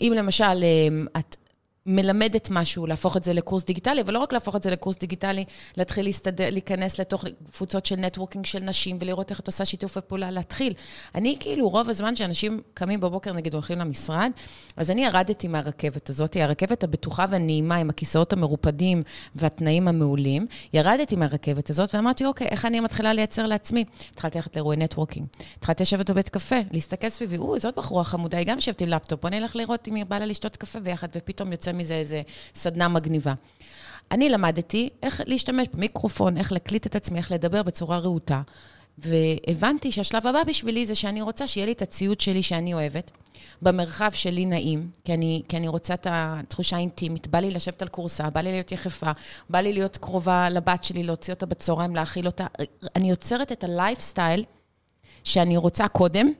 אם 0.00 0.12
למשל 0.16 0.64
אמ, 0.64 1.06
את 1.18 1.36
מלמדת 1.86 2.48
משהו, 2.50 2.86
להפוך 2.86 3.16
את 3.16 3.24
זה 3.24 3.32
לקורס 3.32 3.64
דיגיטלי, 3.64 4.00
אבל 4.00 4.14
לא 4.14 4.18
רק 4.18 4.32
להפוך 4.32 4.56
את 4.56 4.62
זה 4.62 4.70
לקורס 4.70 4.96
דיגיטלי, 4.96 5.44
להתחיל 5.76 6.04
להסתדר, 6.04 6.50
להיכנס 6.50 7.00
לתוך 7.00 7.24
קבוצות 7.52 7.86
של 7.86 7.96
נטוורקינג 7.96 8.46
של 8.46 8.58
נשים 8.58 8.98
ולראות 9.00 9.30
איך 9.30 9.40
את 9.40 9.46
עושה 9.46 9.64
שיתוף 9.64 9.96
הפעולה, 9.96 10.30
להתחיל. 10.30 10.72
אני 11.14 11.36
כאילו, 11.40 11.68
רוב 11.68 11.90
הזמן 11.90 12.16
שאנשים 12.16 12.60
קמים 12.74 13.00
בבוקר, 13.00 13.32
נגיד, 13.32 13.54
הולכים 13.54 13.78
למשרד, 13.78 14.30
אז 14.76 14.90
אני 14.90 15.04
ירדתי 15.04 15.48
מהרכבת 15.48 16.10
הזאת, 16.10 16.36
הרכבת 16.40 16.84
הבטוחה 16.84 17.26
והנעימה 17.30 17.76
עם 17.76 17.90
הכיסאות 17.90 18.32
המרופדים 18.32 19.02
והתנאים 19.34 19.88
המעולים, 19.88 20.46
ירדתי 20.72 21.16
מהרכבת 21.16 21.70
הזאת 21.70 21.94
ואמרתי, 21.94 22.24
אוקיי, 22.24 22.46
איך 22.46 22.64
אני 22.64 22.80
מתחילה 22.80 23.12
לייצר 23.12 23.46
לעצמי? 23.46 23.84
התחלתי 24.12 24.38
ללכת 24.38 24.56
לאירועי 24.56 24.76
נטוורקינג. 24.76 25.26
התחלתי 25.58 25.82
לשבת 25.82 26.10
בבית 26.10 26.28
קפה, 26.28 26.56
להסתכל 26.72 27.08
סביבי, 27.08 27.38
מזה 31.74 31.94
איזה 31.94 32.22
סדנה 32.54 32.88
מגניבה. 32.88 33.34
אני 34.10 34.28
למדתי 34.28 34.88
איך 35.02 35.20
להשתמש 35.26 35.68
במיקרופון, 35.74 36.36
איך 36.36 36.52
להקליט 36.52 36.86
את 36.86 36.96
עצמי, 36.96 37.18
איך 37.18 37.32
לדבר 37.32 37.62
בצורה 37.62 37.98
רהוטה. 37.98 38.42
והבנתי 38.98 39.92
שהשלב 39.92 40.26
הבא 40.26 40.42
בשבילי 40.44 40.86
זה 40.86 40.94
שאני 40.94 41.22
רוצה 41.22 41.46
שיהיה 41.46 41.66
לי 41.66 41.72
את 41.72 41.82
הציוד 41.82 42.20
שלי 42.20 42.42
שאני 42.42 42.74
אוהבת, 42.74 43.10
במרחב 43.62 44.10
שלי 44.12 44.46
נעים, 44.46 44.90
כי 45.04 45.14
אני, 45.14 45.42
כי 45.48 45.56
אני 45.56 45.68
רוצה 45.68 45.94
את 45.94 46.06
התחושה 46.10 46.76
האינטימית, 46.76 47.26
בא 47.26 47.38
לי 47.38 47.50
לשבת 47.50 47.82
על 47.82 47.88
כורסה, 47.88 48.30
בא 48.30 48.40
לי 48.40 48.52
להיות 48.52 48.72
יחפה, 48.72 49.10
בא 49.50 49.60
לי 49.60 49.72
להיות 49.72 49.96
קרובה 49.96 50.50
לבת 50.50 50.84
שלי, 50.84 51.02
להוציא 51.02 51.34
אותה 51.34 51.46
בצהריים, 51.46 51.94
להאכיל 51.96 52.26
אותה. 52.26 52.46
אני 52.96 53.10
יוצרת 53.10 53.52
את 53.52 53.64
הלייפסטייל 53.64 54.44
שאני 55.24 55.56
רוצה 55.56 55.88
קודם, 55.88 56.32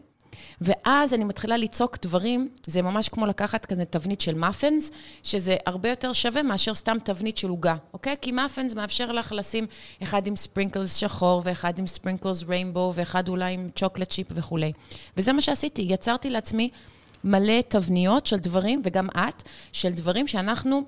ואז 0.60 1.14
אני 1.14 1.24
מתחילה 1.24 1.56
ליצוק 1.56 1.98
דברים, 2.02 2.48
זה 2.66 2.82
ממש 2.82 3.08
כמו 3.08 3.26
לקחת 3.26 3.66
כזה 3.66 3.84
תבנית 3.84 4.20
של 4.20 4.34
muffins, 4.34 4.90
שזה 5.22 5.56
הרבה 5.66 5.88
יותר 5.88 6.12
שווה 6.12 6.42
מאשר 6.42 6.74
סתם 6.74 6.96
תבנית 7.04 7.36
של 7.36 7.48
עוגה, 7.48 7.76
אוקיי? 7.94 8.16
כי 8.20 8.32
muffins 8.32 8.74
מאפשר 8.74 9.12
לך 9.12 9.32
לשים 9.32 9.66
אחד 10.02 10.26
עם 10.26 10.36
sprinkles 10.36 10.96
שחור, 10.96 11.42
ואחד 11.44 11.78
עם 11.78 11.86
sprinkles 11.86 12.44
rainbow, 12.48 12.92
ואחד 12.94 13.28
אולי 13.28 13.54
עם 13.54 13.68
chocolate 13.76 14.10
chip 14.10 14.26
וכולי. 14.30 14.72
וזה 15.16 15.32
מה 15.32 15.40
שעשיתי, 15.40 15.82
יצרתי 15.82 16.30
לעצמי 16.30 16.70
מלא 17.24 17.60
תבניות 17.68 18.26
של 18.26 18.36
דברים, 18.36 18.82
וגם 18.84 19.08
את, 19.08 19.42
של 19.72 19.92
דברים 19.92 20.26
שאנחנו 20.26 20.82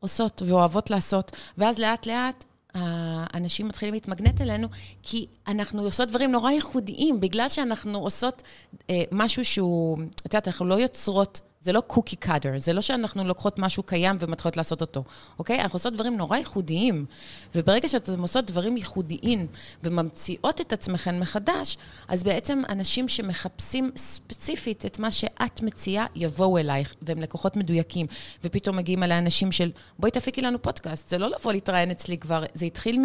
עושות 0.00 0.42
ואוהבות 0.46 0.90
לעשות, 0.90 1.32
ואז 1.58 1.78
לאט-לאט 1.78 2.44
האנשים 2.74 3.68
מתחילים 3.68 3.94
להתמגנט 3.94 4.40
אלינו, 4.40 4.68
כי 5.02 5.26
אנחנו 5.48 5.82
עושות 5.82 6.08
דברים 6.08 6.32
נורא 6.32 6.50
ייחודיים, 6.50 7.20
בגלל 7.20 7.48
שאנחנו 7.48 7.98
עושות 7.98 8.42
אה, 8.90 9.02
משהו 9.12 9.44
שהוא, 9.44 9.98
את 10.14 10.34
יודעת, 10.34 10.48
אנחנו 10.48 10.66
לא 10.66 10.74
יוצרות 10.74 11.40
זה 11.62 11.72
לא 11.72 11.80
קוקי 11.80 12.16
קאדר, 12.16 12.58
זה 12.58 12.72
לא 12.72 12.80
שאנחנו 12.80 13.24
לוקחות 13.24 13.58
משהו 13.58 13.82
קיים 13.82 14.16
ומתחילות 14.20 14.56
לעשות 14.56 14.80
אותו, 14.80 15.04
אוקיי? 15.38 15.60
אנחנו 15.60 15.76
עושות 15.76 15.92
דברים 15.94 16.16
נורא 16.16 16.36
ייחודיים, 16.36 17.06
וברגע 17.54 17.88
שאתן 17.88 18.20
עושות 18.20 18.46
דברים 18.46 18.76
ייחודיים 18.76 19.46
וממציאות 19.84 20.60
את 20.60 20.72
עצמכם 20.72 21.20
מחדש, 21.20 21.76
אז 22.08 22.22
בעצם 22.22 22.62
אנשים 22.68 23.08
שמחפשים 23.08 23.90
ספציפית 23.96 24.86
את 24.86 24.98
מה 24.98 25.10
שאת 25.10 25.62
מציעה, 25.62 26.06
יבואו 26.14 26.58
אלייך, 26.58 26.94
והם 27.02 27.20
לקוחות 27.20 27.56
מדויקים, 27.56 28.06
ופתאום 28.44 28.76
מגיעים 28.76 29.02
אליי 29.02 29.18
אנשים 29.18 29.52
של, 29.52 29.70
בואי 29.98 30.10
תפיקי 30.10 30.42
לנו 30.42 30.62
פודקאסט, 30.62 31.08
זה 31.08 31.18
לא 31.18 31.30
לבוא 31.30 31.52
להתראיין 31.52 31.90
אצלי 31.90 32.18
כבר, 32.18 32.44
זה 32.54 32.66
התחיל 32.66 32.98
מ... 32.98 33.04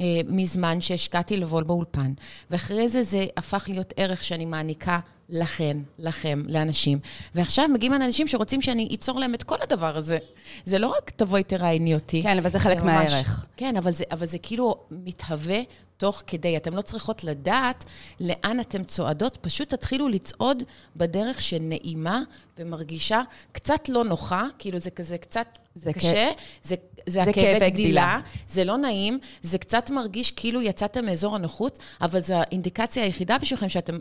אה, 0.00 0.20
מזמן 0.28 0.80
שהשקעתי 0.80 1.36
לבוא 1.36 1.62
באולפן. 1.62 2.12
ואחרי 2.50 2.88
זה 2.88 3.02
זה 3.02 3.26
הפך 3.36 3.64
להיות 3.68 3.94
ערך 3.96 4.24
שאני 4.24 4.46
מעניקה 4.46 4.98
לכן, 5.28 5.76
לכם, 5.98 6.42
לאנשים. 6.48 6.98
ועכשיו 7.34 7.68
מגיעים 7.68 7.94
אנשים 7.94 8.26
שרוצים 8.26 8.62
שאני 8.62 8.88
אצור 8.94 9.20
להם 9.20 9.34
את 9.34 9.42
כל 9.42 9.56
הדבר 9.62 9.96
הזה. 9.96 10.18
זה 10.64 10.78
לא 10.78 10.94
רק 10.98 11.10
תבואי 11.10 11.42
תראייני 11.42 11.94
אותי. 11.94 12.22
כן, 12.22 12.38
אבל 12.38 12.50
זה 12.50 12.58
חלק 12.58 12.76
ממש- 12.78 13.10
מהערך. 13.10 13.46
כן, 13.56 13.76
אבל 13.76 13.92
זה, 13.92 14.04
אבל 14.12 14.26
זה 14.26 14.38
כאילו 14.38 14.74
מתהווה 14.90 15.58
תוך 15.96 16.22
כדי. 16.26 16.56
אתן 16.56 16.72
לא 16.72 16.82
צריכות 16.82 17.24
לדעת 17.24 17.84
לאן 18.20 18.60
אתן 18.60 18.84
צועדות, 18.84 19.36
פשוט 19.40 19.68
תתחילו 19.74 20.08
לצעוד 20.08 20.62
בדרך 20.96 21.40
שנעימה 21.40 22.20
ומרגישה 22.58 23.20
קצת 23.52 23.88
לא 23.88 24.04
נוחה, 24.04 24.44
כאילו 24.58 24.78
זה 24.78 24.90
כזה 24.90 25.18
קצת 25.18 25.46
זה 25.74 25.84
זה 25.84 25.92
כ- 25.92 25.96
קשה, 25.96 26.30
זה, 26.62 26.74
זה, 26.74 26.76
זה 27.06 27.22
הכאבי 27.22 27.34
כאבי 27.34 27.70
גדילה, 27.70 27.70
גדילה. 27.70 28.20
זה 28.48 28.64
לא 28.64 28.76
נעים, 28.76 29.18
זה 29.42 29.58
קצת 29.58 29.90
מרגיש 29.90 30.30
כאילו 30.30 30.62
יצאתם 30.62 31.04
מאזור 31.04 31.34
הנוחות, 31.36 31.78
אבל 32.00 32.20
זו 32.20 32.34
האינדיקציה 32.34 33.02
היחידה 33.04 33.38
בשבילכם 33.38 33.68
שאתם 33.68 33.98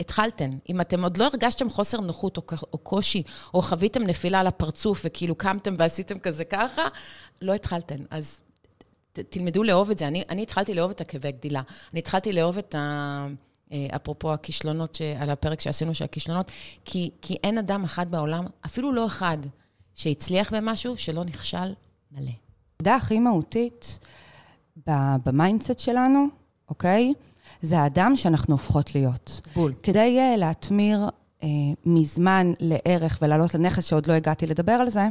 התחלתם. 0.00 0.50
אם 0.68 0.80
אתם 0.80 1.02
עוד 1.02 1.16
לא 1.16 1.24
הרגשתם 1.24 1.70
חוסר 1.70 2.00
נוחות 2.00 2.36
או, 2.36 2.42
או 2.72 2.78
קושי, 2.78 3.22
או 3.54 3.62
חוויתם 3.62 4.02
נפילה 4.02 4.40
על 4.40 4.46
הפרצוף 4.46 5.02
וכאילו 5.04 5.34
קמתם 5.34 5.74
ועשיתם 5.78 6.18
כזה 6.18 6.44
ככה, 6.44 6.82
לא 7.42 7.54
התחלתם. 7.54 7.96
אז 8.10 8.40
ת, 9.12 9.18
תלמדו 9.18 9.62
לאהוב 9.62 9.90
את 9.90 9.98
זה. 9.98 10.08
אני, 10.08 10.24
אני 10.28 10.42
התחלתי 10.42 10.74
לאהוב 10.74 10.90
את 10.90 11.00
הכאבי 11.00 11.32
גדילה. 11.32 11.62
אני 11.92 12.00
התחלתי 12.00 12.32
לאהוב 12.32 12.58
את 12.58 12.74
ה... 12.74 13.26
אה, 13.72 13.86
אפרופו 13.96 14.32
הכישלונות, 14.32 14.98
על 15.20 15.30
הפרק 15.30 15.60
שעשינו 15.60 15.94
של 15.94 16.04
הכישלונות, 16.04 16.52
כי, 16.84 17.10
כי 17.22 17.36
אין 17.44 17.58
אדם 17.58 17.84
אחד 17.84 18.10
בעולם, 18.10 18.44
אפילו 18.66 18.92
לא 18.92 19.06
אחד, 19.06 19.38
שהצליח 19.94 20.54
במשהו 20.54 20.96
שלא 20.96 21.24
נכשל 21.24 21.74
מלא. 22.12 22.30
הנקודה 22.72 22.96
הכי 22.96 23.18
מהותית 23.18 23.98
ב 24.86 24.97
mindset 24.97 25.78
שלנו, 25.78 26.26
אוקיי? 26.68 27.12
זה 27.62 27.78
האדם 27.78 28.16
שאנחנו 28.16 28.54
הופכות 28.54 28.94
להיות. 28.94 29.40
בול. 29.56 29.72
כדי 29.82 30.18
uh, 30.34 30.36
להתמיר 30.36 31.08
uh, 31.40 31.44
מזמן 31.86 32.52
לערך 32.60 33.18
ולעלות 33.22 33.54
לנכס, 33.54 33.84
שעוד 33.84 34.06
לא 34.06 34.12
הגעתי 34.12 34.46
לדבר 34.46 34.72
על 34.72 34.88
זה, 34.88 35.08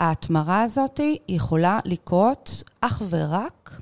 ההתמרה 0.00 0.62
הזאת 0.62 1.00
יכולה 1.28 1.80
לקרות 1.84 2.62
אך 2.80 3.02
ורק 3.08 3.80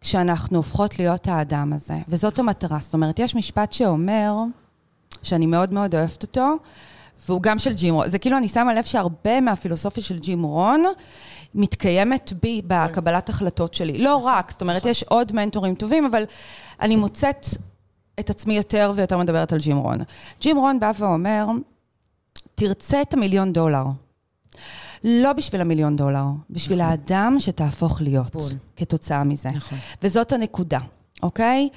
כשאנחנו 0.00 0.56
הופכות 0.56 0.98
להיות 0.98 1.28
האדם 1.28 1.72
הזה. 1.72 1.94
וזאת 2.08 2.38
המטרה. 2.38 2.78
זאת 2.80 2.94
אומרת, 2.94 3.18
יש 3.18 3.34
משפט 3.34 3.72
שאומר, 3.72 4.34
שאני 5.22 5.46
מאוד 5.46 5.74
מאוד 5.74 5.94
אוהבת 5.94 6.22
אותו, 6.22 6.56
והוא 7.28 7.42
גם 7.42 7.58
של 7.58 7.74
ג'ים 7.74 7.94
רון. 7.94 8.08
זה 8.08 8.18
כאילו, 8.18 8.36
אני 8.36 8.48
שמה 8.48 8.74
לב 8.74 8.84
שהרבה 8.84 9.40
מהפילוסופיה 9.40 10.02
של 10.02 10.18
ג'ים 10.18 10.42
רון 10.42 10.82
מתקיימת 11.54 12.32
בי 12.42 12.62
בקבלת 12.66 13.28
החלטות 13.28 13.74
שלי. 13.74 13.98
לא 13.98 14.16
רק, 14.16 14.50
זאת 14.50 14.62
אומרת, 14.62 14.86
יש 14.86 15.02
עוד 15.02 15.32
מנטורים 15.32 15.74
טובים, 15.74 16.04
אבל 16.04 16.24
אני 16.80 16.96
מוצאת 16.96 17.46
את 18.20 18.30
עצמי 18.30 18.56
יותר 18.56 18.92
ויותר 18.96 19.18
מדברת 19.18 19.52
על 19.52 19.58
ג'ים 19.58 19.76
רון. 19.76 19.98
ג'ים 20.40 20.56
רון 20.56 20.80
בא 20.80 20.92
ואומר, 20.98 21.46
תרצה 22.54 23.02
את 23.02 23.14
המיליון 23.14 23.52
דולר. 23.52 23.84
לא 25.04 25.32
בשביל 25.32 25.60
המיליון 25.60 25.96
דולר, 25.96 26.24
בשביל 26.50 26.80
האדם 26.80 27.36
שתהפוך 27.38 28.00
להיות 28.00 28.32
בול. 28.32 28.50
כתוצאה 28.76 29.24
מזה. 29.24 29.50
נכון. 29.50 29.78
וזאת 30.02 30.32
הנקודה, 30.32 30.78
אוקיי? 31.22 31.68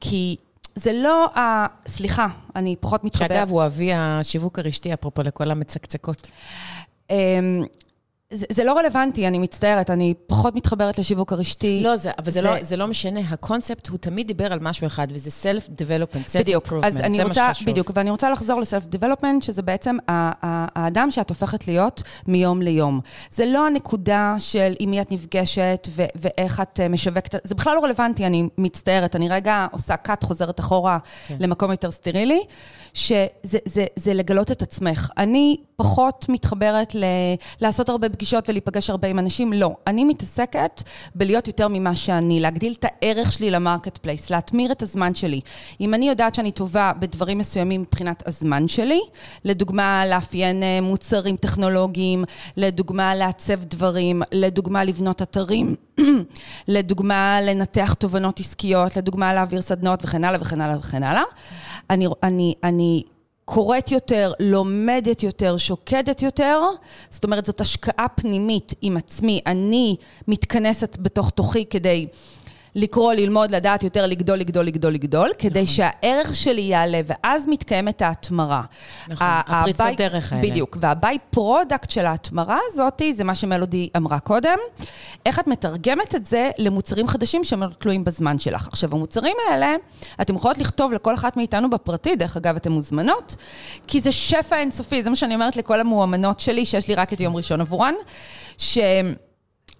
כי 0.00 0.36
זה 0.74 0.92
לא 0.92 1.26
ה... 1.26 1.66
סליחה, 1.86 2.26
אני 2.56 2.76
פחות 2.80 3.04
מתחברת. 3.04 3.30
שאגב, 3.30 3.50
הוא 3.50 3.66
אבי 3.66 3.92
השיווק 3.94 4.58
הרשתי, 4.58 4.94
אפרופו 4.94 5.22
לכל 5.22 5.50
המצקצקות. 5.50 6.30
זה, 8.32 8.46
זה 8.52 8.64
לא 8.64 8.72
רלוונטי, 8.78 9.26
אני 9.28 9.38
מצטערת, 9.38 9.90
אני 9.90 10.14
פחות 10.26 10.54
מתחברת 10.54 10.98
לשיווק 10.98 11.32
הרשתי. 11.32 11.80
לא, 11.84 11.96
זה, 11.96 12.10
אבל 12.18 12.24
זה, 12.24 12.30
זה- 12.30 12.42
לא, 12.42 12.62
זה 12.62 12.76
לא 12.76 12.86
משנה. 12.88 13.20
הקונספט, 13.30 13.88
הוא 13.88 13.98
תמיד 13.98 14.26
דיבר 14.26 14.52
על 14.52 14.58
משהו 14.62 14.86
אחד, 14.86 15.06
וזה 15.10 15.30
self-development, 15.42 16.26
self-improvement. 16.26 16.90
זה 16.90 17.24
רוצה, 17.24 17.24
מה 17.24 17.54
שחשוב. 17.54 17.70
בדיוק, 17.70 17.90
ואני 17.94 18.10
רוצה 18.10 18.30
לחזור 18.30 18.60
ל 18.86 18.90
development, 18.90 19.42
שזה 19.42 19.62
בעצם 19.62 19.96
האדם 20.08 21.10
שאת 21.10 21.28
הופכת 21.30 21.68
להיות 21.68 22.02
מיום 22.26 22.62
ליום. 22.62 23.00
זה 23.30 23.46
לא 23.46 23.66
הנקודה 23.66 24.34
של 24.38 24.72
עם 24.78 24.90
מי 24.90 25.00
את 25.00 25.12
נפגשת 25.12 25.88
ו- 25.90 26.04
ואיך 26.14 26.60
את 26.60 26.80
אה, 26.80 26.88
משווקת, 26.88 27.34
זה 27.44 27.54
בכלל 27.54 27.74
לא 27.74 27.80
רלוונטי, 27.80 28.26
אני 28.26 28.48
מצטערת, 28.58 29.16
אני 29.16 29.28
רגע 29.28 29.66
עושה 29.72 29.96
cut, 29.96 30.24
חוזרת 30.24 30.60
אחורה 30.60 30.98
כן. 31.28 31.36
למקום 31.40 31.70
יותר 31.70 31.90
סטרילי, 31.90 32.40
שזה 32.94 33.26
זה, 33.64 33.86
זה 33.96 34.14
לגלות 34.14 34.50
את 34.50 34.62
עצמך. 34.62 35.10
אני 35.18 35.56
פחות 35.76 36.26
מתחברת 36.28 36.94
ל- 36.94 37.04
לעשות 37.60 37.88
הרבה 37.88 38.08
פגישות 38.08 38.21
ולהיפגש 38.48 38.90
הרבה 38.90 39.08
עם 39.08 39.18
אנשים, 39.18 39.52
לא. 39.52 39.74
אני 39.86 40.04
מתעסקת 40.04 40.82
בלהיות 41.14 41.46
יותר 41.46 41.68
ממה 41.68 41.94
שאני, 41.94 42.40
להגדיל 42.40 42.74
את 42.78 42.84
הערך 42.88 43.32
שלי 43.32 43.50
ל 43.50 43.98
marketplace, 43.98 44.30
להתמיר 44.30 44.72
את 44.72 44.82
הזמן 44.82 45.14
שלי. 45.14 45.40
אם 45.80 45.94
אני 45.94 46.08
יודעת 46.08 46.34
שאני 46.34 46.52
טובה 46.52 46.92
בדברים 46.98 47.38
מסוימים 47.38 47.80
מבחינת 47.80 48.22
הזמן 48.26 48.68
שלי, 48.68 49.00
לדוגמה, 49.44 50.06
לאפיין 50.06 50.62
אה, 50.62 50.80
מוצרים 50.80 51.36
טכנולוגיים, 51.36 52.24
לדוגמה, 52.56 53.14
לעצב 53.14 53.64
דברים, 53.64 54.22
לדוגמה, 54.32 54.84
לבנות 54.84 55.22
אתרים, 55.22 55.74
לדוגמה, 56.68 57.40
לנתח 57.42 57.94
תובנות 57.94 58.40
עסקיות, 58.40 58.96
לדוגמה, 58.96 59.34
להעביר 59.34 59.60
סדנאות 59.60 60.04
וכן 60.04 60.24
הלאה 60.24 60.40
וכן 60.40 60.60
הלאה 60.60 60.78
וכן 60.78 61.02
הלאה. 61.02 61.22
אני, 61.90 62.06
אני, 62.22 62.54
אני 62.64 63.02
קוראת 63.54 63.90
יותר, 63.90 64.32
לומדת 64.40 65.22
יותר, 65.22 65.56
שוקדת 65.56 66.22
יותר, 66.22 66.60
זאת 67.10 67.24
אומרת, 67.24 67.44
זאת 67.44 67.60
השקעה 67.60 68.08
פנימית 68.08 68.74
עם 68.82 68.96
עצמי. 68.96 69.40
אני 69.46 69.96
מתכנסת 70.28 70.96
בתוך 71.00 71.30
תוכי 71.30 71.64
כדי 71.66 72.06
לקרוא, 72.74 73.12
ללמוד, 73.12 73.50
לדעת 73.50 73.82
יותר, 73.82 74.06
לגדול, 74.06 74.38
לגדול, 74.38 74.64
לגדול, 74.66 74.92
לגדול, 74.92 75.30
כדי 75.38 75.66
שהערך 75.66 76.34
שלי 76.34 76.60
יעלה, 76.60 77.00
ואז 77.04 77.46
מתקיימת 77.48 78.02
ההתמרה. 78.02 78.62
נכון, 79.08 79.26
ה- 79.26 79.60
הפריצות 79.60 79.80
ה-by- 79.86 79.96
דרך 79.96 80.32
האלה. 80.32 80.50
בדיוק, 80.50 80.76
וה-by 80.80 81.36
product 81.36 81.86
של 81.90 82.06
ההתמרה 82.06 82.58
הזאת, 82.66 83.02
זה 83.12 83.24
מה 83.24 83.34
שמלודי 83.34 83.88
אמרה 83.96 84.18
קודם, 84.18 84.56
איך 85.26 85.38
את 85.38 85.46
מתרגמת 85.48 86.14
את 86.14 86.26
זה 86.26 86.50
למוצרים 86.58 87.08
חדשים 87.08 87.44
שהם 87.44 87.62
לא 87.62 87.68
תלויים 87.78 88.04
בזמן 88.04 88.38
שלך. 88.38 88.68
עכשיו, 88.68 88.90
המוצרים 88.92 89.36
האלה, 89.50 89.74
אתם 90.20 90.34
יכולות 90.34 90.58
לכתוב 90.58 90.92
לכל 90.92 91.14
אחת 91.14 91.36
מאיתנו 91.36 91.70
בפרטי, 91.70 92.16
דרך 92.16 92.36
אגב, 92.36 92.56
אתן 92.56 92.72
מוזמנות, 92.72 93.36
כי 93.86 94.00
זה 94.00 94.12
שפע 94.12 94.58
אינסופי, 94.58 95.02
זה 95.02 95.10
מה 95.10 95.16
שאני 95.16 95.34
אומרת 95.34 95.56
לכל 95.56 95.80
המואמנות 95.80 96.40
שלי, 96.40 96.66
שיש 96.66 96.88
לי 96.88 96.94
רק 96.94 97.12
את 97.12 97.20
יום 97.20 97.36
ראשון 97.36 97.60
עבורן, 97.60 97.94
ש... 98.58 98.78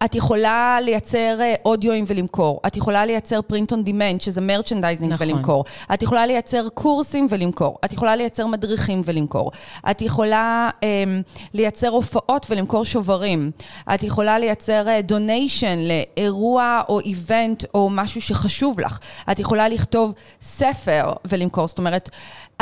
את 0.04 0.14
יכולה 0.14 0.78
לייצר 0.80 1.38
אה, 1.40 1.54
אודיואים 1.64 2.04
ולמכור, 2.06 2.60
את 2.66 2.76
יכולה 2.76 3.06
לייצר 3.06 3.42
print 3.42 3.72
on 3.72 3.84
demand, 3.84 4.20
שזה 4.20 4.40
merchandising 4.40 5.12
נכון. 5.12 5.26
ולמכור, 5.30 5.64
את 5.94 6.02
יכולה 6.02 6.26
לייצר 6.26 6.68
קורסים 6.74 7.26
ולמכור, 7.30 7.78
את 7.84 7.92
יכולה 7.92 8.16
לייצר 8.16 8.46
מדריכים 8.46 9.00
ולמכור, 9.04 9.50
את 9.90 10.02
יכולה 10.02 10.70
אה, 10.82 11.04
לייצר 11.54 11.88
הופעות 11.88 12.46
ולמכור 12.50 12.84
שוברים, 12.84 13.50
את 13.94 14.02
יכולה 14.02 14.38
לייצר 14.38 14.86
donation 15.02 15.76
לאירוע 15.78 16.82
או 16.88 17.00
event 17.00 17.64
או 17.74 17.90
משהו 17.90 18.20
שחשוב 18.20 18.80
לך, 18.80 18.98
את 19.32 19.38
יכולה 19.38 19.68
לכתוב 19.68 20.14
ספר 20.40 21.12
ולמכור, 21.24 21.68
זאת 21.68 21.78
אומרת, 21.78 22.10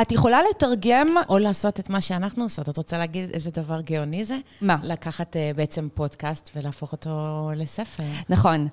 את 0.02 0.12
יכולה 0.12 0.40
לתרגם... 0.50 1.06
או 1.28 1.38
לעשות 1.38 1.80
את 1.80 1.90
מה 1.90 2.00
שאנחנו 2.00 2.42
עושות. 2.44 2.68
את 2.68 2.76
רוצה 2.76 2.98
להגיד 2.98 3.30
איזה 3.34 3.50
דבר 3.50 3.80
גאוני 3.80 4.24
זה? 4.24 4.36
מה? 4.60 4.76
לקחת 4.82 5.36
אה, 5.36 5.56
בעצם 5.56 5.88
פודקאסט 5.94 6.50
ולהפוך 6.56 6.92
אותו 6.92 7.10
לספר. 7.56 8.02
נכון. 8.28 8.68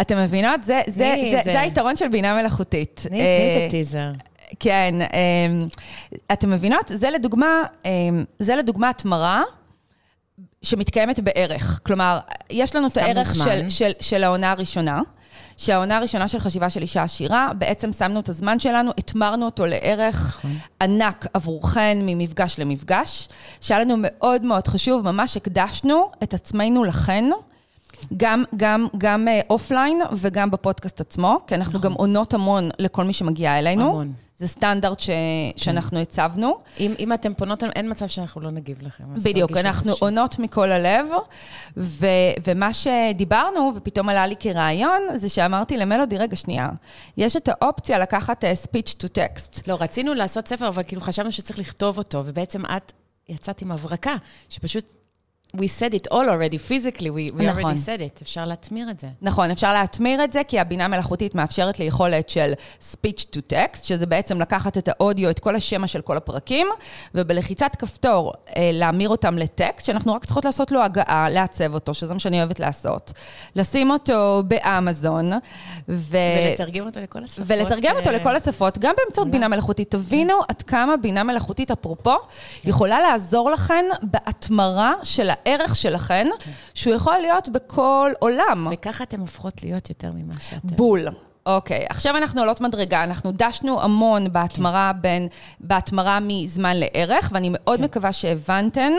אתם 0.00 0.18
מבינות? 0.18 0.64
זה, 0.64 0.80
זה, 0.86 1.12
תני, 1.16 1.30
זה, 1.30 1.40
זה- 1.44 1.52
זה 1.52 1.60
היתרון 1.60 1.96
של 1.96 2.08
בינה 2.08 2.34
מלאכותית. 2.34 3.00
תני 3.08 3.08
תני 3.10 3.20
אה, 3.20 3.56
איזה 3.60 3.70
טיזר. 3.70 4.12
כן, 4.60 4.94
אמ, 5.00 5.58
אתם 6.32 6.50
מבינות? 6.50 6.84
זה 6.94 7.10
לדוגמה, 7.10 7.62
אמ, 7.84 8.24
זה 8.38 8.56
לדוגמה 8.56 8.90
התמרה 8.90 9.42
שמתקיימת 10.62 11.20
בערך. 11.20 11.80
כלומר, 11.82 12.18
יש 12.50 12.76
לנו 12.76 12.86
את 12.86 12.96
הערך. 12.96 13.34
של, 13.34 13.68
של, 13.68 13.90
של 14.00 14.24
העונה 14.24 14.50
הראשונה. 14.50 15.00
שהעונה 15.62 15.96
הראשונה 15.96 16.28
של 16.28 16.38
חשיבה 16.38 16.70
של 16.70 16.82
אישה 16.82 17.02
עשירה, 17.02 17.50
בעצם 17.58 17.92
שמנו 17.92 18.20
את 18.20 18.28
הזמן 18.28 18.60
שלנו, 18.60 18.90
התמרנו 18.98 19.46
אותו 19.46 19.66
לערך 19.66 20.36
נכון. 20.38 20.50
ענק 20.82 21.26
עבורכן 21.34 21.98
ממפגש 22.06 22.58
למפגש, 22.58 23.28
שהיה 23.60 23.80
לנו 23.80 23.94
מאוד 23.98 24.42
מאוד 24.44 24.66
חשוב, 24.68 25.04
ממש 25.04 25.36
הקדשנו 25.36 26.10
את 26.22 26.34
עצמנו 26.34 26.84
לכן. 26.84 27.24
גם, 28.16 28.44
גם, 28.56 28.86
גם 28.98 29.28
אה, 29.28 29.40
offline 29.50 30.00
וגם 30.12 30.50
בפודקאסט 30.50 31.00
עצמו, 31.00 31.38
כי 31.46 31.54
אנחנו 31.54 31.78
נכון. 31.78 31.90
גם 31.90 31.96
עונות 31.96 32.34
המון 32.34 32.70
לכל 32.78 33.04
מי 33.04 33.12
שמגיע 33.12 33.58
אלינו. 33.58 33.82
המון. 33.82 34.12
זה 34.42 34.48
סטנדרט 34.48 35.00
ש... 35.00 35.10
שאנחנו 35.56 35.98
הצבנו. 35.98 36.56
אם, 36.80 36.94
אם 36.98 37.12
אתם 37.12 37.34
פונות, 37.34 37.62
אין 37.64 37.90
מצב 37.90 38.06
שאנחנו 38.06 38.40
לא 38.40 38.50
נגיב 38.50 38.82
לכם. 38.82 39.04
בדיוק, 39.24 39.56
אנחנו 39.56 39.90
חופשי. 39.90 40.04
עונות 40.04 40.38
מכל 40.38 40.72
הלב, 40.72 41.06
ו... 41.76 42.06
ומה 42.44 42.70
שדיברנו, 42.72 43.72
ופתאום 43.76 44.08
עלה 44.08 44.26
לי 44.26 44.34
כרעיון, 44.40 45.02
זה 45.14 45.28
שאמרתי 45.28 45.76
למלודי, 45.76 46.18
רגע, 46.18 46.36
שנייה, 46.36 46.68
יש 47.16 47.36
את 47.36 47.48
האופציה 47.48 47.98
לקחת 47.98 48.44
אה, 48.44 48.52
speech 48.52 49.04
to 49.04 49.06
text. 49.06 49.62
לא, 49.66 49.76
רצינו 49.80 50.14
לעשות 50.14 50.48
ספר, 50.48 50.68
אבל 50.68 50.82
כאילו 50.82 51.02
חשבנו 51.02 51.32
שצריך 51.32 51.58
לכתוב 51.58 51.98
אותו, 51.98 52.22
ובעצם 52.24 52.62
את 52.66 52.92
יצאת 53.28 53.62
עם 53.62 53.72
הברקה, 53.72 54.14
שפשוט 54.48 54.92
we 55.56 55.68
said 55.68 55.92
it 55.92 56.06
all 56.10 56.28
already, 56.30 56.56
physically, 56.56 57.10
we, 57.10 57.30
we 57.30 57.44
נכון. 57.44 57.64
already 57.64 57.76
said 57.76 58.00
it. 58.00 58.22
אפשר 58.22 58.44
להטמיר 58.44 58.90
את 58.90 59.00
זה. 59.00 59.06
נכון, 59.22 59.50
אפשר 59.50 59.72
להטמיר 59.72 60.24
את 60.24 60.32
זה, 60.32 60.44
כי 60.48 60.60
הבינה 60.60 60.88
מלאכותית 60.88 61.34
מאפשרת 61.34 61.78
לי 61.78 61.84
יכולת 61.84 62.28
של 62.30 62.52
speech 62.92 63.20
to 63.36 63.52
text, 63.52 63.84
שזה 63.84 64.06
בעצם 64.06 64.40
לקחת 64.40 64.78
את 64.78 64.88
האודיו, 64.88 65.30
את 65.30 65.38
כל 65.38 65.56
השמע 65.56 65.86
של 65.86 66.00
כל 66.00 66.16
הפרקים, 66.16 66.66
ובלחיצת 67.14 67.76
כפתור 67.78 68.32
אה, 68.56 68.70
להמיר 68.72 69.08
אותם 69.08 69.38
לטקסט, 69.38 69.86
שאנחנו 69.86 70.14
רק 70.14 70.24
צריכות 70.24 70.44
לעשות 70.44 70.72
לו 70.72 70.82
הגעה, 70.82 71.30
לעצב 71.30 71.74
אותו, 71.74 71.94
שזה 71.94 72.14
מה 72.14 72.20
שאני 72.20 72.38
אוהבת 72.38 72.60
לעשות. 72.60 73.12
לשים 73.56 73.90
אותו 73.90 74.42
באמזון, 74.48 75.32
ו... 75.88 76.16
ולתרגם 76.48 76.86
אותו 76.86 77.00
לכל 77.00 77.24
השפות. 77.24 77.44
ולתרגם 77.46 77.96
אותו 77.96 78.10
אה, 78.10 78.14
לכל 78.14 78.36
השפות, 78.36 78.78
גם 78.78 78.94
באמצעות 78.96 79.30
בינה 79.30 79.48
מלאכותית. 79.48 79.90
תבינו 79.90 80.34
עד 80.48 80.62
כמה 80.62 80.96
בינה 80.96 81.22
מלאכותית, 81.22 81.70
אפרופו, 81.70 82.16
יכולה 82.64 83.00
לעזור 83.00 83.50
לכן 83.50 83.84
בהתמרה 84.02 84.92
של 85.02 85.30
הערך 85.46 85.76
שלכן, 85.76 86.26
שהוא 86.74 86.94
יכול 86.94 87.18
להיות 87.18 87.48
בכל 87.48 88.12
עולם. 88.18 88.68
וככה 88.72 89.04
אתן 89.04 89.20
הופכות 89.20 89.62
להיות 89.62 89.88
יותר 89.88 90.12
ממה 90.12 90.34
שאתן. 90.40 90.76
בול. 90.76 91.08
אוקיי, 91.46 91.84
עכשיו 91.88 92.16
אנחנו 92.16 92.40
עולות 92.40 92.60
מדרגה, 92.60 93.04
אנחנו 93.04 93.32
דשנו 93.32 93.82
המון 93.82 94.32
בהתמרה 94.32 94.92
בין, 95.00 95.28
בהתמרה 95.60 96.18
מזמן 96.20 96.76
לערך, 96.76 97.30
ואני 97.32 97.48
מאוד 97.52 97.78
כן. 97.78 97.84
מקווה 97.84 98.12
שהבנתן, 98.12 98.92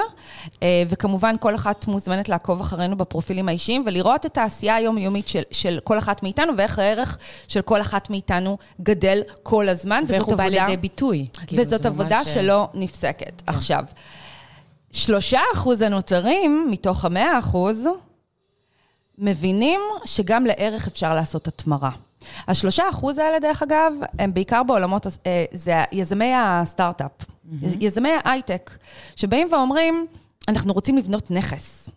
אה, 0.63 0.83
וכמובן 0.89 1.35
כל 1.39 1.55
אחת 1.55 1.87
מוזמנת 1.87 2.29
לעקוב 2.29 2.61
אחרינו 2.61 2.97
בפרופילים 2.97 3.49
האישיים, 3.49 3.83
ולראות 3.85 4.25
את 4.25 4.37
העשייה 4.37 4.75
היומיומית 4.75 5.27
של, 5.27 5.41
של 5.51 5.79
כל 5.83 5.97
אחת 5.97 6.23
מאיתנו, 6.23 6.53
ואיך 6.57 6.79
הערך 6.79 7.17
של 7.47 7.61
כל 7.61 7.81
אחת 7.81 8.09
מאיתנו 8.09 8.57
גדל 8.81 9.21
כל 9.43 9.69
הזמן, 9.69 10.03
ואיך 10.07 10.23
הוא 10.23 10.35
בא 10.35 10.43
עבודה, 10.43 10.65
לידי 10.65 10.77
ביטוי. 10.77 11.27
כאילו, 11.47 11.61
וזאת 11.63 11.85
עבודה 11.85 12.17
ממש, 12.17 12.27
אה, 12.27 12.33
שלא 12.33 12.67
נפסקת. 12.73 13.41
עכשיו, 13.47 13.83
שלושה 14.93 15.39
אחוז 15.53 15.81
הנותרים 15.81 16.67
מתוך 16.69 17.05
המאה 17.05 17.39
אחוז, 17.39 17.87
מבינים 19.17 19.81
שגם 20.05 20.45
לערך 20.45 20.87
אפשר 20.87 21.15
לעשות 21.15 21.47
התמרה. 21.47 21.91
השלושה 22.47 22.89
אחוז 22.89 23.17
האלה, 23.17 23.39
דרך 23.39 23.63
אגב, 23.63 23.93
הם 24.19 24.33
בעיקר 24.33 24.63
בעולמות, 24.63 25.07
אה, 25.07 25.45
זה 25.51 25.83
יזמי 25.91 26.31
הסטארט-אפ, 26.35 27.11
יזמי 27.61 28.09
ההייטק, 28.23 28.71
שבאים 29.15 29.47
ואומרים, 29.51 30.07
אנחנו 30.47 30.73
רוצים 30.73 30.97
לבנות 30.97 31.31
נכס. 31.31 31.89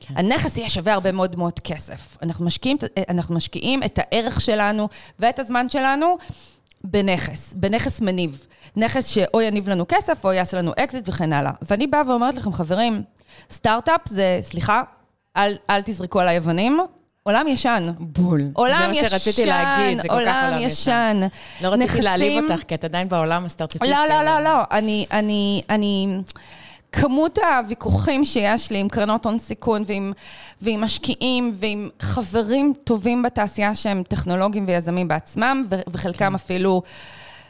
כן. 0.00 0.14
הנכס 0.16 0.56
יהיה 0.56 0.68
שווה 0.68 0.94
הרבה 0.94 1.12
מאוד 1.12 1.36
מאוד 1.36 1.60
כסף. 1.60 2.16
אנחנו 2.22 2.44
משקיעים, 2.44 2.76
אנחנו 3.08 3.34
משקיעים 3.34 3.82
את 3.82 3.98
הערך 4.02 4.40
שלנו 4.40 4.88
ואת 5.18 5.38
הזמן 5.38 5.68
שלנו 5.68 6.16
בנכס, 6.84 7.54
בנכס 7.56 8.00
מניב. 8.00 8.46
נכס 8.76 9.06
שאו 9.06 9.40
יניב 9.40 9.68
לנו 9.68 9.84
כסף 9.88 10.24
או 10.24 10.32
יעשה 10.32 10.58
לנו 10.58 10.72
אקזיט 10.78 11.08
וכן 11.08 11.32
הלאה. 11.32 11.52
ואני 11.70 11.86
באה 11.86 12.02
ואומרת 12.10 12.34
לכם, 12.34 12.52
חברים, 12.52 13.02
סטארט-אפ 13.50 14.00
זה, 14.08 14.38
סליחה, 14.40 14.82
אל, 15.36 15.56
אל 15.70 15.82
תזרקו 15.82 16.20
עליי 16.20 16.28
אבנים, 16.28 16.78
עולם 17.22 17.48
ישן. 17.48 17.82
בול. 17.98 18.42
עולם 18.52 18.78
זה 18.94 19.02
מה 19.02 19.08
שרציתי 19.08 19.46
להגיד, 19.46 20.00
זה 20.02 20.08
כל 20.08 20.14
כך 20.14 20.20
עולם 20.20 20.44
עולם 20.52 20.58
ישן. 20.66 21.20
לא 21.62 21.68
רציתי 21.68 21.84
נכסים- 21.84 22.02
להעליב 22.04 22.42
אותך, 22.50 22.62
כי 22.68 22.74
את 22.74 22.84
עדיין 22.84 23.08
בעולם 23.08 23.44
הסטארט-אפיסטי. 23.44 23.94
לא, 23.94 24.06
לא, 24.08 24.22
לא, 24.22 24.40
לא. 24.40 24.62
אני, 24.70 25.06
אני, 25.12 25.62
אני... 25.70 26.18
כמות 26.94 27.38
הוויכוחים 27.38 28.24
שיש 28.24 28.70
לי 28.70 28.78
עם 28.78 28.88
קרנות 28.88 29.26
הון 29.26 29.38
סיכון 29.38 29.82
ועם, 29.86 30.12
ועם 30.60 30.80
משקיעים 30.80 31.52
ועם 31.54 31.88
חברים 32.00 32.72
טובים 32.84 33.22
בתעשייה 33.22 33.74
שהם 33.74 34.02
טכנולוגים 34.08 34.64
ויזמים 34.66 35.08
בעצמם, 35.08 35.64
ו- 35.70 35.80
וחלקם 35.88 36.28
כן. 36.28 36.34
אפילו... 36.34 36.82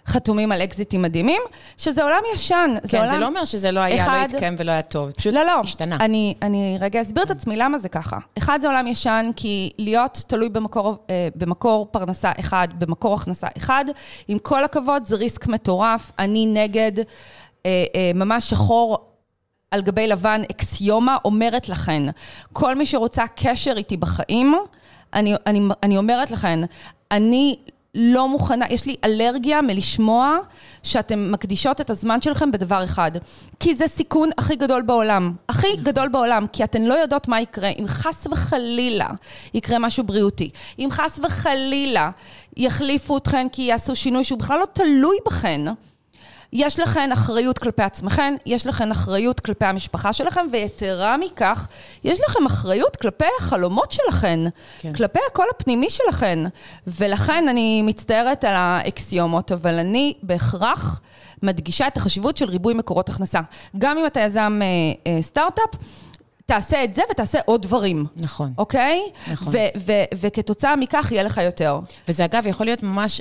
חתומים 0.06 0.52
על 0.52 0.62
אקזיטים 0.62 1.02
מדהימים, 1.02 1.42
שזה 1.76 2.02
עולם 2.04 2.22
ישן. 2.34 2.74
כן, 2.88 2.98
עולם... 2.98 3.10
זה 3.10 3.18
לא 3.18 3.26
אומר 3.26 3.44
שזה 3.44 3.70
לא 3.72 3.80
היה, 3.80 3.96
לא 3.96 4.02
אחד- 4.02 4.26
התקיים 4.30 4.54
ולא 4.58 4.72
היה 4.72 4.82
טוב. 4.82 5.10
פשוט 5.10 5.34
לא, 5.34 5.42
לא. 5.44 5.60
השתנה. 5.60 5.96
אני, 6.00 6.34
אני 6.42 6.76
רגע 6.80 7.00
אסביר 7.00 7.22
את 7.22 7.30
עצמי 7.30 7.56
למה 7.56 7.78
זה 7.78 7.88
ככה. 7.88 8.16
אחד, 8.38 8.58
זה 8.62 8.66
עולם 8.68 8.86
ישן, 8.86 9.30
כי 9.36 9.70
להיות 9.78 10.22
תלוי 10.26 10.48
במקור, 10.48 10.96
אה, 11.10 11.28
במקור 11.36 11.88
פרנסה 11.90 12.32
אחד, 12.40 12.68
במקור 12.78 13.14
הכנסה 13.14 13.46
אחד, 13.56 13.84
עם 14.28 14.38
כל 14.38 14.64
הכבוד, 14.64 15.04
זה 15.04 15.16
ריסק 15.16 15.46
מטורף. 15.46 16.12
אני 16.18 16.46
נגד, 16.46 16.92
אה, 16.98 17.04
אה, 17.66 18.10
ממש 18.14 18.50
שחור 18.50 19.13
על 19.70 19.82
גבי 19.82 20.06
לבן, 20.06 20.42
אקסיומה, 20.50 21.16
אומרת 21.24 21.68
לכן, 21.68 22.02
כל 22.52 22.74
מי 22.74 22.86
שרוצה 22.86 23.24
קשר 23.36 23.72
איתי 23.76 23.96
בחיים, 23.96 24.54
אני, 25.14 25.34
אני, 25.46 25.60
אני 25.82 25.96
אומרת 25.96 26.30
לכן, 26.30 26.60
אני 27.10 27.56
לא 27.94 28.28
מוכנה, 28.28 28.64
יש 28.70 28.86
לי 28.86 28.96
אלרגיה 29.04 29.62
מלשמוע 29.62 30.38
שאתן 30.82 31.30
מקדישות 31.30 31.80
את 31.80 31.90
הזמן 31.90 32.20
שלכם 32.20 32.50
בדבר 32.50 32.84
אחד. 32.84 33.10
כי 33.60 33.74
זה 33.74 33.86
סיכון 33.86 34.30
הכי 34.38 34.56
גדול 34.56 34.82
בעולם. 34.82 35.32
הכי 35.48 35.76
גדול 35.76 36.08
בעולם, 36.08 36.46
כי 36.52 36.64
אתן 36.64 36.82
לא 36.82 36.94
יודעות 36.94 37.28
מה 37.28 37.40
יקרה. 37.40 37.68
אם 37.68 37.84
חס 37.86 38.26
וחלילה 38.30 39.08
יקרה 39.54 39.78
משהו 39.78 40.04
בריאותי, 40.04 40.50
אם 40.78 40.88
חס 40.90 41.20
וחלילה 41.22 42.10
יחליפו 42.56 43.16
אתכן 43.16 43.46
כי 43.52 43.62
יעשו 43.62 43.96
שינוי 43.96 44.24
שהוא 44.24 44.38
בכלל 44.38 44.58
לא 44.58 44.66
תלוי 44.72 45.16
בכן, 45.26 45.60
יש 46.54 46.80
לכן 46.80 47.12
אחריות 47.12 47.58
כלפי 47.58 47.82
עצמכן, 47.82 48.34
יש 48.46 48.66
לכן 48.66 48.90
אחריות 48.90 49.40
כלפי 49.40 49.64
המשפחה 49.64 50.12
שלכם, 50.12 50.46
ויתרה 50.52 51.16
מכך, 51.16 51.68
יש 52.04 52.20
לכם 52.28 52.46
אחריות 52.46 52.96
כלפי 52.96 53.24
החלומות 53.40 53.92
שלכן, 53.92 54.40
כן. 54.78 54.92
כלפי 54.92 55.18
הקול 55.30 55.46
הפנימי 55.56 55.90
שלכן. 55.90 56.38
ולכן 56.86 57.48
אני 57.48 57.82
מצטערת 57.82 58.44
על 58.44 58.54
האקסיומות, 58.54 59.52
אבל 59.52 59.78
אני 59.78 60.14
בהכרח 60.22 61.00
מדגישה 61.42 61.86
את 61.86 61.96
החשיבות 61.96 62.36
של 62.36 62.48
ריבוי 62.48 62.74
מקורות 62.74 63.08
הכנסה. 63.08 63.40
גם 63.78 63.98
אם 63.98 64.06
אתה 64.06 64.20
יזם 64.20 64.60
אה, 64.62 65.12
אה, 65.12 65.22
סטארט-אפ, 65.22 65.80
תעשה 66.46 66.84
את 66.84 66.94
זה 66.94 67.02
ותעשה 67.10 67.38
עוד 67.44 67.62
דברים. 67.62 68.06
נכון. 68.16 68.52
אוקיי? 68.58 69.02
נכון. 69.32 69.54
וכתוצאה 70.14 70.76
מכך 70.76 71.08
יהיה 71.12 71.22
לך 71.22 71.40
יותר. 71.44 71.80
וזה 72.08 72.24
אגב 72.24 72.46
יכול 72.46 72.66
להיות 72.66 72.82
ממש 72.82 73.20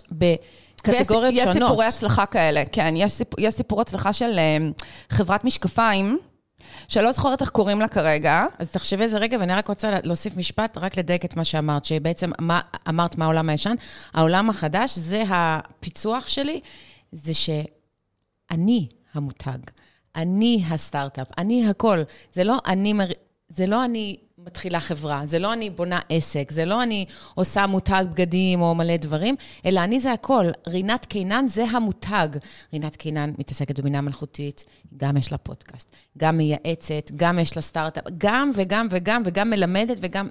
בקטגוריות 0.88 1.34
ויש, 1.34 1.44
שונות. 1.44 1.56
יש 1.56 1.64
סיפורי 1.64 1.86
הצלחה 1.86 2.26
כאלה, 2.26 2.64
כן. 2.72 2.94
יש, 2.98 3.12
סיפ, 3.12 3.28
יש 3.40 3.54
סיפור 3.54 3.82
הצלחה 3.82 4.14
של 4.14 4.40
uh, 4.40 4.84
חברת 5.10 5.44
משקפיים, 5.44 6.20
שלא 6.88 7.12
זוכרת 7.12 7.42
איך 7.42 7.50
קוראים 7.50 7.80
לה 7.80 7.88
כרגע. 7.88 8.44
אז 8.60 8.70
תחשבי 8.70 9.04
איזה 9.04 9.18
רגע, 9.18 9.38
ואני 9.40 9.54
רק 9.54 9.68
רוצה 9.68 9.98
להוסיף 10.04 10.38
משפט, 10.38 10.78
רק 10.78 10.98
לדייק 10.98 11.26
את 11.26 11.38
מה 11.38 11.44
שאמרת, 11.44 11.86
שבעצם 11.86 12.32
מה, 12.40 12.62
אמרת 12.90 13.18
מה 13.18 13.26
העולם 13.26 13.50
הישן. 13.50 13.76
העולם 14.14 14.50
החדש, 14.50 14.98
זה 14.98 15.24
הפיצוח 15.28 16.28
שלי, 16.28 16.60
זה 17.12 17.34
שאני 17.34 18.88
המותג, 19.14 19.58
אני 20.16 20.64
הסטארט-אפ, 20.70 21.28
אני 21.38 21.68
הכל. 21.70 22.02
זה 22.34 22.44
לא 22.44 22.58
אני, 22.68 22.94
מר... 22.94 23.08
זה 23.50 23.68
לא 23.68 23.86
אני 23.86 24.18
מתחילה 24.46 24.80
חברה, 24.80 25.22
זה 25.26 25.40
לא 25.40 25.54
אני 25.54 25.70
בונה 25.70 26.00
עסק, 26.10 26.52
זה 26.52 26.66
לא 26.66 26.84
אני 26.84 27.06
עושה 27.36 27.68
מותג 27.68 28.06
בגדים 28.12 28.62
או 28.62 28.76
מלא 28.76 28.98
דברים, 28.98 29.36
אלא 29.66 29.80
אני 29.80 30.00
זה 30.00 30.14
הכל. 30.14 30.46
רינת 30.68 31.06
קינן 31.06 31.46
זה 31.48 31.64
המותג. 31.64 32.28
רינת 32.74 32.96
קינן 32.96 33.34
מתעסקת 33.38 33.80
בבינה 33.80 34.02
מלאכותית, 34.02 34.66
גם 34.98 35.18
יש 35.18 35.32
לה 35.32 35.38
פודקאסט, 35.38 35.96
גם 36.18 36.38
מייעצת, 36.38 37.12
גם 37.16 37.40
יש 37.40 37.56
לה 37.56 37.62
סטארט-אפ, 37.62 38.04
גם 38.18 38.52
וגם 38.56 38.88
וגם 38.92 39.22
וגם 39.26 39.50
מלמדת 39.50 39.98
וגם... 40.02 40.30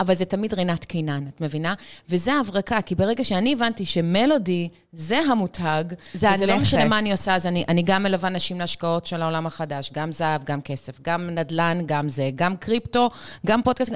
אבל 0.00 0.14
זה 0.14 0.24
תמיד 0.24 0.54
רינת 0.54 0.84
קינן, 0.84 1.24
את 1.28 1.40
מבינה? 1.40 1.74
וזה 2.08 2.32
ההברקה, 2.32 2.82
כי 2.82 2.94
ברגע 2.94 3.24
שאני 3.24 3.52
הבנתי 3.52 3.84
שמלודי 3.86 4.68
זה 4.92 5.18
המותג, 5.18 5.84
זה 6.14 6.28
וזה 6.34 6.46
לא 6.46 6.52
הנכס. 6.52 6.62
משנה 6.66 6.84
מה 6.84 6.98
אני 6.98 7.12
עושה, 7.12 7.34
אז 7.34 7.46
אני, 7.46 7.64
אני 7.68 7.82
גם 7.82 8.02
מלווה 8.02 8.30
נשים 8.30 8.58
להשקעות 8.58 9.06
של 9.06 9.22
העולם 9.22 9.46
החדש, 9.46 9.90
גם 9.92 10.12
זהב, 10.12 10.44
גם 10.44 10.60
כסף, 10.60 11.00
גם 11.02 11.30
נדל"ן, 11.30 11.78
גם 11.86 12.08
זה, 12.08 12.30
גם 12.34 12.56
קריפטו, 12.56 13.10
גם 13.46 13.62
פודקאסט. 13.62 13.92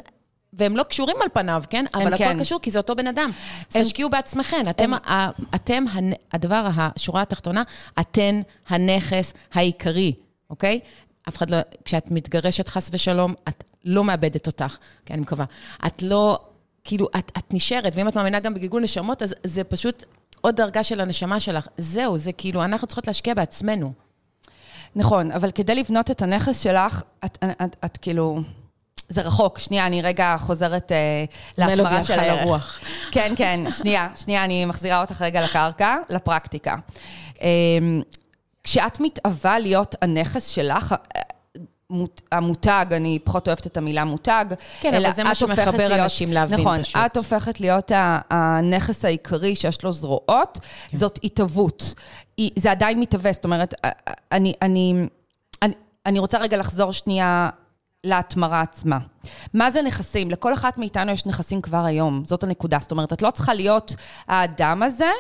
והם 0.53 0.77
לא 0.77 0.83
קשורים 0.83 1.17
על 1.23 1.29
פניו, 1.33 1.63
כן? 1.71 1.85
אבל 1.95 2.17
כן. 2.19 2.25
הכל 2.31 2.41
קשור, 2.41 2.61
כי 2.61 2.71
זה 2.71 2.79
אותו 2.79 2.97
בן 2.97 3.07
אדם. 3.07 3.31
אז 3.71 3.77
הם- 3.77 3.83
תשקיעו 3.83 4.11
בעצמכם. 4.11 4.63
אתם, 4.71 4.95
ה- 4.95 5.31
אתם, 5.55 5.85
הנ- 5.93 6.13
הדבר, 6.33 6.69
השורה 6.77 7.23
התחתונה, 7.23 7.63
אתן 8.01 8.41
הנכס 8.69 9.35
העיקרי, 9.53 10.13
אוקיי? 10.51 10.81
אף 11.29 11.37
אחד 11.37 11.51
לא, 11.51 11.57
כשאת 11.85 12.11
מתגרשת 12.11 12.69
חס 12.69 12.91
ושלום, 12.93 13.35
את 13.49 13.65
לא 13.85 14.05
מאבדת 14.05 14.47
אותך, 14.47 14.77
כן, 15.07 15.15
אני 15.15 15.23
מקווה. 15.23 15.45
את 15.87 16.03
לא, 16.03 16.39
כאילו, 16.85 17.09
את, 17.19 17.33
את 17.39 17.55
נשארת, 17.55 17.93
ואם 17.97 18.09
את 18.09 18.17
מאמינה 18.17 18.41
גם 18.41 18.55
בגלגול 18.55 18.83
נשמות, 18.83 19.23
אז 19.23 19.35
זה 19.45 19.65
פשוט 19.65 20.05
עוד 20.41 20.57
דרגה 20.57 20.83
של 20.83 21.01
הנשמה 21.01 21.41
שלך. 21.41 21.67
זהו, 21.79 22.19
זה 22.19 22.33
כאילו, 22.33 22.65
אנחנו 22.65 22.87
צריכות 22.87 23.07
להשקיע 23.07 23.35
בעצמנו. 23.35 23.93
נכון, 24.97 25.31
אבל 25.31 25.51
כדי 25.51 25.75
לבנות 25.75 26.11
את 26.11 26.23
הנכס 26.23 26.61
שלך, 26.61 27.03
את, 27.25 27.39
את, 27.45 27.63
את, 27.63 27.77
את 27.85 27.97
כאילו... 27.97 28.41
זה 29.09 29.23
רחוק. 29.23 29.59
שנייה, 29.59 29.87
אני 29.87 30.03
רגע 30.03 30.37
חוזרת 30.39 30.93
אה, 30.93 31.25
מלודי 31.59 31.77
להתמרה 31.77 32.03
של 32.03 32.19
הערך. 32.19 32.41
לרוח. 32.41 32.81
כן, 33.11 33.33
כן, 33.37 33.61
שנייה, 33.79 34.09
שנייה, 34.17 34.45
אני 34.45 34.65
מחזירה 34.65 35.01
אותך 35.01 35.23
רגע 35.23 35.41
לקרקע, 35.41 35.97
לפרקטיקה. 36.11 36.77
אה, 37.43 37.49
כשאת 38.65 39.01
מתאווה 39.01 39.59
להיות 39.59 39.95
הנכס 40.03 40.49
שלך, 40.49 40.95
מות- 41.95 42.21
המותג, 42.33 42.87
אני 42.91 43.19
פחות 43.25 43.49
אוהבת 43.49 43.67
את 43.67 43.77
המילה 43.77 44.05
מותג. 44.05 44.45
כן, 44.81 44.95
אבל 44.95 45.13
זה 45.13 45.25
מה 45.25 45.35
שמחבר 45.35 45.89
להיות- 45.89 46.01
אנשים 46.01 46.33
להבין 46.33 46.61
נכון, 46.61 46.83
פשוט. 46.83 46.97
את 47.07 47.17
הופכת 47.17 47.61
להיות 47.61 47.93
הנכס 48.31 49.05
העיקרי 49.05 49.57
שיש 49.57 49.85
לו 49.85 49.93
זרועות, 49.93 50.59
כן. 50.89 50.97
זאת 50.99 51.19
התהוות. 51.25 51.95
זה 52.57 52.71
עדיין 52.71 53.01
מתהווה, 53.01 53.33
זאת 53.33 53.45
אומרת, 53.45 53.75
אני, 54.33 54.53
אני, 54.63 54.95
אני, 55.63 55.75
אני 56.07 56.19
רוצה 56.19 56.39
רגע 56.39 56.57
לחזור 56.57 56.93
שנייה 56.93 57.49
להתמרה 58.05 58.61
עצמה. 58.61 58.99
מה 59.55 59.71
זה 59.71 59.83
נכסים? 59.83 60.31
לכל 60.31 60.53
אחת 60.55 60.79
מאיתנו 60.79 61.13
יש 61.13 61.27
נכסים 61.27 61.61
כבר 61.61 61.85
היום, 61.85 62.23
זאת 62.25 62.43
הנקודה. 62.43 62.79
זאת 62.81 62.91
אומרת, 62.91 63.13
את 63.13 63.23
לא 63.23 63.31
צריכה 63.31 63.55
להיות 63.55 63.95
האדם 64.29 64.83
הזה 64.83 65.11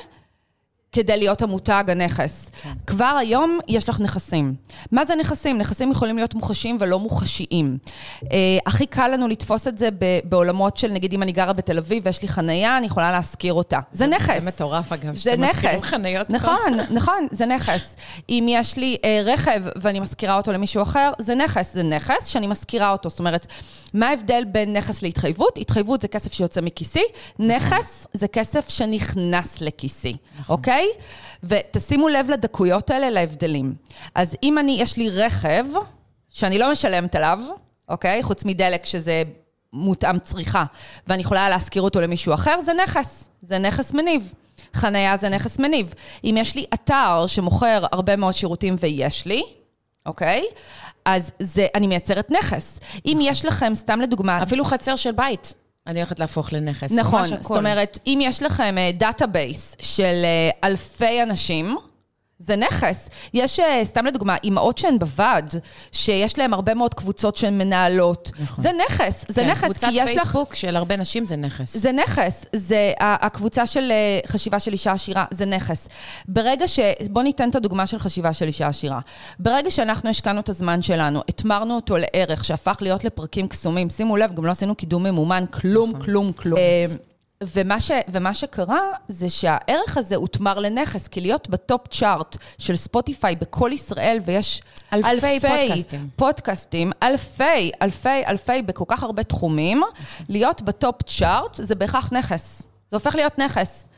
כדי 0.94 1.16
להיות 1.16 1.42
המותג, 1.42 1.84
הנכס. 1.88 2.50
כן. 2.62 2.72
כבר 2.86 3.16
היום 3.20 3.58
יש 3.68 3.88
לך 3.88 4.00
נכסים. 4.00 4.54
מה 4.92 5.04
זה 5.04 5.14
נכסים? 5.14 5.58
נכסים 5.58 5.90
יכולים 5.90 6.16
להיות 6.16 6.34
מוחשיים 6.34 6.76
ולא 6.80 6.98
מוחשיים. 6.98 7.78
אה, 8.32 8.38
הכי 8.66 8.86
קל 8.86 9.08
לנו 9.08 9.28
לתפוס 9.28 9.68
את 9.68 9.78
זה 9.78 9.88
בעולמות 10.24 10.76
של, 10.76 10.90
נגיד, 10.92 11.12
אם 11.12 11.22
אני 11.22 11.32
גרה 11.32 11.52
בתל 11.52 11.78
אביב 11.78 12.02
ויש 12.06 12.22
לי 12.22 12.28
חנייה, 12.28 12.78
אני 12.78 12.86
יכולה 12.86 13.12
להשכיר 13.12 13.52
אותה. 13.52 13.78
זה, 13.92 13.98
זה 13.98 14.06
נכס. 14.06 14.42
זה 14.42 14.48
מטורף, 14.48 14.92
אגב, 14.92 15.16
שאתם 15.16 15.40
מזכירים 15.42 15.82
חניות. 15.82 16.30
נכון, 16.30 16.76
נכון, 16.90 17.26
זה 17.30 17.46
נכס. 17.46 17.96
אם 18.28 18.46
יש 18.48 18.76
לי 18.76 18.96
אה, 19.04 19.22
רכב 19.24 19.62
ואני 19.76 20.00
משכירה 20.00 20.36
אותו 20.36 20.52
למישהו 20.52 20.82
אחר, 20.82 21.12
זה 21.18 21.34
נכס. 21.34 21.74
זה 21.74 21.82
נכס 21.82 22.26
שאני 22.26 22.46
משכירה 22.46 22.92
אותו. 22.92 23.08
זאת 23.08 23.18
אומרת, 23.18 23.46
מה 23.94 24.08
ההבדל 24.08 24.44
בין 24.52 24.76
נכס 24.76 25.02
להתחייבות? 25.02 25.58
התחייבות 25.58 26.00
זה 26.00 26.08
כסף 26.08 26.32
שיוצא 26.32 26.60
מכיסי, 26.60 27.04
נכס 27.38 28.06
זה 28.12 28.28
כסף 28.28 28.68
שנכנס 28.68 29.60
לכיסי, 29.60 30.16
נכון. 30.40 30.56
אוקיי? 30.84 31.58
ותשימו 31.70 32.08
לב 32.08 32.30
לדקויות 32.30 32.90
האלה, 32.90 33.10
להבדלים. 33.10 33.74
אז 34.14 34.36
אם 34.42 34.58
אני, 34.58 34.76
יש 34.80 34.96
לי 34.96 35.10
רכב, 35.10 35.64
שאני 36.30 36.58
לא 36.58 36.72
משלמת 36.72 37.14
עליו, 37.14 37.38
אוקיי? 37.88 38.22
חוץ 38.22 38.44
מדלק, 38.44 38.84
שזה 38.84 39.22
מותאם 39.72 40.18
צריכה, 40.18 40.64
ואני 41.06 41.20
יכולה 41.20 41.48
להשכיר 41.48 41.82
אותו 41.82 42.00
למישהו 42.00 42.34
אחר, 42.34 42.60
זה 42.60 42.72
נכס. 42.74 43.30
זה 43.42 43.58
נכס 43.58 43.92
מניב. 43.92 44.34
חניה 44.74 45.16
זה 45.16 45.28
נכס 45.28 45.58
מניב. 45.58 45.94
אם 46.24 46.34
יש 46.38 46.54
לי 46.54 46.66
אתר 46.74 47.24
שמוכר 47.26 47.84
הרבה 47.92 48.16
מאוד 48.16 48.34
שירותים 48.34 48.74
ויש 48.78 49.26
לי, 49.26 49.42
אוקיי? 50.06 50.44
אז 51.04 51.32
זה, 51.38 51.66
אני 51.74 51.86
מייצרת 51.86 52.30
נכס. 52.30 52.80
אם 53.06 53.18
יש 53.20 53.44
לכם, 53.44 53.74
סתם 53.74 54.00
לדוגמה... 54.00 54.42
אפילו 54.42 54.64
חצר 54.64 54.96
של 54.96 55.12
בית. 55.12 55.54
אני 55.86 56.00
הולכת 56.00 56.20
להפוך 56.20 56.52
לנכס. 56.52 56.92
נכון, 56.92 57.26
זאת 57.26 57.56
אומרת, 57.56 57.98
אם 58.06 58.18
יש 58.22 58.42
לכם 58.42 58.74
database 58.94 59.76
אה, 59.78 59.84
של 59.84 60.24
אה, 60.52 60.66
אלפי 60.66 61.22
אנשים, 61.22 61.76
זה 62.38 62.56
נכס. 62.56 63.08
יש, 63.34 63.60
אה, 63.60 63.62
סתם 63.84 64.06
לדוגמה, 64.06 64.36
אימהות 64.44 64.78
שהן 64.78 64.98
בוועד, 64.98 65.54
שיש 65.92 66.38
להן 66.38 66.52
הרבה 66.52 66.74
מאוד 66.74 66.94
קבוצות 66.94 67.36
שהן 67.36 67.58
מנהלות. 67.58 68.30
נכון. 68.40 68.64
זה 68.64 68.70
נכס, 68.86 69.24
זה 69.28 69.42
כן, 69.42 69.50
נכס. 69.50 69.64
קבוצת 69.64 69.88
פייסבוק 70.06 70.50
לך... 70.50 70.56
של 70.56 70.76
הרבה 70.76 70.96
נשים 70.96 71.24
זה 71.24 71.36
נכס. 71.36 71.76
זה 71.76 71.92
נכס. 71.92 72.44
זה 72.52 72.92
הקבוצה 73.00 73.66
של 73.66 73.92
אה, 74.24 74.28
חשיבה 74.28 74.60
של 74.60 74.72
אישה 74.72 74.92
עשירה, 74.92 75.24
זה 75.30 75.44
נכס. 75.44 75.88
ברגע 76.28 76.68
ש... 76.68 76.80
בואו 77.10 77.24
ניתן 77.24 77.50
את 77.50 77.56
הדוגמה 77.56 77.86
של 77.86 77.98
חשיבה 77.98 78.32
של 78.32 78.46
אישה 78.46 78.66
עשירה. 78.66 79.00
ברגע 79.38 79.70
שאנחנו 79.70 80.10
השקענו 80.10 80.40
את 80.40 80.48
הזמן 80.48 80.82
שלנו, 80.82 81.20
התמרנו 81.28 81.76
אותו 81.76 81.96
לערך 81.96 82.44
שהפך 82.44 82.76
להיות 82.80 83.04
לפרקים 83.04 83.48
קסומים, 83.48 83.90
שימו 83.90 84.16
לב, 84.16 84.34
גם 84.34 84.46
לא 84.46 84.50
עשינו 84.50 84.74
קידום 84.74 85.02
ממומן, 85.02 85.44
כלום, 85.50 85.90
נכון. 85.90 86.02
כלום, 86.04 86.32
כלום. 86.32 86.58
ומה, 87.42 87.80
ש, 87.80 87.90
ומה 88.08 88.34
שקרה 88.34 88.80
זה 89.08 89.30
שהערך 89.30 89.96
הזה 89.96 90.16
הותמר 90.16 90.58
לנכס, 90.58 91.08
כי 91.08 91.20
להיות 91.20 91.48
ב 91.48 91.58
top 91.58 91.88
chart 91.88 92.36
של 92.58 92.76
ספוטיפיי 92.76 93.36
בכל 93.36 93.70
ישראל, 93.72 94.18
ויש 94.24 94.62
אלפי, 94.92 95.08
אלפי 95.10 95.40
פודקאסטים. 95.40 96.08
פודקאסטים, 96.16 96.92
אלפי, 97.02 97.70
אלפי, 97.82 98.26
אלפי, 98.26 98.62
בכל 98.62 98.84
כך 98.88 99.02
הרבה 99.02 99.22
תחומים, 99.22 99.82
להיות 100.28 100.62
בטופ 100.62 101.02
צ'ארט 101.02 101.54
זה 101.54 101.74
בהכרח 101.74 102.12
נכס. 102.12 102.62
זה 102.90 102.96
הופך 102.96 103.14
להיות 103.14 103.38
נכס. 103.38 103.88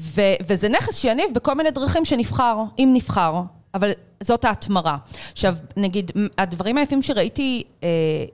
ו, 0.00 0.22
וזה 0.46 0.68
נכס 0.68 0.98
שיניב 0.98 1.26
בכל 1.34 1.54
מיני 1.54 1.70
דרכים 1.70 2.04
שנבחר, 2.04 2.62
אם 2.78 2.90
נבחר. 2.94 3.42
אבל 3.74 3.90
זאת 4.22 4.44
ההתמרה. 4.44 4.96
עכשיו, 5.32 5.54
נגיד, 5.76 6.10
הדברים 6.38 6.78
היפים 6.78 7.02
שראיתי, 7.02 7.62
אה, 7.82 7.88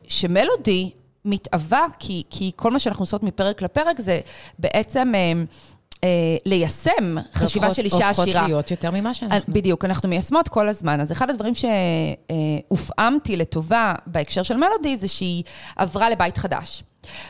שמלודי 0.09 0.91
מתאווה, 1.25 1.87
כי, 1.99 2.23
כי 2.31 2.53
כל 2.57 2.71
מה 2.71 2.79
שאנחנו 2.79 3.03
עושות 3.03 3.23
מפרק 3.23 3.63
לפרק 3.63 4.01
זה 4.01 4.21
בעצם... 4.59 5.13
אה, 5.15 5.33
אה, 6.05 6.37
ליישם 6.47 7.17
חשיבה 7.35 7.75
של 7.75 7.85
אישה 7.85 8.09
עשירה. 8.09 8.27
הופכות 8.27 8.49
להיות 8.49 8.71
יותר 8.71 8.91
ממה 8.91 9.15
שאנחנו. 9.15 9.55
בדיוק, 9.55 9.85
אנחנו 9.85 10.09
מיישמות 10.09 10.49
כל 10.49 10.69
הזמן. 10.69 11.01
אז 11.01 11.13
אחד 11.13 11.31
הדברים 11.31 11.53
שהופעמתי 11.55 13.37
לטובה 13.37 13.95
בהקשר 14.07 14.43
של 14.43 14.57
מלודי, 14.57 14.97
זה 14.97 15.09
שהיא 15.09 15.43
עברה 15.77 16.11
לבית 16.11 16.39
חדש. 16.39 16.83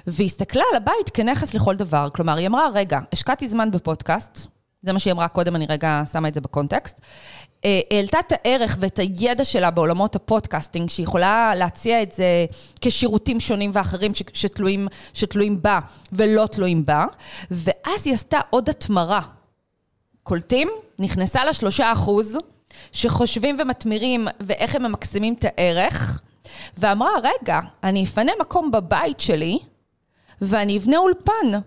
והיא 0.06 0.26
הסתכלה 0.26 0.62
על 0.70 0.76
הבית 0.76 1.10
כנכס 1.14 1.54
לכל 1.54 1.76
דבר. 1.76 2.08
כלומר, 2.14 2.36
היא 2.36 2.46
אמרה, 2.46 2.68
רגע, 2.74 2.98
השקעתי 3.12 3.48
זמן 3.48 3.70
בפודקאסט, 3.70 4.48
זה 4.84 4.92
מה 4.92 4.98
שהיא 4.98 5.12
אמרה 5.12 5.28
קודם, 5.28 5.56
אני 5.56 5.66
רגע 5.66 6.02
שמה 6.12 6.28
את 6.28 6.34
זה 6.34 6.40
בקונטקסט. 6.40 7.00
אה, 7.64 7.80
העלתה 7.90 8.18
את 8.20 8.32
הערך 8.32 8.76
ואת 8.80 8.98
הידע 8.98 9.44
שלה 9.44 9.70
בעולמות 9.70 10.16
הפודקאסטינג, 10.16 10.90
שהיא 10.90 11.04
יכולה 11.04 11.54
להציע 11.54 12.02
את 12.02 12.12
זה 12.12 12.46
כשירותים 12.80 13.40
שונים 13.40 13.70
ואחרים 13.74 14.12
שתלויים, 14.32 14.88
שתלויים 15.14 15.62
בה 15.62 15.80
ולא 16.12 16.46
תלויים 16.46 16.86
בה, 16.86 17.06
ואז 17.50 18.06
היא 18.06 18.14
עשתה 18.14 18.40
עוד 18.50 18.68
התמרה. 18.68 19.20
קולטים? 20.22 20.68
נכנסה 20.98 21.44
לשלושה 21.44 21.92
אחוז, 21.92 22.36
שחושבים 22.92 23.56
ומתמירים 23.60 24.28
ואיך 24.40 24.74
הם 24.74 24.82
ממקסמים 24.82 25.34
את 25.38 25.44
הערך, 25.44 26.20
ואמרה, 26.78 27.12
רגע, 27.22 27.60
אני 27.84 28.04
אפנה 28.04 28.32
מקום 28.40 28.70
בבית 28.70 29.20
שלי, 29.20 29.58
ואני 30.40 30.78
אבנה 30.78 30.96
אולפן. 30.96 31.60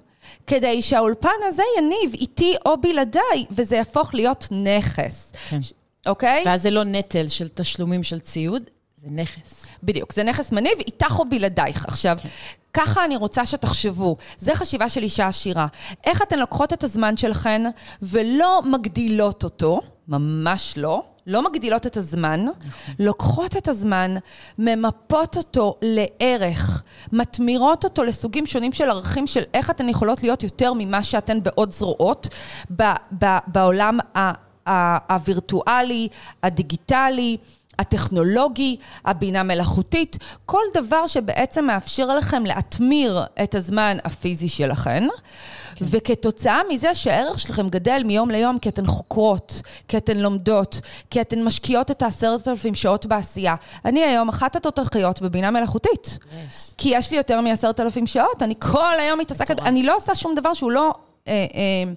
כדי 0.47 0.82
שהאולפן 0.82 1.30
הזה 1.47 1.63
יניב 1.78 2.13
איתי 2.13 2.55
או 2.65 2.82
בלעדיי, 2.82 3.45
וזה 3.51 3.75
יהפוך 3.75 4.13
להיות 4.13 4.47
נכס. 4.51 5.34
כן. 5.49 5.59
אוקיי? 6.05 6.43
ואז 6.45 6.61
זה 6.61 6.71
לא 6.71 6.84
נטל 6.84 7.28
של 7.28 7.47
תשלומים 7.47 8.03
של 8.03 8.19
ציוד, 8.19 8.63
זה 8.97 9.07
נכס. 9.11 9.65
בדיוק, 9.84 10.13
זה 10.13 10.23
נכס 10.23 10.51
מניב, 10.51 10.80
איתך 10.80 11.19
או 11.19 11.30
בלעדייך. 11.30 11.86
עכשיו, 11.86 12.17
כן. 12.21 12.30
ככה 12.73 13.05
אני 13.05 13.15
רוצה 13.15 13.45
שתחשבו, 13.45 14.17
זה 14.38 14.55
חשיבה 14.55 14.89
של 14.89 15.03
אישה 15.03 15.28
עשירה. 15.28 15.67
איך 16.05 16.21
אתן 16.21 16.39
לוקחות 16.39 16.73
את 16.73 16.84
הזמן 16.84 17.17
שלכן 17.17 17.61
ולא 18.01 18.61
מגדילות 18.65 19.43
אותו, 19.43 19.80
ממש 20.07 20.73
לא, 20.78 21.03
לא 21.28 21.49
מגדילות 21.49 21.88
את 21.88 21.97
הזמן. 21.97 22.45
לוקחות 22.99 23.57
את 23.57 23.67
הזמן, 23.67 24.15
ממפות 24.57 25.38
אותו 25.38 25.75
לערך, 25.82 26.84
מתמירות 27.11 27.84
אותו 27.84 28.03
לסוגים 28.03 28.45
שונים 28.45 28.71
של 28.71 28.89
ערכים 28.89 29.28
של 29.28 29.43
איך 29.53 29.69
אתן 29.69 29.89
יכולות 29.89 30.23
להיות 30.23 30.43
יותר 30.43 30.73
ממה 30.75 31.03
שאתן 31.03 31.43
בעוד 31.43 31.71
זרועות 31.71 32.28
בעולם 33.47 33.99
הווירטואלי, 35.09 36.07
הדיגיטלי. 36.43 37.38
הטכנולוגי, 37.80 38.78
הבינה 39.05 39.43
מלאכותית, 39.43 40.17
כל 40.45 40.63
דבר 40.73 41.07
שבעצם 41.07 41.65
מאפשר 41.65 42.15
לכם 42.15 42.45
להתמיר 42.45 43.23
את 43.43 43.55
הזמן 43.55 43.97
הפיזי 44.03 44.49
שלכם. 44.49 45.07
כן. 45.75 45.86
וכתוצאה 45.89 46.61
מזה 46.69 46.95
שהערך 46.95 47.39
שלכם 47.39 47.69
גדל 47.69 48.01
מיום 48.05 48.30
ליום 48.30 48.57
כי 48.57 48.69
אתן 48.69 48.86
חוקרות, 48.86 49.61
כי 49.88 49.97
אתן 49.97 50.17
לומדות, 50.17 50.82
כי 51.09 51.21
אתן 51.21 51.43
משקיעות 51.43 51.91
את 51.91 52.01
העשרת 52.01 52.47
אלפים 52.47 52.75
שעות 52.75 53.05
בעשייה. 53.05 53.55
אני 53.86 54.03
היום 54.03 54.30
אחת 54.30 54.55
התותחיות 54.55 55.21
בבינה 55.21 55.51
מלאכותית. 55.51 56.19
Yes. 56.21 56.73
כי 56.78 56.89
יש 56.93 57.11
לי 57.11 57.17
יותר 57.17 57.41
מעשרת 57.41 57.80
אלפים 57.80 58.07
שעות, 58.07 58.43
אני 58.43 58.53
כל 58.59 58.99
היום 58.99 59.19
מתעסקת, 59.19 59.59
אני 59.59 59.84
לא 59.84 59.95
עושה 59.95 60.15
שום 60.15 60.36
דבר 60.36 60.53
שהוא 60.53 60.71
לא... 60.71 60.93
אה, 61.28 61.34
אה, 61.34 61.93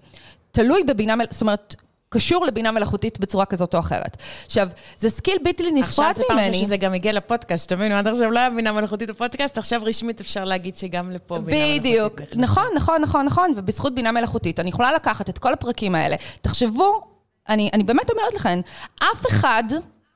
תלוי 0.52 0.82
בבינה 0.82 1.16
מלאכותית, 1.16 1.32
זאת 1.32 1.42
אומרת, 1.42 1.76
קשור 2.12 2.46
לבינה 2.46 2.70
מלאכותית 2.70 3.20
בצורה 3.20 3.46
כזאת 3.46 3.74
או 3.74 3.80
אחרת. 3.80 4.16
עכשיו, 4.46 4.68
זה 4.96 5.10
סקיל 5.10 5.38
בלתי 5.44 5.62
נפרד 5.62 5.72
ממני. 5.72 5.82
עכשיו 5.82 6.14
זה 6.14 6.24
פעם 6.28 6.52
שזה 6.52 6.76
גם 6.76 6.94
הגיע 6.94 7.12
לפודקאסט, 7.12 7.64
שתבינו, 7.64 7.94
עד 7.94 8.06
עכשיו 8.06 8.30
לא 8.30 8.38
היה 8.38 8.50
בינה 8.50 8.72
מלאכותית 8.72 9.10
בפודקאסט, 9.10 9.58
עכשיו 9.58 9.80
רשמית 9.84 10.20
אפשר 10.20 10.44
להגיד 10.44 10.76
שגם 10.76 11.10
לפה 11.10 11.38
בינה 11.38 11.58
מלאכותית. 11.58 11.80
בדיוק, 11.80 12.20
נכון, 12.36 12.66
נכון, 12.76 13.02
נכון, 13.02 13.26
נכון, 13.26 13.52
ובזכות 13.56 13.94
בינה 13.94 14.12
מלאכותית, 14.12 14.60
אני 14.60 14.68
יכולה 14.68 14.92
לקחת 14.92 15.28
את 15.28 15.38
כל 15.38 15.52
הפרקים 15.52 15.94
האלה. 15.94 16.16
תחשבו, 16.42 17.00
אני, 17.48 17.70
אני 17.72 17.82
באמת 17.82 18.10
אומרת 18.10 18.34
לכם, 18.34 18.60
אף 18.98 19.26
אחד... 19.26 19.64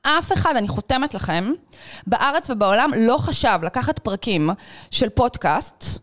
אף 0.07 0.33
אחד, 0.33 0.55
אני 0.55 0.67
חותמת 0.67 1.13
לכם, 1.13 1.51
בארץ 2.07 2.49
ובעולם 2.49 2.91
לא 2.97 3.17
חשב 3.17 3.59
לקחת 3.63 3.99
פרקים 3.99 4.49
של 4.91 5.09
פודקאסט 5.09 5.99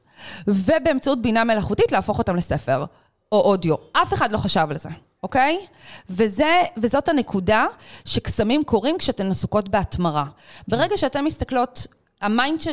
ובאמצעות 0.46 1.22
בינה 1.22 1.44
מלאכותית 1.44 1.92
להפוך 1.92 2.18
אותם 2.18 2.36
לספר 2.36 2.84
או 3.32 3.40
אודיו. 3.40 3.74
אף 3.92 4.14
אחד 4.14 4.32
לא 4.32 4.38
חשב 4.38 4.66
על 4.70 4.76
זה. 4.76 4.88
אוקיי? 5.22 5.66
וזה, 6.10 6.62
וזאת 6.76 7.08
הנקודה 7.08 7.66
שקסמים 8.04 8.64
קורים 8.64 8.98
כשאתן 8.98 9.30
עסוקות 9.30 9.68
בהתמרה. 9.68 10.24
ברגע 10.68 10.96
שאתן 10.96 11.24
מסתכלות, 11.24 11.86
ה 12.20 12.27
mind, 12.27 12.60
ש... 12.60 12.68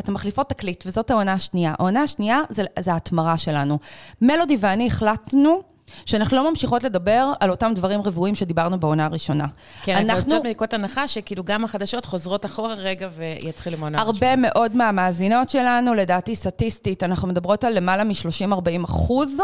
אתן 0.00 0.12
מחליפות 0.12 0.48
תקליט, 0.48 0.84
וזאת 0.86 1.10
העונה 1.10 1.32
השנייה. 1.32 1.74
העונה 1.78 2.02
השנייה 2.02 2.40
זה, 2.50 2.62
זה 2.78 2.92
ההתמרה 2.92 3.38
שלנו. 3.38 3.78
מלודי 4.20 4.56
ואני 4.60 4.86
החלטנו 4.86 5.62
שאנחנו 6.06 6.36
לא 6.36 6.50
ממשיכות 6.50 6.82
לדבר 6.82 7.32
על 7.40 7.50
אותם 7.50 7.72
דברים 7.74 8.00
רבועים 8.00 8.34
שדיברנו 8.34 8.80
בעונה 8.80 9.04
הראשונה. 9.04 9.46
כן, 9.82 9.96
אנחנו 9.96 10.24
יוצאות 10.24 10.44
מנקודת 10.44 10.74
הנחה 10.74 11.08
שכאילו 11.08 11.44
גם 11.44 11.64
החדשות 11.64 12.04
חוזרות 12.04 12.44
אחורה 12.44 12.74
רגע 12.74 13.08
ויתחילו 13.16 13.78
מעונה 13.78 13.98
הראשונה. 13.98 14.26
הרבה 14.26 14.26
ראשונה. 14.26 14.48
מאוד 14.48 14.76
מהמאזינות 14.76 15.48
שלנו, 15.48 15.94
לדעתי 15.94 16.36
סטטיסטית, 16.36 17.02
אנחנו 17.02 17.28
מדברות 17.28 17.64
על 17.64 17.72
למעלה 17.76 18.04
מ-30-40 18.04 18.84
אחוז, 18.84 19.40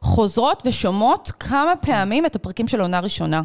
חוזרות 0.00 0.62
ושומעות 0.66 1.32
כמה 1.40 1.72
פעמים 1.80 2.26
את 2.26 2.36
הפרקים 2.36 2.68
של 2.68 2.80
עונה 2.80 3.00
ראשונה. 3.00 3.42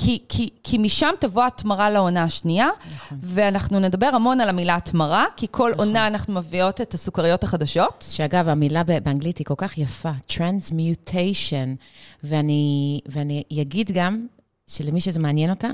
כי, 0.00 0.18
כי, 0.28 0.48
כי 0.62 0.78
משם 0.78 1.10
תבוא 1.20 1.44
התמרה 1.44 1.90
לעונה 1.90 2.22
השנייה, 2.22 2.68
נכון. 2.94 3.18
ואנחנו 3.22 3.80
נדבר 3.80 4.06
המון 4.06 4.40
על 4.40 4.48
המילה 4.48 4.76
התמרה, 4.76 5.24
כי 5.36 5.46
כל 5.50 5.70
נכון. 5.74 5.86
עונה 5.86 6.06
אנחנו 6.06 6.34
מביאות 6.34 6.80
את 6.80 6.94
הסוכריות 6.94 7.44
החדשות. 7.44 8.04
שאגב, 8.10 8.48
המילה 8.48 8.84
באנגלית 8.84 9.38
היא 9.38 9.44
כל 9.44 9.54
כך 9.56 9.78
יפה, 9.78 10.10
Transmutation, 10.28 11.68
ואני, 12.24 13.00
ואני 13.06 13.42
אגיד 13.60 13.90
גם, 13.94 14.22
שלמי 14.66 15.00
שזה 15.00 15.20
מעניין 15.20 15.50
אותה, 15.50 15.68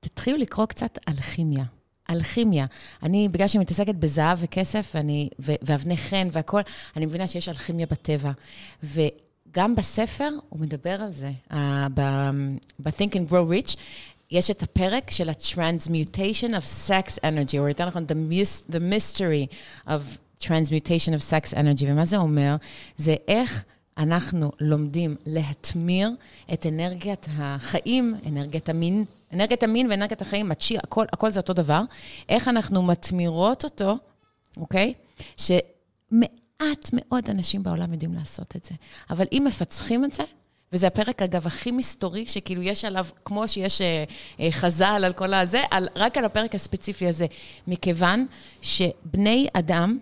תתחילו 0.00 0.38
לקרוא 0.38 0.66
קצת 0.66 0.98
על 1.06 1.16
כימיה. 1.16 1.64
על 2.08 2.22
כימיה. 2.22 2.66
אני, 3.02 3.28
בגלל 3.28 3.48
שאני 3.48 3.62
מתעסקת 3.62 3.94
בזהב 3.94 4.38
וכסף 4.40 4.92
ואני, 4.94 5.28
ו, 5.40 5.52
ואבני 5.62 5.96
חן 5.96 6.28
והכול, 6.32 6.62
אני 6.96 7.06
מבינה 7.06 7.26
שיש 7.26 7.48
על 7.48 7.54
כימיה 7.54 7.86
בטבע. 7.90 8.30
וגם 9.50 9.74
בספר 9.74 10.28
הוא 10.48 10.60
מדבר 10.60 11.02
על 11.02 11.12
זה, 11.12 11.30
uh, 11.50 11.54
ב-Think 11.94 13.12
and 13.12 13.30
Grow 13.30 13.52
Rich. 13.52 13.76
יש 14.30 14.50
את 14.50 14.62
הפרק 14.62 15.10
של 15.10 15.28
ה-Transmutation 15.28 16.50
of 16.50 16.88
Sex 16.88 17.18
Energy, 17.22 17.58
או 17.58 17.68
יותר 17.68 17.86
נכון, 17.86 18.06
the, 18.70 18.74
Mystery 18.74 19.54
of 19.86 20.18
Transmutation 20.40 21.12
of 21.18 21.30
Sex 21.30 21.54
Energy. 21.54 21.84
ומה 21.86 22.04
זה 22.04 22.16
אומר? 22.16 22.56
זה 22.96 23.14
איך 23.28 23.64
אנחנו 23.98 24.52
לומדים 24.60 25.16
להתמיר 25.26 26.10
את 26.52 26.66
אנרגיית 26.66 27.26
החיים, 27.30 28.14
אנרגיית 28.26 28.68
המין, 28.68 29.04
אנרגיית 29.32 29.62
המין 29.62 29.90
ואנרגיית 29.90 30.22
החיים, 30.22 30.50
הצ'י, 30.50 30.78
הכל, 30.78 31.04
הכל 31.12 31.30
זה 31.30 31.40
אותו 31.40 31.52
דבר. 31.52 31.82
איך 32.28 32.48
אנחנו 32.48 32.82
מתמירות 32.82 33.64
אותו, 33.64 33.96
אוקיי? 34.56 34.94
שמעט 36.60 36.90
מאוד 36.92 37.30
אנשים 37.30 37.62
בעולם 37.62 37.92
יודעים 37.92 38.14
לעשות 38.14 38.56
את 38.56 38.64
זה. 38.64 38.74
אבל 39.10 39.24
אם 39.32 39.44
מפצחים 39.46 40.04
את 40.04 40.12
זה, 40.12 40.22
וזה 40.72 40.86
הפרק, 40.86 41.22
אגב, 41.22 41.46
הכי 41.46 41.70
מסתורי, 41.70 42.26
שכאילו 42.26 42.62
יש 42.62 42.84
עליו, 42.84 43.06
כמו 43.24 43.48
שיש 43.48 43.80
אה, 43.80 44.04
אה, 44.40 44.52
חז"ל 44.52 45.02
על 45.04 45.12
כל 45.12 45.34
הזה, 45.34 45.62
על, 45.70 45.88
רק 45.96 46.18
על 46.18 46.24
הפרק 46.24 46.54
הספציפי 46.54 47.08
הזה. 47.08 47.26
מכיוון 47.66 48.26
שבני 48.62 49.48
אדם, 49.52 49.98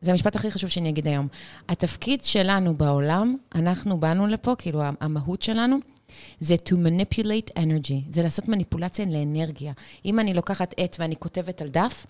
זה 0.00 0.10
המשפט 0.10 0.36
הכי 0.36 0.50
חשוב 0.50 0.70
שאני 0.70 0.88
אגיד 0.88 1.06
היום. 1.06 1.28
התפקיד 1.68 2.24
שלנו 2.24 2.76
בעולם, 2.76 3.36
אנחנו 3.54 4.00
באנו 4.00 4.26
לפה, 4.26 4.54
כאילו 4.58 4.82
המהות 5.00 5.42
שלנו, 5.42 5.76
זה 6.40 6.54
to 6.54 6.72
manipulate 6.72 7.58
energy, 7.58 8.12
זה 8.12 8.22
לעשות 8.22 8.48
מניפולציה 8.48 9.04
לאנרגיה. 9.04 9.72
אם 10.04 10.20
אני 10.20 10.34
לוקחת 10.34 10.74
עט 10.76 10.96
ואני 10.98 11.16
כותבת 11.16 11.62
על 11.62 11.68
דף, 11.68 12.06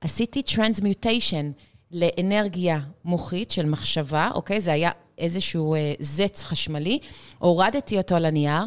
עשיתי 0.00 0.42
transmutation 0.46 1.71
לאנרגיה 1.92 2.80
מוחית 3.04 3.50
של 3.50 3.66
מחשבה, 3.66 4.30
אוקיי? 4.34 4.60
זה 4.60 4.72
היה 4.72 4.90
איזשהו 5.18 5.74
אה, 5.74 5.94
זץ 6.00 6.44
חשמלי, 6.44 6.98
הורדתי 7.38 7.98
אותו 7.98 8.14
על 8.16 8.24
הנייר, 8.24 8.62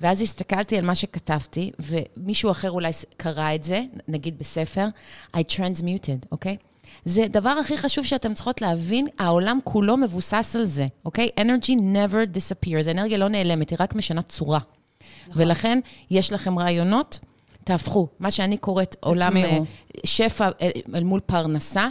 ואז 0.00 0.22
הסתכלתי 0.22 0.78
על 0.78 0.84
מה 0.84 0.94
שכתבתי, 0.94 1.70
ומישהו 1.78 2.50
אחר 2.50 2.70
אולי 2.70 2.90
קרא 3.16 3.54
את 3.54 3.64
זה, 3.64 3.82
נגיד 4.08 4.38
בספר, 4.38 4.86
I 5.36 5.40
transmuted, 5.40 6.26
אוקיי? 6.32 6.56
זה 7.04 7.24
הדבר 7.24 7.50
הכי 7.50 7.76
חשוב 7.78 8.04
שאתם 8.04 8.34
צריכות 8.34 8.62
להבין, 8.62 9.06
העולם 9.18 9.58
כולו 9.64 9.96
מבוסס 9.96 10.56
על 10.56 10.64
זה, 10.64 10.86
אוקיי? 11.04 11.28
Energy 11.40 11.72
never 11.72 12.36
disappears, 12.36 12.90
אנרגיה 12.90 13.18
לא 13.18 13.28
נעלמת, 13.28 13.70
היא 13.70 13.76
רק 13.80 13.94
משנה 13.94 14.22
צורה. 14.22 14.58
נכון. 15.28 15.42
ולכן, 15.42 15.80
יש 16.10 16.32
לכם 16.32 16.58
רעיונות, 16.58 17.18
תהפכו. 17.64 18.08
מה 18.20 18.30
שאני 18.30 18.56
קוראת 18.56 18.96
עולם 19.00 19.36
אה, 19.36 19.58
שפע 20.04 20.48
אה, 20.60 20.70
אל 20.94 21.04
מול 21.04 21.20
פרנסה. 21.20 21.88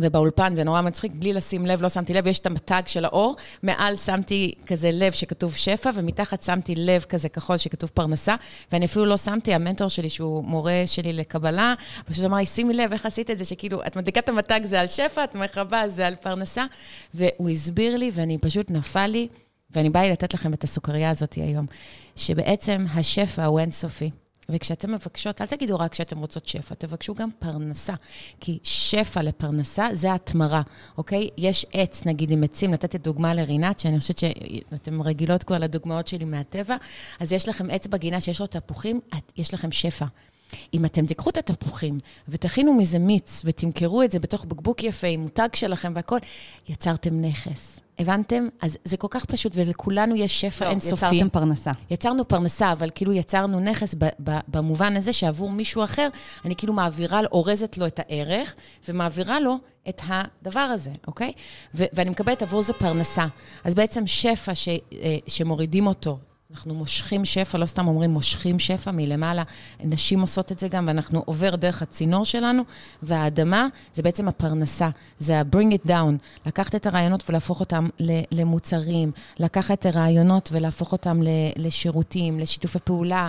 ובאולפן 0.00 0.54
זה 0.54 0.64
נורא 0.64 0.80
מצחיק, 0.80 1.12
בלי 1.14 1.32
לשים 1.32 1.66
לב, 1.66 1.82
לא 1.82 1.88
שמתי 1.88 2.14
לב, 2.14 2.26
יש 2.26 2.38
את 2.38 2.46
המתג 2.46 2.82
של 2.86 3.04
האור, 3.04 3.36
מעל 3.62 3.96
שמתי 3.96 4.54
כזה 4.66 4.90
לב 4.92 5.12
שכתוב 5.12 5.54
שפע, 5.54 5.90
ומתחת 5.94 6.42
שמתי 6.42 6.74
לב 6.74 7.02
כזה 7.02 7.28
כחול 7.28 7.56
שכתוב 7.56 7.90
פרנסה, 7.94 8.34
ואני 8.72 8.84
אפילו 8.84 9.06
לא 9.06 9.16
שמתי, 9.16 9.54
המנטור 9.54 9.88
שלי, 9.88 10.10
שהוא 10.10 10.44
מורה 10.44 10.82
שלי 10.86 11.12
לקבלה, 11.12 11.74
פשוט 12.04 12.24
אמר 12.24 12.36
לי, 12.36 12.46
שימי 12.46 12.74
לב, 12.74 12.92
איך 12.92 13.06
עשית 13.06 13.30
את 13.30 13.38
זה, 13.38 13.44
שכאילו, 13.44 13.86
את 13.86 13.96
מדליקה 13.96 14.20
את 14.20 14.28
המתג 14.28 14.60
זה 14.64 14.80
על 14.80 14.86
שפע, 14.86 15.24
את 15.24 15.34
מכבה 15.34 15.88
זה 15.88 16.06
על 16.06 16.14
פרנסה, 16.14 16.64
והוא 17.14 17.50
הסביר 17.50 17.96
לי, 17.96 18.10
ואני 18.14 18.38
פשוט 18.38 18.70
נפל 18.70 19.06
לי, 19.06 19.28
ואני 19.70 19.90
באה 19.90 20.02
לי 20.02 20.10
לתת 20.10 20.34
לכם 20.34 20.54
את 20.54 20.64
הסוכריה 20.64 21.10
הזאת 21.10 21.34
היום, 21.34 21.66
שבעצם 22.16 22.84
השפע 22.94 23.44
הוא 23.44 23.60
אינסופי. 23.60 24.10
וכשאתם 24.48 24.92
מבקשות, 24.92 25.40
אל 25.40 25.46
תגידו 25.46 25.78
רק 25.78 25.94
שאתם 25.94 26.18
רוצות 26.18 26.48
שפע, 26.48 26.74
תבקשו 26.74 27.14
גם 27.14 27.28
פרנסה. 27.38 27.94
כי 28.40 28.58
שפע 28.62 29.22
לפרנסה 29.22 29.88
זה 29.92 30.14
התמרה, 30.14 30.62
אוקיי? 30.98 31.28
יש 31.36 31.66
עץ, 31.72 32.06
נגיד 32.06 32.30
עם 32.30 32.42
עצים, 32.42 32.70
נתתי 32.70 32.98
דוגמה 32.98 33.34
לרינת, 33.34 33.78
שאני 33.78 34.00
חושבת 34.00 34.18
שאתם 34.18 35.02
רגילות 35.02 35.42
כבר 35.42 35.58
לדוגמאות 35.58 36.06
שלי 36.06 36.24
מהטבע, 36.24 36.76
אז 37.20 37.32
יש 37.32 37.48
לכם 37.48 37.70
עץ 37.70 37.86
בגינה 37.86 38.20
שיש 38.20 38.40
לו 38.40 38.46
תפוחים, 38.46 39.00
יש 39.36 39.54
לכם 39.54 39.72
שפע. 39.72 40.06
אם 40.74 40.84
אתם 40.84 41.06
תיקחו 41.06 41.30
את 41.30 41.36
התפוחים 41.36 41.98
ותכינו 42.28 42.74
מזה 42.74 42.98
מיץ 42.98 43.42
ותמכרו 43.44 44.02
את 44.02 44.12
זה 44.12 44.18
בתוך 44.18 44.44
בקבוק 44.44 44.82
יפה 44.82 45.06
עם 45.06 45.20
מותג 45.20 45.48
שלכם 45.54 45.92
והכול, 45.96 46.18
יצרתם 46.68 47.20
נכס. 47.20 47.85
הבנתם? 47.98 48.48
אז 48.62 48.78
זה 48.84 48.96
כל 48.96 49.06
כך 49.10 49.24
פשוט, 49.24 49.52
ולכולנו 49.56 50.16
יש 50.16 50.40
שפע 50.40 50.64
לא, 50.64 50.70
אינסופי. 50.70 51.04
לא, 51.06 51.10
יצרתם 51.12 51.28
פרנסה. 51.28 51.70
יצרנו 51.90 52.28
פרנסה, 52.28 52.72
אבל 52.72 52.90
כאילו 52.94 53.12
יצרנו 53.12 53.60
נכס 53.60 53.94
ב- 53.98 54.08
ב- 54.24 54.38
במובן 54.48 54.96
הזה 54.96 55.12
שעבור 55.12 55.50
מישהו 55.50 55.84
אחר, 55.84 56.08
אני 56.44 56.56
כאילו 56.56 56.72
מעבירה, 56.72 57.20
אורזת 57.32 57.78
לו 57.78 57.86
את 57.86 58.00
הערך, 58.06 58.54
ומעבירה 58.88 59.40
לו 59.40 59.56
את 59.88 60.00
הדבר 60.08 60.60
הזה, 60.60 60.90
אוקיי? 61.06 61.32
ו- 61.74 61.84
ואני 61.92 62.10
מקבלת 62.10 62.42
עבור 62.42 62.62
זה 62.62 62.72
פרנסה. 62.72 63.26
אז 63.64 63.74
בעצם 63.74 64.06
שפע 64.06 64.54
ש- 64.54 64.68
אה, 64.68 64.78
שמורידים 65.26 65.86
אותו 65.86 66.18
אנחנו 66.50 66.74
מושכים 66.74 67.24
שפע, 67.24 67.58
לא 67.58 67.66
סתם 67.66 67.88
אומרים 67.88 68.10
מושכים 68.10 68.58
שפע 68.58 68.90
מלמעלה, 68.90 69.42
נשים 69.84 70.20
עושות 70.20 70.52
את 70.52 70.58
זה 70.58 70.68
גם, 70.68 70.84
ואנחנו 70.88 71.22
עובר 71.26 71.56
דרך 71.56 71.82
הצינור 71.82 72.24
שלנו, 72.24 72.62
והאדמה 73.02 73.66
זה 73.94 74.02
בעצם 74.02 74.28
הפרנסה, 74.28 74.88
זה 75.18 75.40
ה-bring 75.40 75.74
it 75.74 75.88
down, 75.88 76.46
לקחת 76.46 76.74
את 76.74 76.86
הרעיונות 76.86 77.22
ולהפוך 77.28 77.60
אותם 77.60 77.88
למוצרים, 78.32 79.10
לקחת 79.38 79.78
את 79.78 79.86
הרעיונות 79.86 80.48
ולהפוך 80.52 80.92
אותם 80.92 81.20
לשירותים, 81.56 82.40
לשיתופי 82.40 82.78
פעולה, 82.84 83.28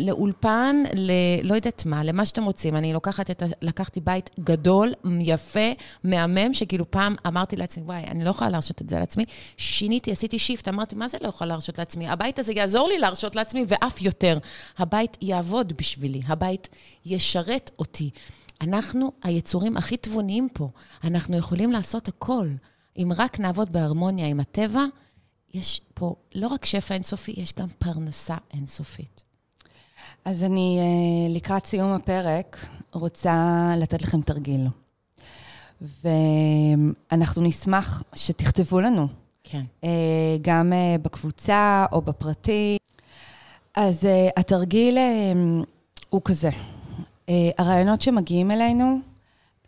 לאולפן, 0.00 0.76
לא 1.42 1.54
יודעת 1.54 1.86
מה, 1.86 2.04
למה 2.04 2.26
שאתם 2.26 2.44
רוצים. 2.44 2.76
אני 2.76 2.92
לוקחת 2.92 3.30
את, 3.30 3.42
לקחתי 3.62 4.00
בית 4.00 4.30
גדול, 4.40 4.92
יפה, 5.20 5.72
מהמם, 6.04 6.54
שכאילו 6.54 6.90
פעם 6.90 7.16
אמרתי 7.26 7.56
לעצמי, 7.56 7.82
וואי, 7.82 8.04
אני 8.04 8.24
לא 8.24 8.30
יכולה 8.30 8.50
להרשות 8.50 8.82
את 8.82 8.88
זה 8.88 8.98
לעצמי. 8.98 9.24
שיניתי, 9.56 10.12
עשיתי 10.12 10.38
שיפט, 10.38 10.68
אמרתי, 10.68 10.96
מה 10.96 11.08
זה 11.08 11.18
לא 11.20 11.28
יכולה 11.28 11.48
להרשות 11.48 11.78
לעצמי? 11.78 12.08
הבית 12.26 12.38
הזה 12.38 12.52
יעזור 12.52 12.88
לי 12.88 12.98
להרשות 12.98 13.36
לעצמי, 13.36 13.64
ואף 13.68 14.02
יותר. 14.02 14.38
הבית 14.78 15.16
יעבוד 15.20 15.72
בשבילי, 15.76 16.20
הבית 16.26 16.68
ישרת 17.04 17.70
אותי. 17.78 18.10
אנחנו 18.60 19.12
היצורים 19.22 19.76
הכי 19.76 19.96
תבוניים 19.96 20.48
פה. 20.52 20.68
אנחנו 21.04 21.36
יכולים 21.36 21.72
לעשות 21.72 22.08
הכל. 22.08 22.48
אם 22.98 23.12
רק 23.16 23.40
נעבוד 23.40 23.72
בהרמוניה 23.72 24.26
עם 24.26 24.40
הטבע, 24.40 24.84
יש 25.54 25.80
פה 25.94 26.14
לא 26.34 26.46
רק 26.48 26.64
שפע 26.64 26.94
אינסופי, 26.94 27.34
יש 27.36 27.52
גם 27.58 27.68
פרנסה 27.78 28.36
אינסופית. 28.54 29.24
אז 30.24 30.44
אני 30.44 30.78
אה, 30.78 31.34
לקראת 31.34 31.66
סיום 31.66 31.92
הפרק 31.92 32.66
רוצה 32.92 33.70
לתת 33.76 34.02
לכם 34.02 34.20
תרגיל. 34.20 34.66
ואנחנו 35.80 37.42
נשמח 37.42 38.02
שתכתבו 38.14 38.80
לנו 38.80 39.08
כן. 39.50 39.62
אה, 39.84 39.90
גם 40.42 40.72
אה, 40.72 40.96
בקבוצה 41.02 41.86
או 41.92 42.02
בפרטי. 42.02 42.78
אז 43.74 44.04
אה, 44.04 44.28
התרגיל 44.36 44.98
הוא 46.10 46.22
כזה, 46.24 46.50
הרעיונות 47.58 48.02
שמגיעים 48.02 48.50
אלינו, 48.50 49.00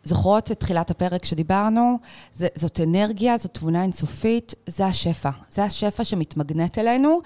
זוכרות 0.05 0.53
את 0.53 0.61
תחילת 0.61 0.91
הפרק 0.91 1.25
שדיברנו, 1.25 1.99
זאת 2.33 2.81
אנרגיה, 2.81 3.37
זאת 3.37 3.55
תבונה 3.55 3.83
אינסופית, 3.83 4.55
זה 4.67 4.87
השפע. 4.87 5.31
זה 5.51 5.65
השפע 5.65 6.05
שמתמגנט 6.05 6.79
אלינו, 6.79 7.21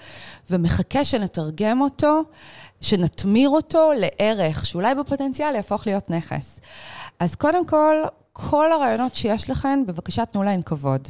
ומחכה 0.49 1.05
שנתרגם 1.05 1.81
אותו, 1.81 2.21
שנתמיר 2.81 3.49
אותו 3.49 3.91
לערך, 3.95 4.65
שאולי 4.65 4.95
בפוטנציאל 4.95 5.55
יהפוך 5.55 5.87
להיות 5.87 6.09
נכס. 6.09 6.59
אז 7.19 7.35
קודם 7.35 7.67
כל, 7.67 7.95
כל 8.33 8.71
הרעיונות 8.71 9.15
שיש 9.15 9.49
לכם, 9.49 9.83
בבקשה 9.87 10.25
תנו 10.25 10.43
להן 10.43 10.61
כבוד. 10.61 11.07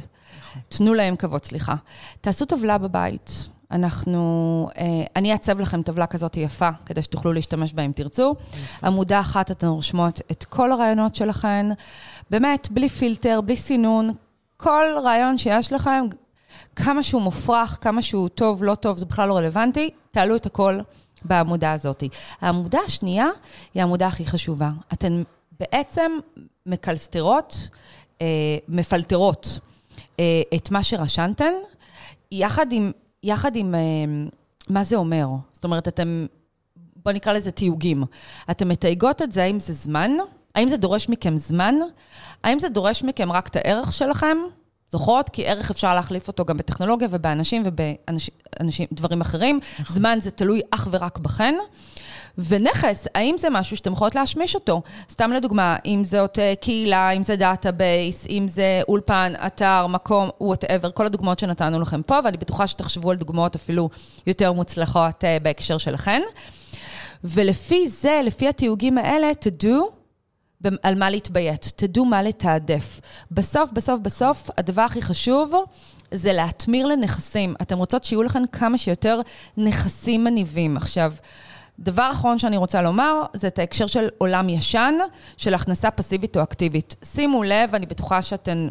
תנו 0.68 0.94
להם 0.94 1.16
כבוד, 1.16 1.44
סליחה. 1.44 1.74
תעשו 2.20 2.44
טבלה 2.44 2.78
בבית. 2.78 3.48
אנחנו, 3.70 4.68
אה, 4.78 4.84
אני 5.16 5.32
אעצב 5.32 5.60
לכם 5.60 5.82
טבלה 5.82 6.06
כזאת 6.06 6.36
יפה, 6.36 6.68
כדי 6.86 7.02
שתוכלו 7.02 7.32
להשתמש 7.32 7.72
בה 7.72 7.82
אם 7.82 7.92
תרצו. 7.92 8.34
עמודה 8.84 9.20
אחת 9.20 9.50
אתן 9.50 9.66
רושמות 9.66 10.20
את 10.30 10.44
כל 10.44 10.72
הרעיונות 10.72 11.14
שלכם, 11.14 11.70
באמת, 12.30 12.68
בלי 12.70 12.88
פילטר, 12.88 13.40
בלי 13.40 13.56
סינון, 13.56 14.10
כל 14.56 14.86
רעיון 15.04 15.38
שיש 15.38 15.72
לכם, 15.72 16.04
כמה 16.76 17.02
שהוא 17.02 17.22
מופרך, 17.22 17.78
כמה 17.80 18.02
שהוא 18.02 18.28
טוב, 18.28 18.64
לא 18.64 18.74
טוב, 18.74 18.96
זה 18.96 19.06
בכלל 19.06 19.28
לא 19.28 19.36
רלוונטי, 19.36 19.90
תעלו 20.10 20.36
את 20.36 20.46
הכל 20.46 20.78
בעמודה 21.24 21.72
הזאת. 21.72 22.04
העמודה 22.40 22.78
השנייה 22.86 23.26
היא 23.74 23.80
העמודה 23.82 24.06
הכי 24.06 24.26
חשובה. 24.26 24.70
אתן 24.92 25.22
בעצם 25.60 26.12
מקלסטרות, 26.66 27.68
אה, 28.20 28.26
מפלטרות. 28.68 29.58
אה, 30.20 30.42
את 30.54 30.70
מה 30.70 30.82
שרשמתן, 30.82 31.52
יחד 32.32 32.72
עם, 32.72 32.92
יחד 33.22 33.56
עם, 33.56 33.74
אה, 33.74 33.80
מה 34.68 34.84
זה 34.84 34.96
אומר? 34.96 35.26
זאת 35.52 35.64
אומרת, 35.64 35.88
אתם, 35.88 36.26
בוא 37.04 37.12
נקרא 37.12 37.32
לזה 37.32 37.50
תיוגים. 37.50 38.04
אתם 38.50 38.68
מתייגות 38.68 39.22
את 39.22 39.32
זה, 39.32 39.42
האם 39.42 39.60
זה 39.60 39.72
זמן? 39.72 40.10
האם 40.54 40.68
זה 40.68 40.76
דורש 40.76 41.08
מכם 41.08 41.36
זמן? 41.36 41.74
האם 42.44 42.58
זה 42.58 42.68
דורש 42.68 43.02
מכם 43.04 43.32
רק 43.32 43.48
את 43.48 43.56
הערך 43.56 43.92
שלכם? 43.92 44.36
זוכרות? 44.94 45.28
כי 45.28 45.46
ערך 45.46 45.70
אפשר 45.70 45.94
להחליף 45.94 46.28
אותו 46.28 46.44
גם 46.44 46.56
בטכנולוגיה 46.56 47.08
ובאנשים 47.10 47.62
ובדברים 47.64 49.20
אחרים. 49.20 49.60
נכון. 49.80 49.96
זמן 49.96 50.18
זה 50.20 50.30
תלוי 50.30 50.60
אך 50.70 50.88
ורק 50.90 51.18
בכן. 51.18 51.54
ונכס, 52.38 53.06
האם 53.14 53.34
זה 53.38 53.50
משהו 53.50 53.76
שאתם 53.76 53.92
יכולות 53.92 54.14
להשמיש 54.14 54.54
אותו? 54.54 54.82
סתם 55.10 55.30
לדוגמה, 55.30 55.76
אם 55.84 56.04
זאת 56.04 56.38
קהילה, 56.60 57.10
אם 57.10 57.22
זה 57.22 57.36
database, 57.36 58.26
אם 58.30 58.46
זה 58.48 58.82
אולפן, 58.88 59.32
אתר, 59.46 59.86
מקום, 59.86 60.30
whatever, 60.40 60.90
כל 60.90 61.06
הדוגמאות 61.06 61.38
שנתנו 61.38 61.80
לכם 61.80 62.02
פה, 62.02 62.18
ואני 62.24 62.36
בטוחה 62.36 62.66
שתחשבו 62.66 63.10
על 63.10 63.16
דוגמאות 63.16 63.54
אפילו 63.54 63.88
יותר 64.26 64.52
מוצלחות 64.52 65.24
אה, 65.24 65.36
בהקשר 65.42 65.78
שלכן. 65.78 66.22
ולפי 67.24 67.88
זה, 67.88 68.20
לפי 68.24 68.48
התיוגים 68.48 68.98
האלה, 68.98 69.34
תדעו 69.34 69.90
על 70.82 70.94
מה 70.94 71.10
להתביית, 71.10 71.72
תדעו 71.76 72.04
מה 72.04 72.22
לתעדף. 72.22 73.00
בסוף, 73.30 73.70
בסוף, 73.72 74.00
בסוף, 74.00 74.50
הדבר 74.58 74.82
הכי 74.82 75.02
חשוב 75.02 75.54
זה 76.10 76.32
להתמיר 76.32 76.86
לנכסים. 76.86 77.54
אתם 77.62 77.78
רוצות 77.78 78.04
שיהיו 78.04 78.22
לכם 78.22 78.42
כמה 78.52 78.78
שיותר 78.78 79.20
נכסים 79.56 80.24
מניבים. 80.24 80.76
עכשיו, 80.76 81.12
דבר 81.78 82.10
אחרון 82.12 82.38
שאני 82.38 82.56
רוצה 82.56 82.82
לומר, 82.82 83.22
זה 83.34 83.46
את 83.46 83.58
ההקשר 83.58 83.86
של 83.86 84.08
עולם 84.18 84.48
ישן, 84.48 84.94
של 85.36 85.54
הכנסה 85.54 85.90
פסיבית 85.90 86.36
או 86.36 86.42
אקטיבית. 86.42 86.94
שימו 87.04 87.42
לב, 87.42 87.74
אני 87.74 87.86
בטוחה 87.86 88.22
שאתן... 88.22 88.68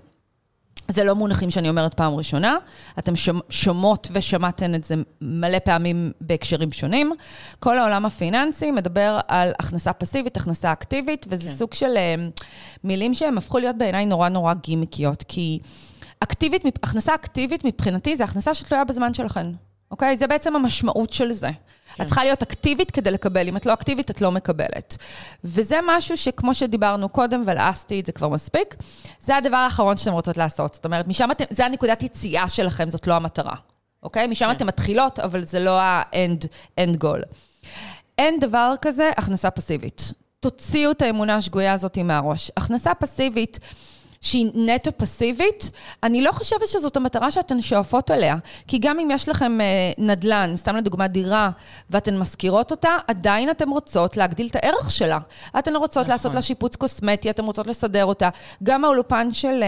זה 0.87 1.03
לא 1.03 1.13
מונחים 1.15 1.51
שאני 1.51 1.69
אומרת 1.69 1.93
פעם 1.93 2.13
ראשונה, 2.13 2.57
אתם 2.99 3.13
שומעות 3.49 4.07
ושמעתן 4.11 4.75
את 4.75 4.83
זה 4.83 4.95
מלא 5.21 5.59
פעמים 5.59 6.11
בהקשרים 6.21 6.71
שונים. 6.71 7.13
כל 7.59 7.77
העולם 7.77 8.05
הפיננסי 8.05 8.71
מדבר 8.71 9.19
על 9.27 9.51
הכנסה 9.59 9.93
פסיבית, 9.93 10.37
הכנסה 10.37 10.71
אקטיבית, 10.71 11.25
וזה 11.29 11.49
כן. 11.49 11.55
סוג 11.55 11.73
של 11.73 11.97
אה, 11.97 12.15
מילים 12.83 13.13
שהם 13.13 13.37
הפכו 13.37 13.59
להיות 13.59 13.77
בעיניי 13.77 14.05
נורא 14.05 14.29
נורא 14.29 14.53
גימיקיות, 14.53 15.23
כי 15.27 15.59
אקטיבית, 16.19 16.65
הכנסה 16.83 17.15
אקטיבית 17.15 17.65
מבחינתי 17.65 18.15
זה 18.15 18.23
הכנסה 18.23 18.53
שתלויה 18.53 18.83
בזמן 18.83 19.13
שלכם. 19.13 19.51
אוקיי? 19.91 20.17
זה 20.17 20.27
בעצם 20.27 20.55
המשמעות 20.55 21.13
של 21.13 21.31
זה. 21.31 21.49
כן. 21.95 22.03
את 22.03 22.07
צריכה 22.07 22.23
להיות 22.23 22.41
אקטיבית 22.41 22.91
כדי 22.91 23.11
לקבל. 23.11 23.47
אם 23.47 23.57
את 23.57 23.65
לא 23.65 23.73
אקטיבית, 23.73 24.11
את 24.11 24.21
לא 24.21 24.31
מקבלת. 24.31 24.97
וזה 25.43 25.79
משהו 25.87 26.17
שכמו 26.17 26.53
שדיברנו 26.53 27.09
קודם, 27.09 27.43
ולעסתי 27.45 27.99
את 27.99 28.05
זה 28.05 28.11
כבר 28.11 28.29
מספיק, 28.29 28.75
זה 29.19 29.35
הדבר 29.35 29.57
האחרון 29.57 29.97
שאתם 29.97 30.11
רוצות 30.13 30.37
לעשות. 30.37 30.73
זאת 30.73 30.85
אומרת, 30.85 31.07
משם 31.07 31.31
אתם, 31.31 31.45
זה 31.49 31.65
הנקודת 31.65 32.03
יציאה 32.03 32.49
שלכם, 32.49 32.89
זאת 32.89 33.07
לא 33.07 33.13
המטרה. 33.13 33.55
אוקיי? 34.03 34.27
משם 34.27 34.45
כן. 34.45 34.51
אתם 34.51 34.67
מתחילות, 34.67 35.19
אבל 35.19 35.43
זה 35.43 35.59
לא 35.59 35.79
ה-end 35.79 36.45
end 36.79 37.03
goal. 37.03 37.21
אין 38.17 38.39
דבר 38.39 38.73
כזה 38.81 39.11
הכנסה 39.17 39.51
פסיבית. 39.51 40.13
תוציאו 40.39 40.91
את 40.91 41.01
האמונה 41.01 41.35
השגויה 41.35 41.73
הזאת 41.73 41.97
מהראש. 41.97 42.51
הכנסה 42.57 42.93
פסיבית... 42.93 43.59
שהיא 44.23 44.51
נטו 44.53 44.91
פסיבית, 44.97 45.71
אני 46.03 46.21
לא 46.21 46.31
חושבת 46.31 46.67
שזאת 46.67 46.97
המטרה 46.97 47.31
שאתן 47.31 47.61
שואפות 47.61 48.11
עליה. 48.11 48.35
כי 48.67 48.77
גם 48.77 48.99
אם 48.99 49.11
יש 49.11 49.29
לכם 49.29 49.61
אה, 49.61 49.91
נדל"ן, 49.97 50.53
סתם 50.55 50.75
לדוגמה 50.75 51.07
דירה, 51.07 51.49
ואתן 51.89 52.17
משכירות 52.17 52.71
אותה, 52.71 52.97
עדיין 53.07 53.49
אתן 53.49 53.69
רוצות 53.69 54.17
להגדיל 54.17 54.47
את 54.47 54.55
הערך 54.55 54.91
שלה. 54.91 55.19
אתן 55.59 55.75
רוצות 55.75 56.03
נכון. 56.03 56.11
לעשות 56.11 56.33
לה 56.33 56.41
שיפוץ 56.41 56.75
קוסמטי, 56.75 57.29
אתן 57.29 57.43
רוצות 57.43 57.67
לסדר 57.67 58.05
אותה. 58.05 58.29
גם 58.63 58.85
האולפן 58.85 59.33
של 59.33 59.63
אה, 59.63 59.67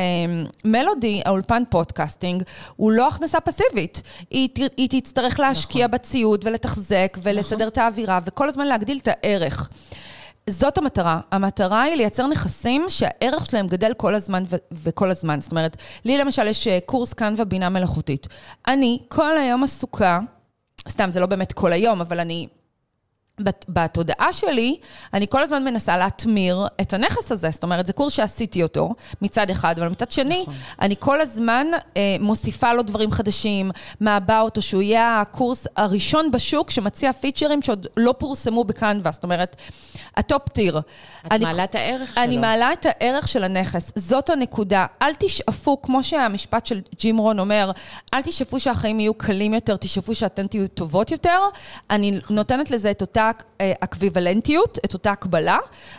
מלודי, 0.65 1.21
האולפן 1.25 1.63
podcasting, 1.69 2.43
הוא 2.75 2.91
לא 2.91 3.07
הכנסה 3.07 3.39
פסיבית. 3.39 4.01
היא, 4.29 4.49
היא 4.77 5.01
תצטרך 5.01 5.39
להשקיע 5.39 5.87
נכון. 5.87 5.99
בציוד 5.99 6.45
ולתחזק 6.45 7.17
ולסדר 7.21 7.55
נכון. 7.55 7.67
את 7.67 7.77
האווירה, 7.77 8.19
וכל 8.25 8.49
הזמן 8.49 8.67
להגדיל 8.67 8.97
את 8.97 9.07
הערך. 9.11 9.69
זאת 10.49 10.77
המטרה. 10.77 11.19
המטרה 11.31 11.81
היא 11.81 11.95
לייצר 11.95 12.27
נכסים 12.27 12.85
שהערך 12.87 13.45
שלהם 13.45 13.67
גדל 13.67 13.93
כל 13.93 14.15
הזמן 14.15 14.43
ו- 14.47 14.55
וכל 14.71 15.11
הזמן. 15.11 15.41
זאת 15.41 15.51
אומרת, 15.51 15.77
לי 16.05 16.17
למשל 16.17 16.47
יש 16.47 16.67
אה, 16.67 16.79
קורס 16.85 17.13
קאנבה 17.13 17.33
בינה 17.37 17.69
מלאכותית. 17.69 18.27
אני 18.67 18.99
כל 19.07 19.37
היום 19.37 19.63
עסוקה, 19.63 20.19
סתם, 20.89 21.11
זה 21.11 21.19
לא 21.19 21.25
באמת 21.25 21.53
כל 21.53 21.73
היום, 21.73 22.01
אבל 22.01 22.19
אני 22.19 22.47
בתודעה 23.69 24.33
שלי, 24.33 24.77
אני 25.13 25.27
כל 25.27 25.43
הזמן 25.43 25.65
מנסה 25.65 25.97
להתמיר 25.97 26.65
את 26.81 26.93
הנכס 26.93 27.31
הזה. 27.31 27.49
זאת 27.51 27.63
אומרת, 27.63 27.87
זה 27.87 27.93
קורס 27.93 28.13
שעשיתי 28.13 28.63
אותו 28.63 28.93
מצד 29.21 29.49
אחד, 29.49 29.79
אבל 29.79 29.87
מצד 29.87 30.11
שני, 30.11 30.41
נכון. 30.41 30.53
אני 30.81 30.95
כל 30.99 31.21
הזמן 31.21 31.67
אה, 31.97 32.15
מוסיפה 32.19 32.73
לו 32.73 32.83
דברים 32.83 33.11
חדשים, 33.11 33.71
מעבה 33.99 34.41
אותו, 34.41 34.61
שהוא 34.61 34.81
יהיה 34.81 35.21
הקורס 35.21 35.67
הראשון 35.75 36.31
בשוק 36.31 36.71
שמציע 36.71 37.13
פיצ'רים 37.13 37.61
שעוד 37.61 37.87
לא 37.97 38.15
פורסמו 38.17 38.63
בקנווה. 38.63 39.11
זאת 39.11 39.23
אומרת, 39.23 39.55
ה 40.17 40.25
top 40.25 40.49
tier. 40.49 40.77
את 40.77 41.31
אני, 41.31 41.45
מעלה 41.45 41.63
את 41.63 41.75
הערך 41.75 42.13
שלו. 42.15 42.23
אני 42.23 42.37
מעלה 42.37 42.73
את 42.73 42.85
הערך 42.89 43.27
של 43.27 43.43
הנכס. 43.43 43.91
זאת 43.95 44.29
הנקודה. 44.29 44.85
אל 45.01 45.13
תשאפו, 45.19 45.81
כמו 45.81 46.03
שהמשפט 46.03 46.65
של 46.65 46.81
ג'ים 46.99 47.17
רון 47.17 47.39
אומר, 47.39 47.71
אל 48.13 48.21
תשאפו 48.21 48.59
שהחיים 48.59 48.99
יהיו 48.99 49.13
קלים 49.13 49.53
יותר, 49.53 49.77
תשאפו 49.77 50.15
שאתן 50.15 50.47
תהיו 50.47 50.67
טובות 50.67 51.11
יותר. 51.11 51.39
אני. 51.89 52.11
נותנת 52.29 52.71
לזה 52.71 52.91
את 52.91 53.01
אותה... 53.01 53.24
אה, 53.61 53.73
אקוויוולנטיות, 53.79 54.77
את 54.85 54.93
אותה 54.93 55.11
הקבלה, 55.11 55.57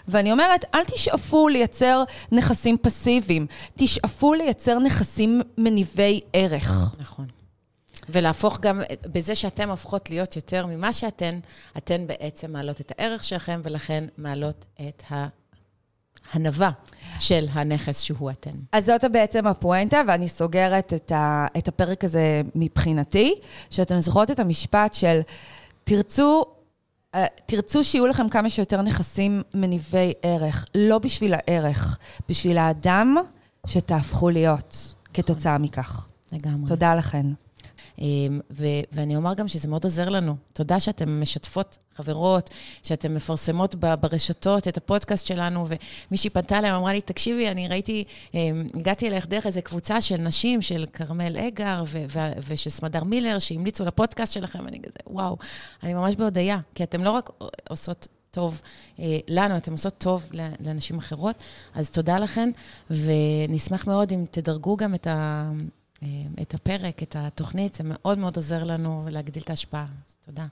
ואני 0.08 0.32
אומרת, 0.32 0.64
אל 0.74 0.84
תשאפו 0.84 1.48
לייצר 1.48 2.02
נכסים 2.32 2.76
פסיביים, 2.82 3.46
תשאפו 3.76 4.34
לייצר 4.34 4.78
נכסים 4.78 5.40
מניבי 5.58 6.20
ערך. 6.32 6.94
נכון. 6.98 7.26
ולהפוך 8.08 8.60
גם, 8.60 8.80
בזה 9.12 9.34
שאתן 9.34 9.70
הופכות 9.70 10.10
להיות 10.10 10.36
יותר 10.36 10.66
ממה 10.66 10.92
שאתן, 10.92 11.38
אתן 11.76 12.06
בעצם 12.06 12.52
מעלות 12.52 12.80
את 12.80 12.92
הערך 12.98 13.24
שלכם, 13.24 13.60
ולכן 13.64 14.04
מעלות 14.18 14.64
את 14.88 15.02
ה... 15.10 15.26
הנבה 16.32 16.70
של 17.18 17.46
הנכס 17.52 18.00
שהוא 18.00 18.30
אתן. 18.30 18.50
אז 18.72 18.86
זאת 18.86 19.04
בעצם 19.12 19.46
הפואנטה, 19.46 20.02
ואני 20.08 20.28
סוגרת 20.28 20.92
את, 20.92 21.12
ה, 21.12 21.46
את 21.58 21.68
הפרק 21.68 22.04
הזה 22.04 22.42
מבחינתי, 22.54 23.34
שאתן 23.70 24.00
זוכרות 24.00 24.30
את 24.30 24.40
המשפט 24.40 24.94
של 24.94 25.20
תרצו 25.84 26.42
אה, 26.42 26.55
תרצו 27.46 27.84
שיהיו 27.84 28.06
לכם 28.06 28.28
כמה 28.28 28.50
שיותר 28.50 28.82
נכסים 28.82 29.42
מניבי 29.54 30.12
ערך, 30.22 30.66
לא 30.74 30.98
בשביל 30.98 31.34
הערך, 31.34 31.98
בשביל 32.28 32.58
האדם 32.58 33.16
שתהפכו 33.66 34.30
להיות 34.30 34.94
כתוצאה 35.14 35.58
מכך. 35.58 36.06
לגמרי. 36.32 36.68
תודה 36.68 36.94
לכן. 36.94 37.26
אמ, 37.98 38.40
ו- 38.50 38.64
ואני 38.92 39.16
אומר 39.16 39.34
גם 39.34 39.48
שזה 39.48 39.68
מאוד 39.68 39.84
עוזר 39.84 40.08
לנו. 40.08 40.36
תודה 40.52 40.80
שאתן 40.80 41.20
משתפות 41.20 41.78
חברות, 41.94 42.50
שאתן 42.82 43.14
מפרסמות 43.14 43.74
ברשתות 43.74 44.68
את 44.68 44.76
הפודקאסט 44.76 45.26
שלנו, 45.26 45.66
ומישהי 46.10 46.30
פנתה 46.30 46.58
אליי, 46.58 46.74
אמרה 46.76 46.92
לי, 46.92 47.00
תקשיבי, 47.00 47.48
אני 47.48 47.68
ראיתי, 47.68 48.04
אמ, 48.34 48.66
הגעתי 48.74 49.08
אלייך 49.08 49.26
דרך 49.26 49.46
איזו 49.46 49.60
קבוצה 49.64 50.00
של 50.00 50.16
נשים, 50.16 50.62
של 50.62 50.86
כרמל 50.92 51.36
אגר 51.38 51.84
ו- 51.86 52.04
ו- 52.08 52.32
ושל 52.48 52.70
סמדר 52.70 53.04
מילר, 53.04 53.38
שהמליצו 53.38 53.84
לפודקאסט 53.84 54.32
שלכם, 54.32 54.64
ואני 54.64 54.80
כזה, 54.82 54.98
וואו, 55.06 55.36
אני 55.82 55.94
ממש 55.94 56.16
בהודיה, 56.16 56.58
כי 56.74 56.82
אתן 56.82 57.00
לא 57.00 57.10
רק 57.10 57.30
עושות 57.68 58.08
טוב 58.30 58.62
אה, 58.98 59.18
לנו, 59.28 59.56
אתן 59.56 59.72
עושות 59.72 59.94
טוב 59.98 60.30
לאנשים 60.60 60.98
אחרות, 60.98 61.42
אז 61.74 61.90
תודה 61.90 62.18
לכן, 62.18 62.50
ונשמח 62.90 63.86
מאוד 63.86 64.12
אם 64.12 64.24
תדרגו 64.30 64.76
גם 64.76 64.94
את 64.94 65.06
ה... 65.06 65.50
אה, 66.02 66.08
את 66.42 66.54
הפרק, 66.54 67.02
את 67.02 67.16
התוכנית, 67.18 67.74
זה 67.74 67.84
מאוד 67.86 68.18
מאוד 68.18 68.36
עוזר 68.36 68.64
לנו 68.64 69.06
להגדיל 69.10 69.42
את 69.42 69.50
ההשפעה. 69.50 69.86
אז 70.08 70.16
תודה. 70.26 70.46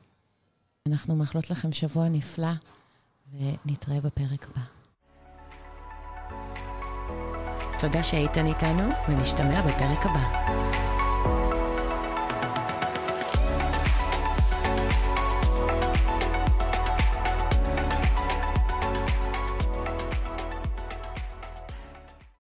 אנחנו 0.89 1.17
מאחלות 1.17 1.51
לכם 1.51 1.73
שבוע 1.73 2.09
נפלא, 2.09 2.53
ונתראה 3.33 4.01
בפרק 4.01 4.47
הבא. 4.51 4.65
תודה 7.79 8.03
שהייתן 8.03 8.47
איתנו, 8.47 8.89
ונשתמע 9.09 9.63
בפרק 9.63 10.07
הבא. 10.07 11.04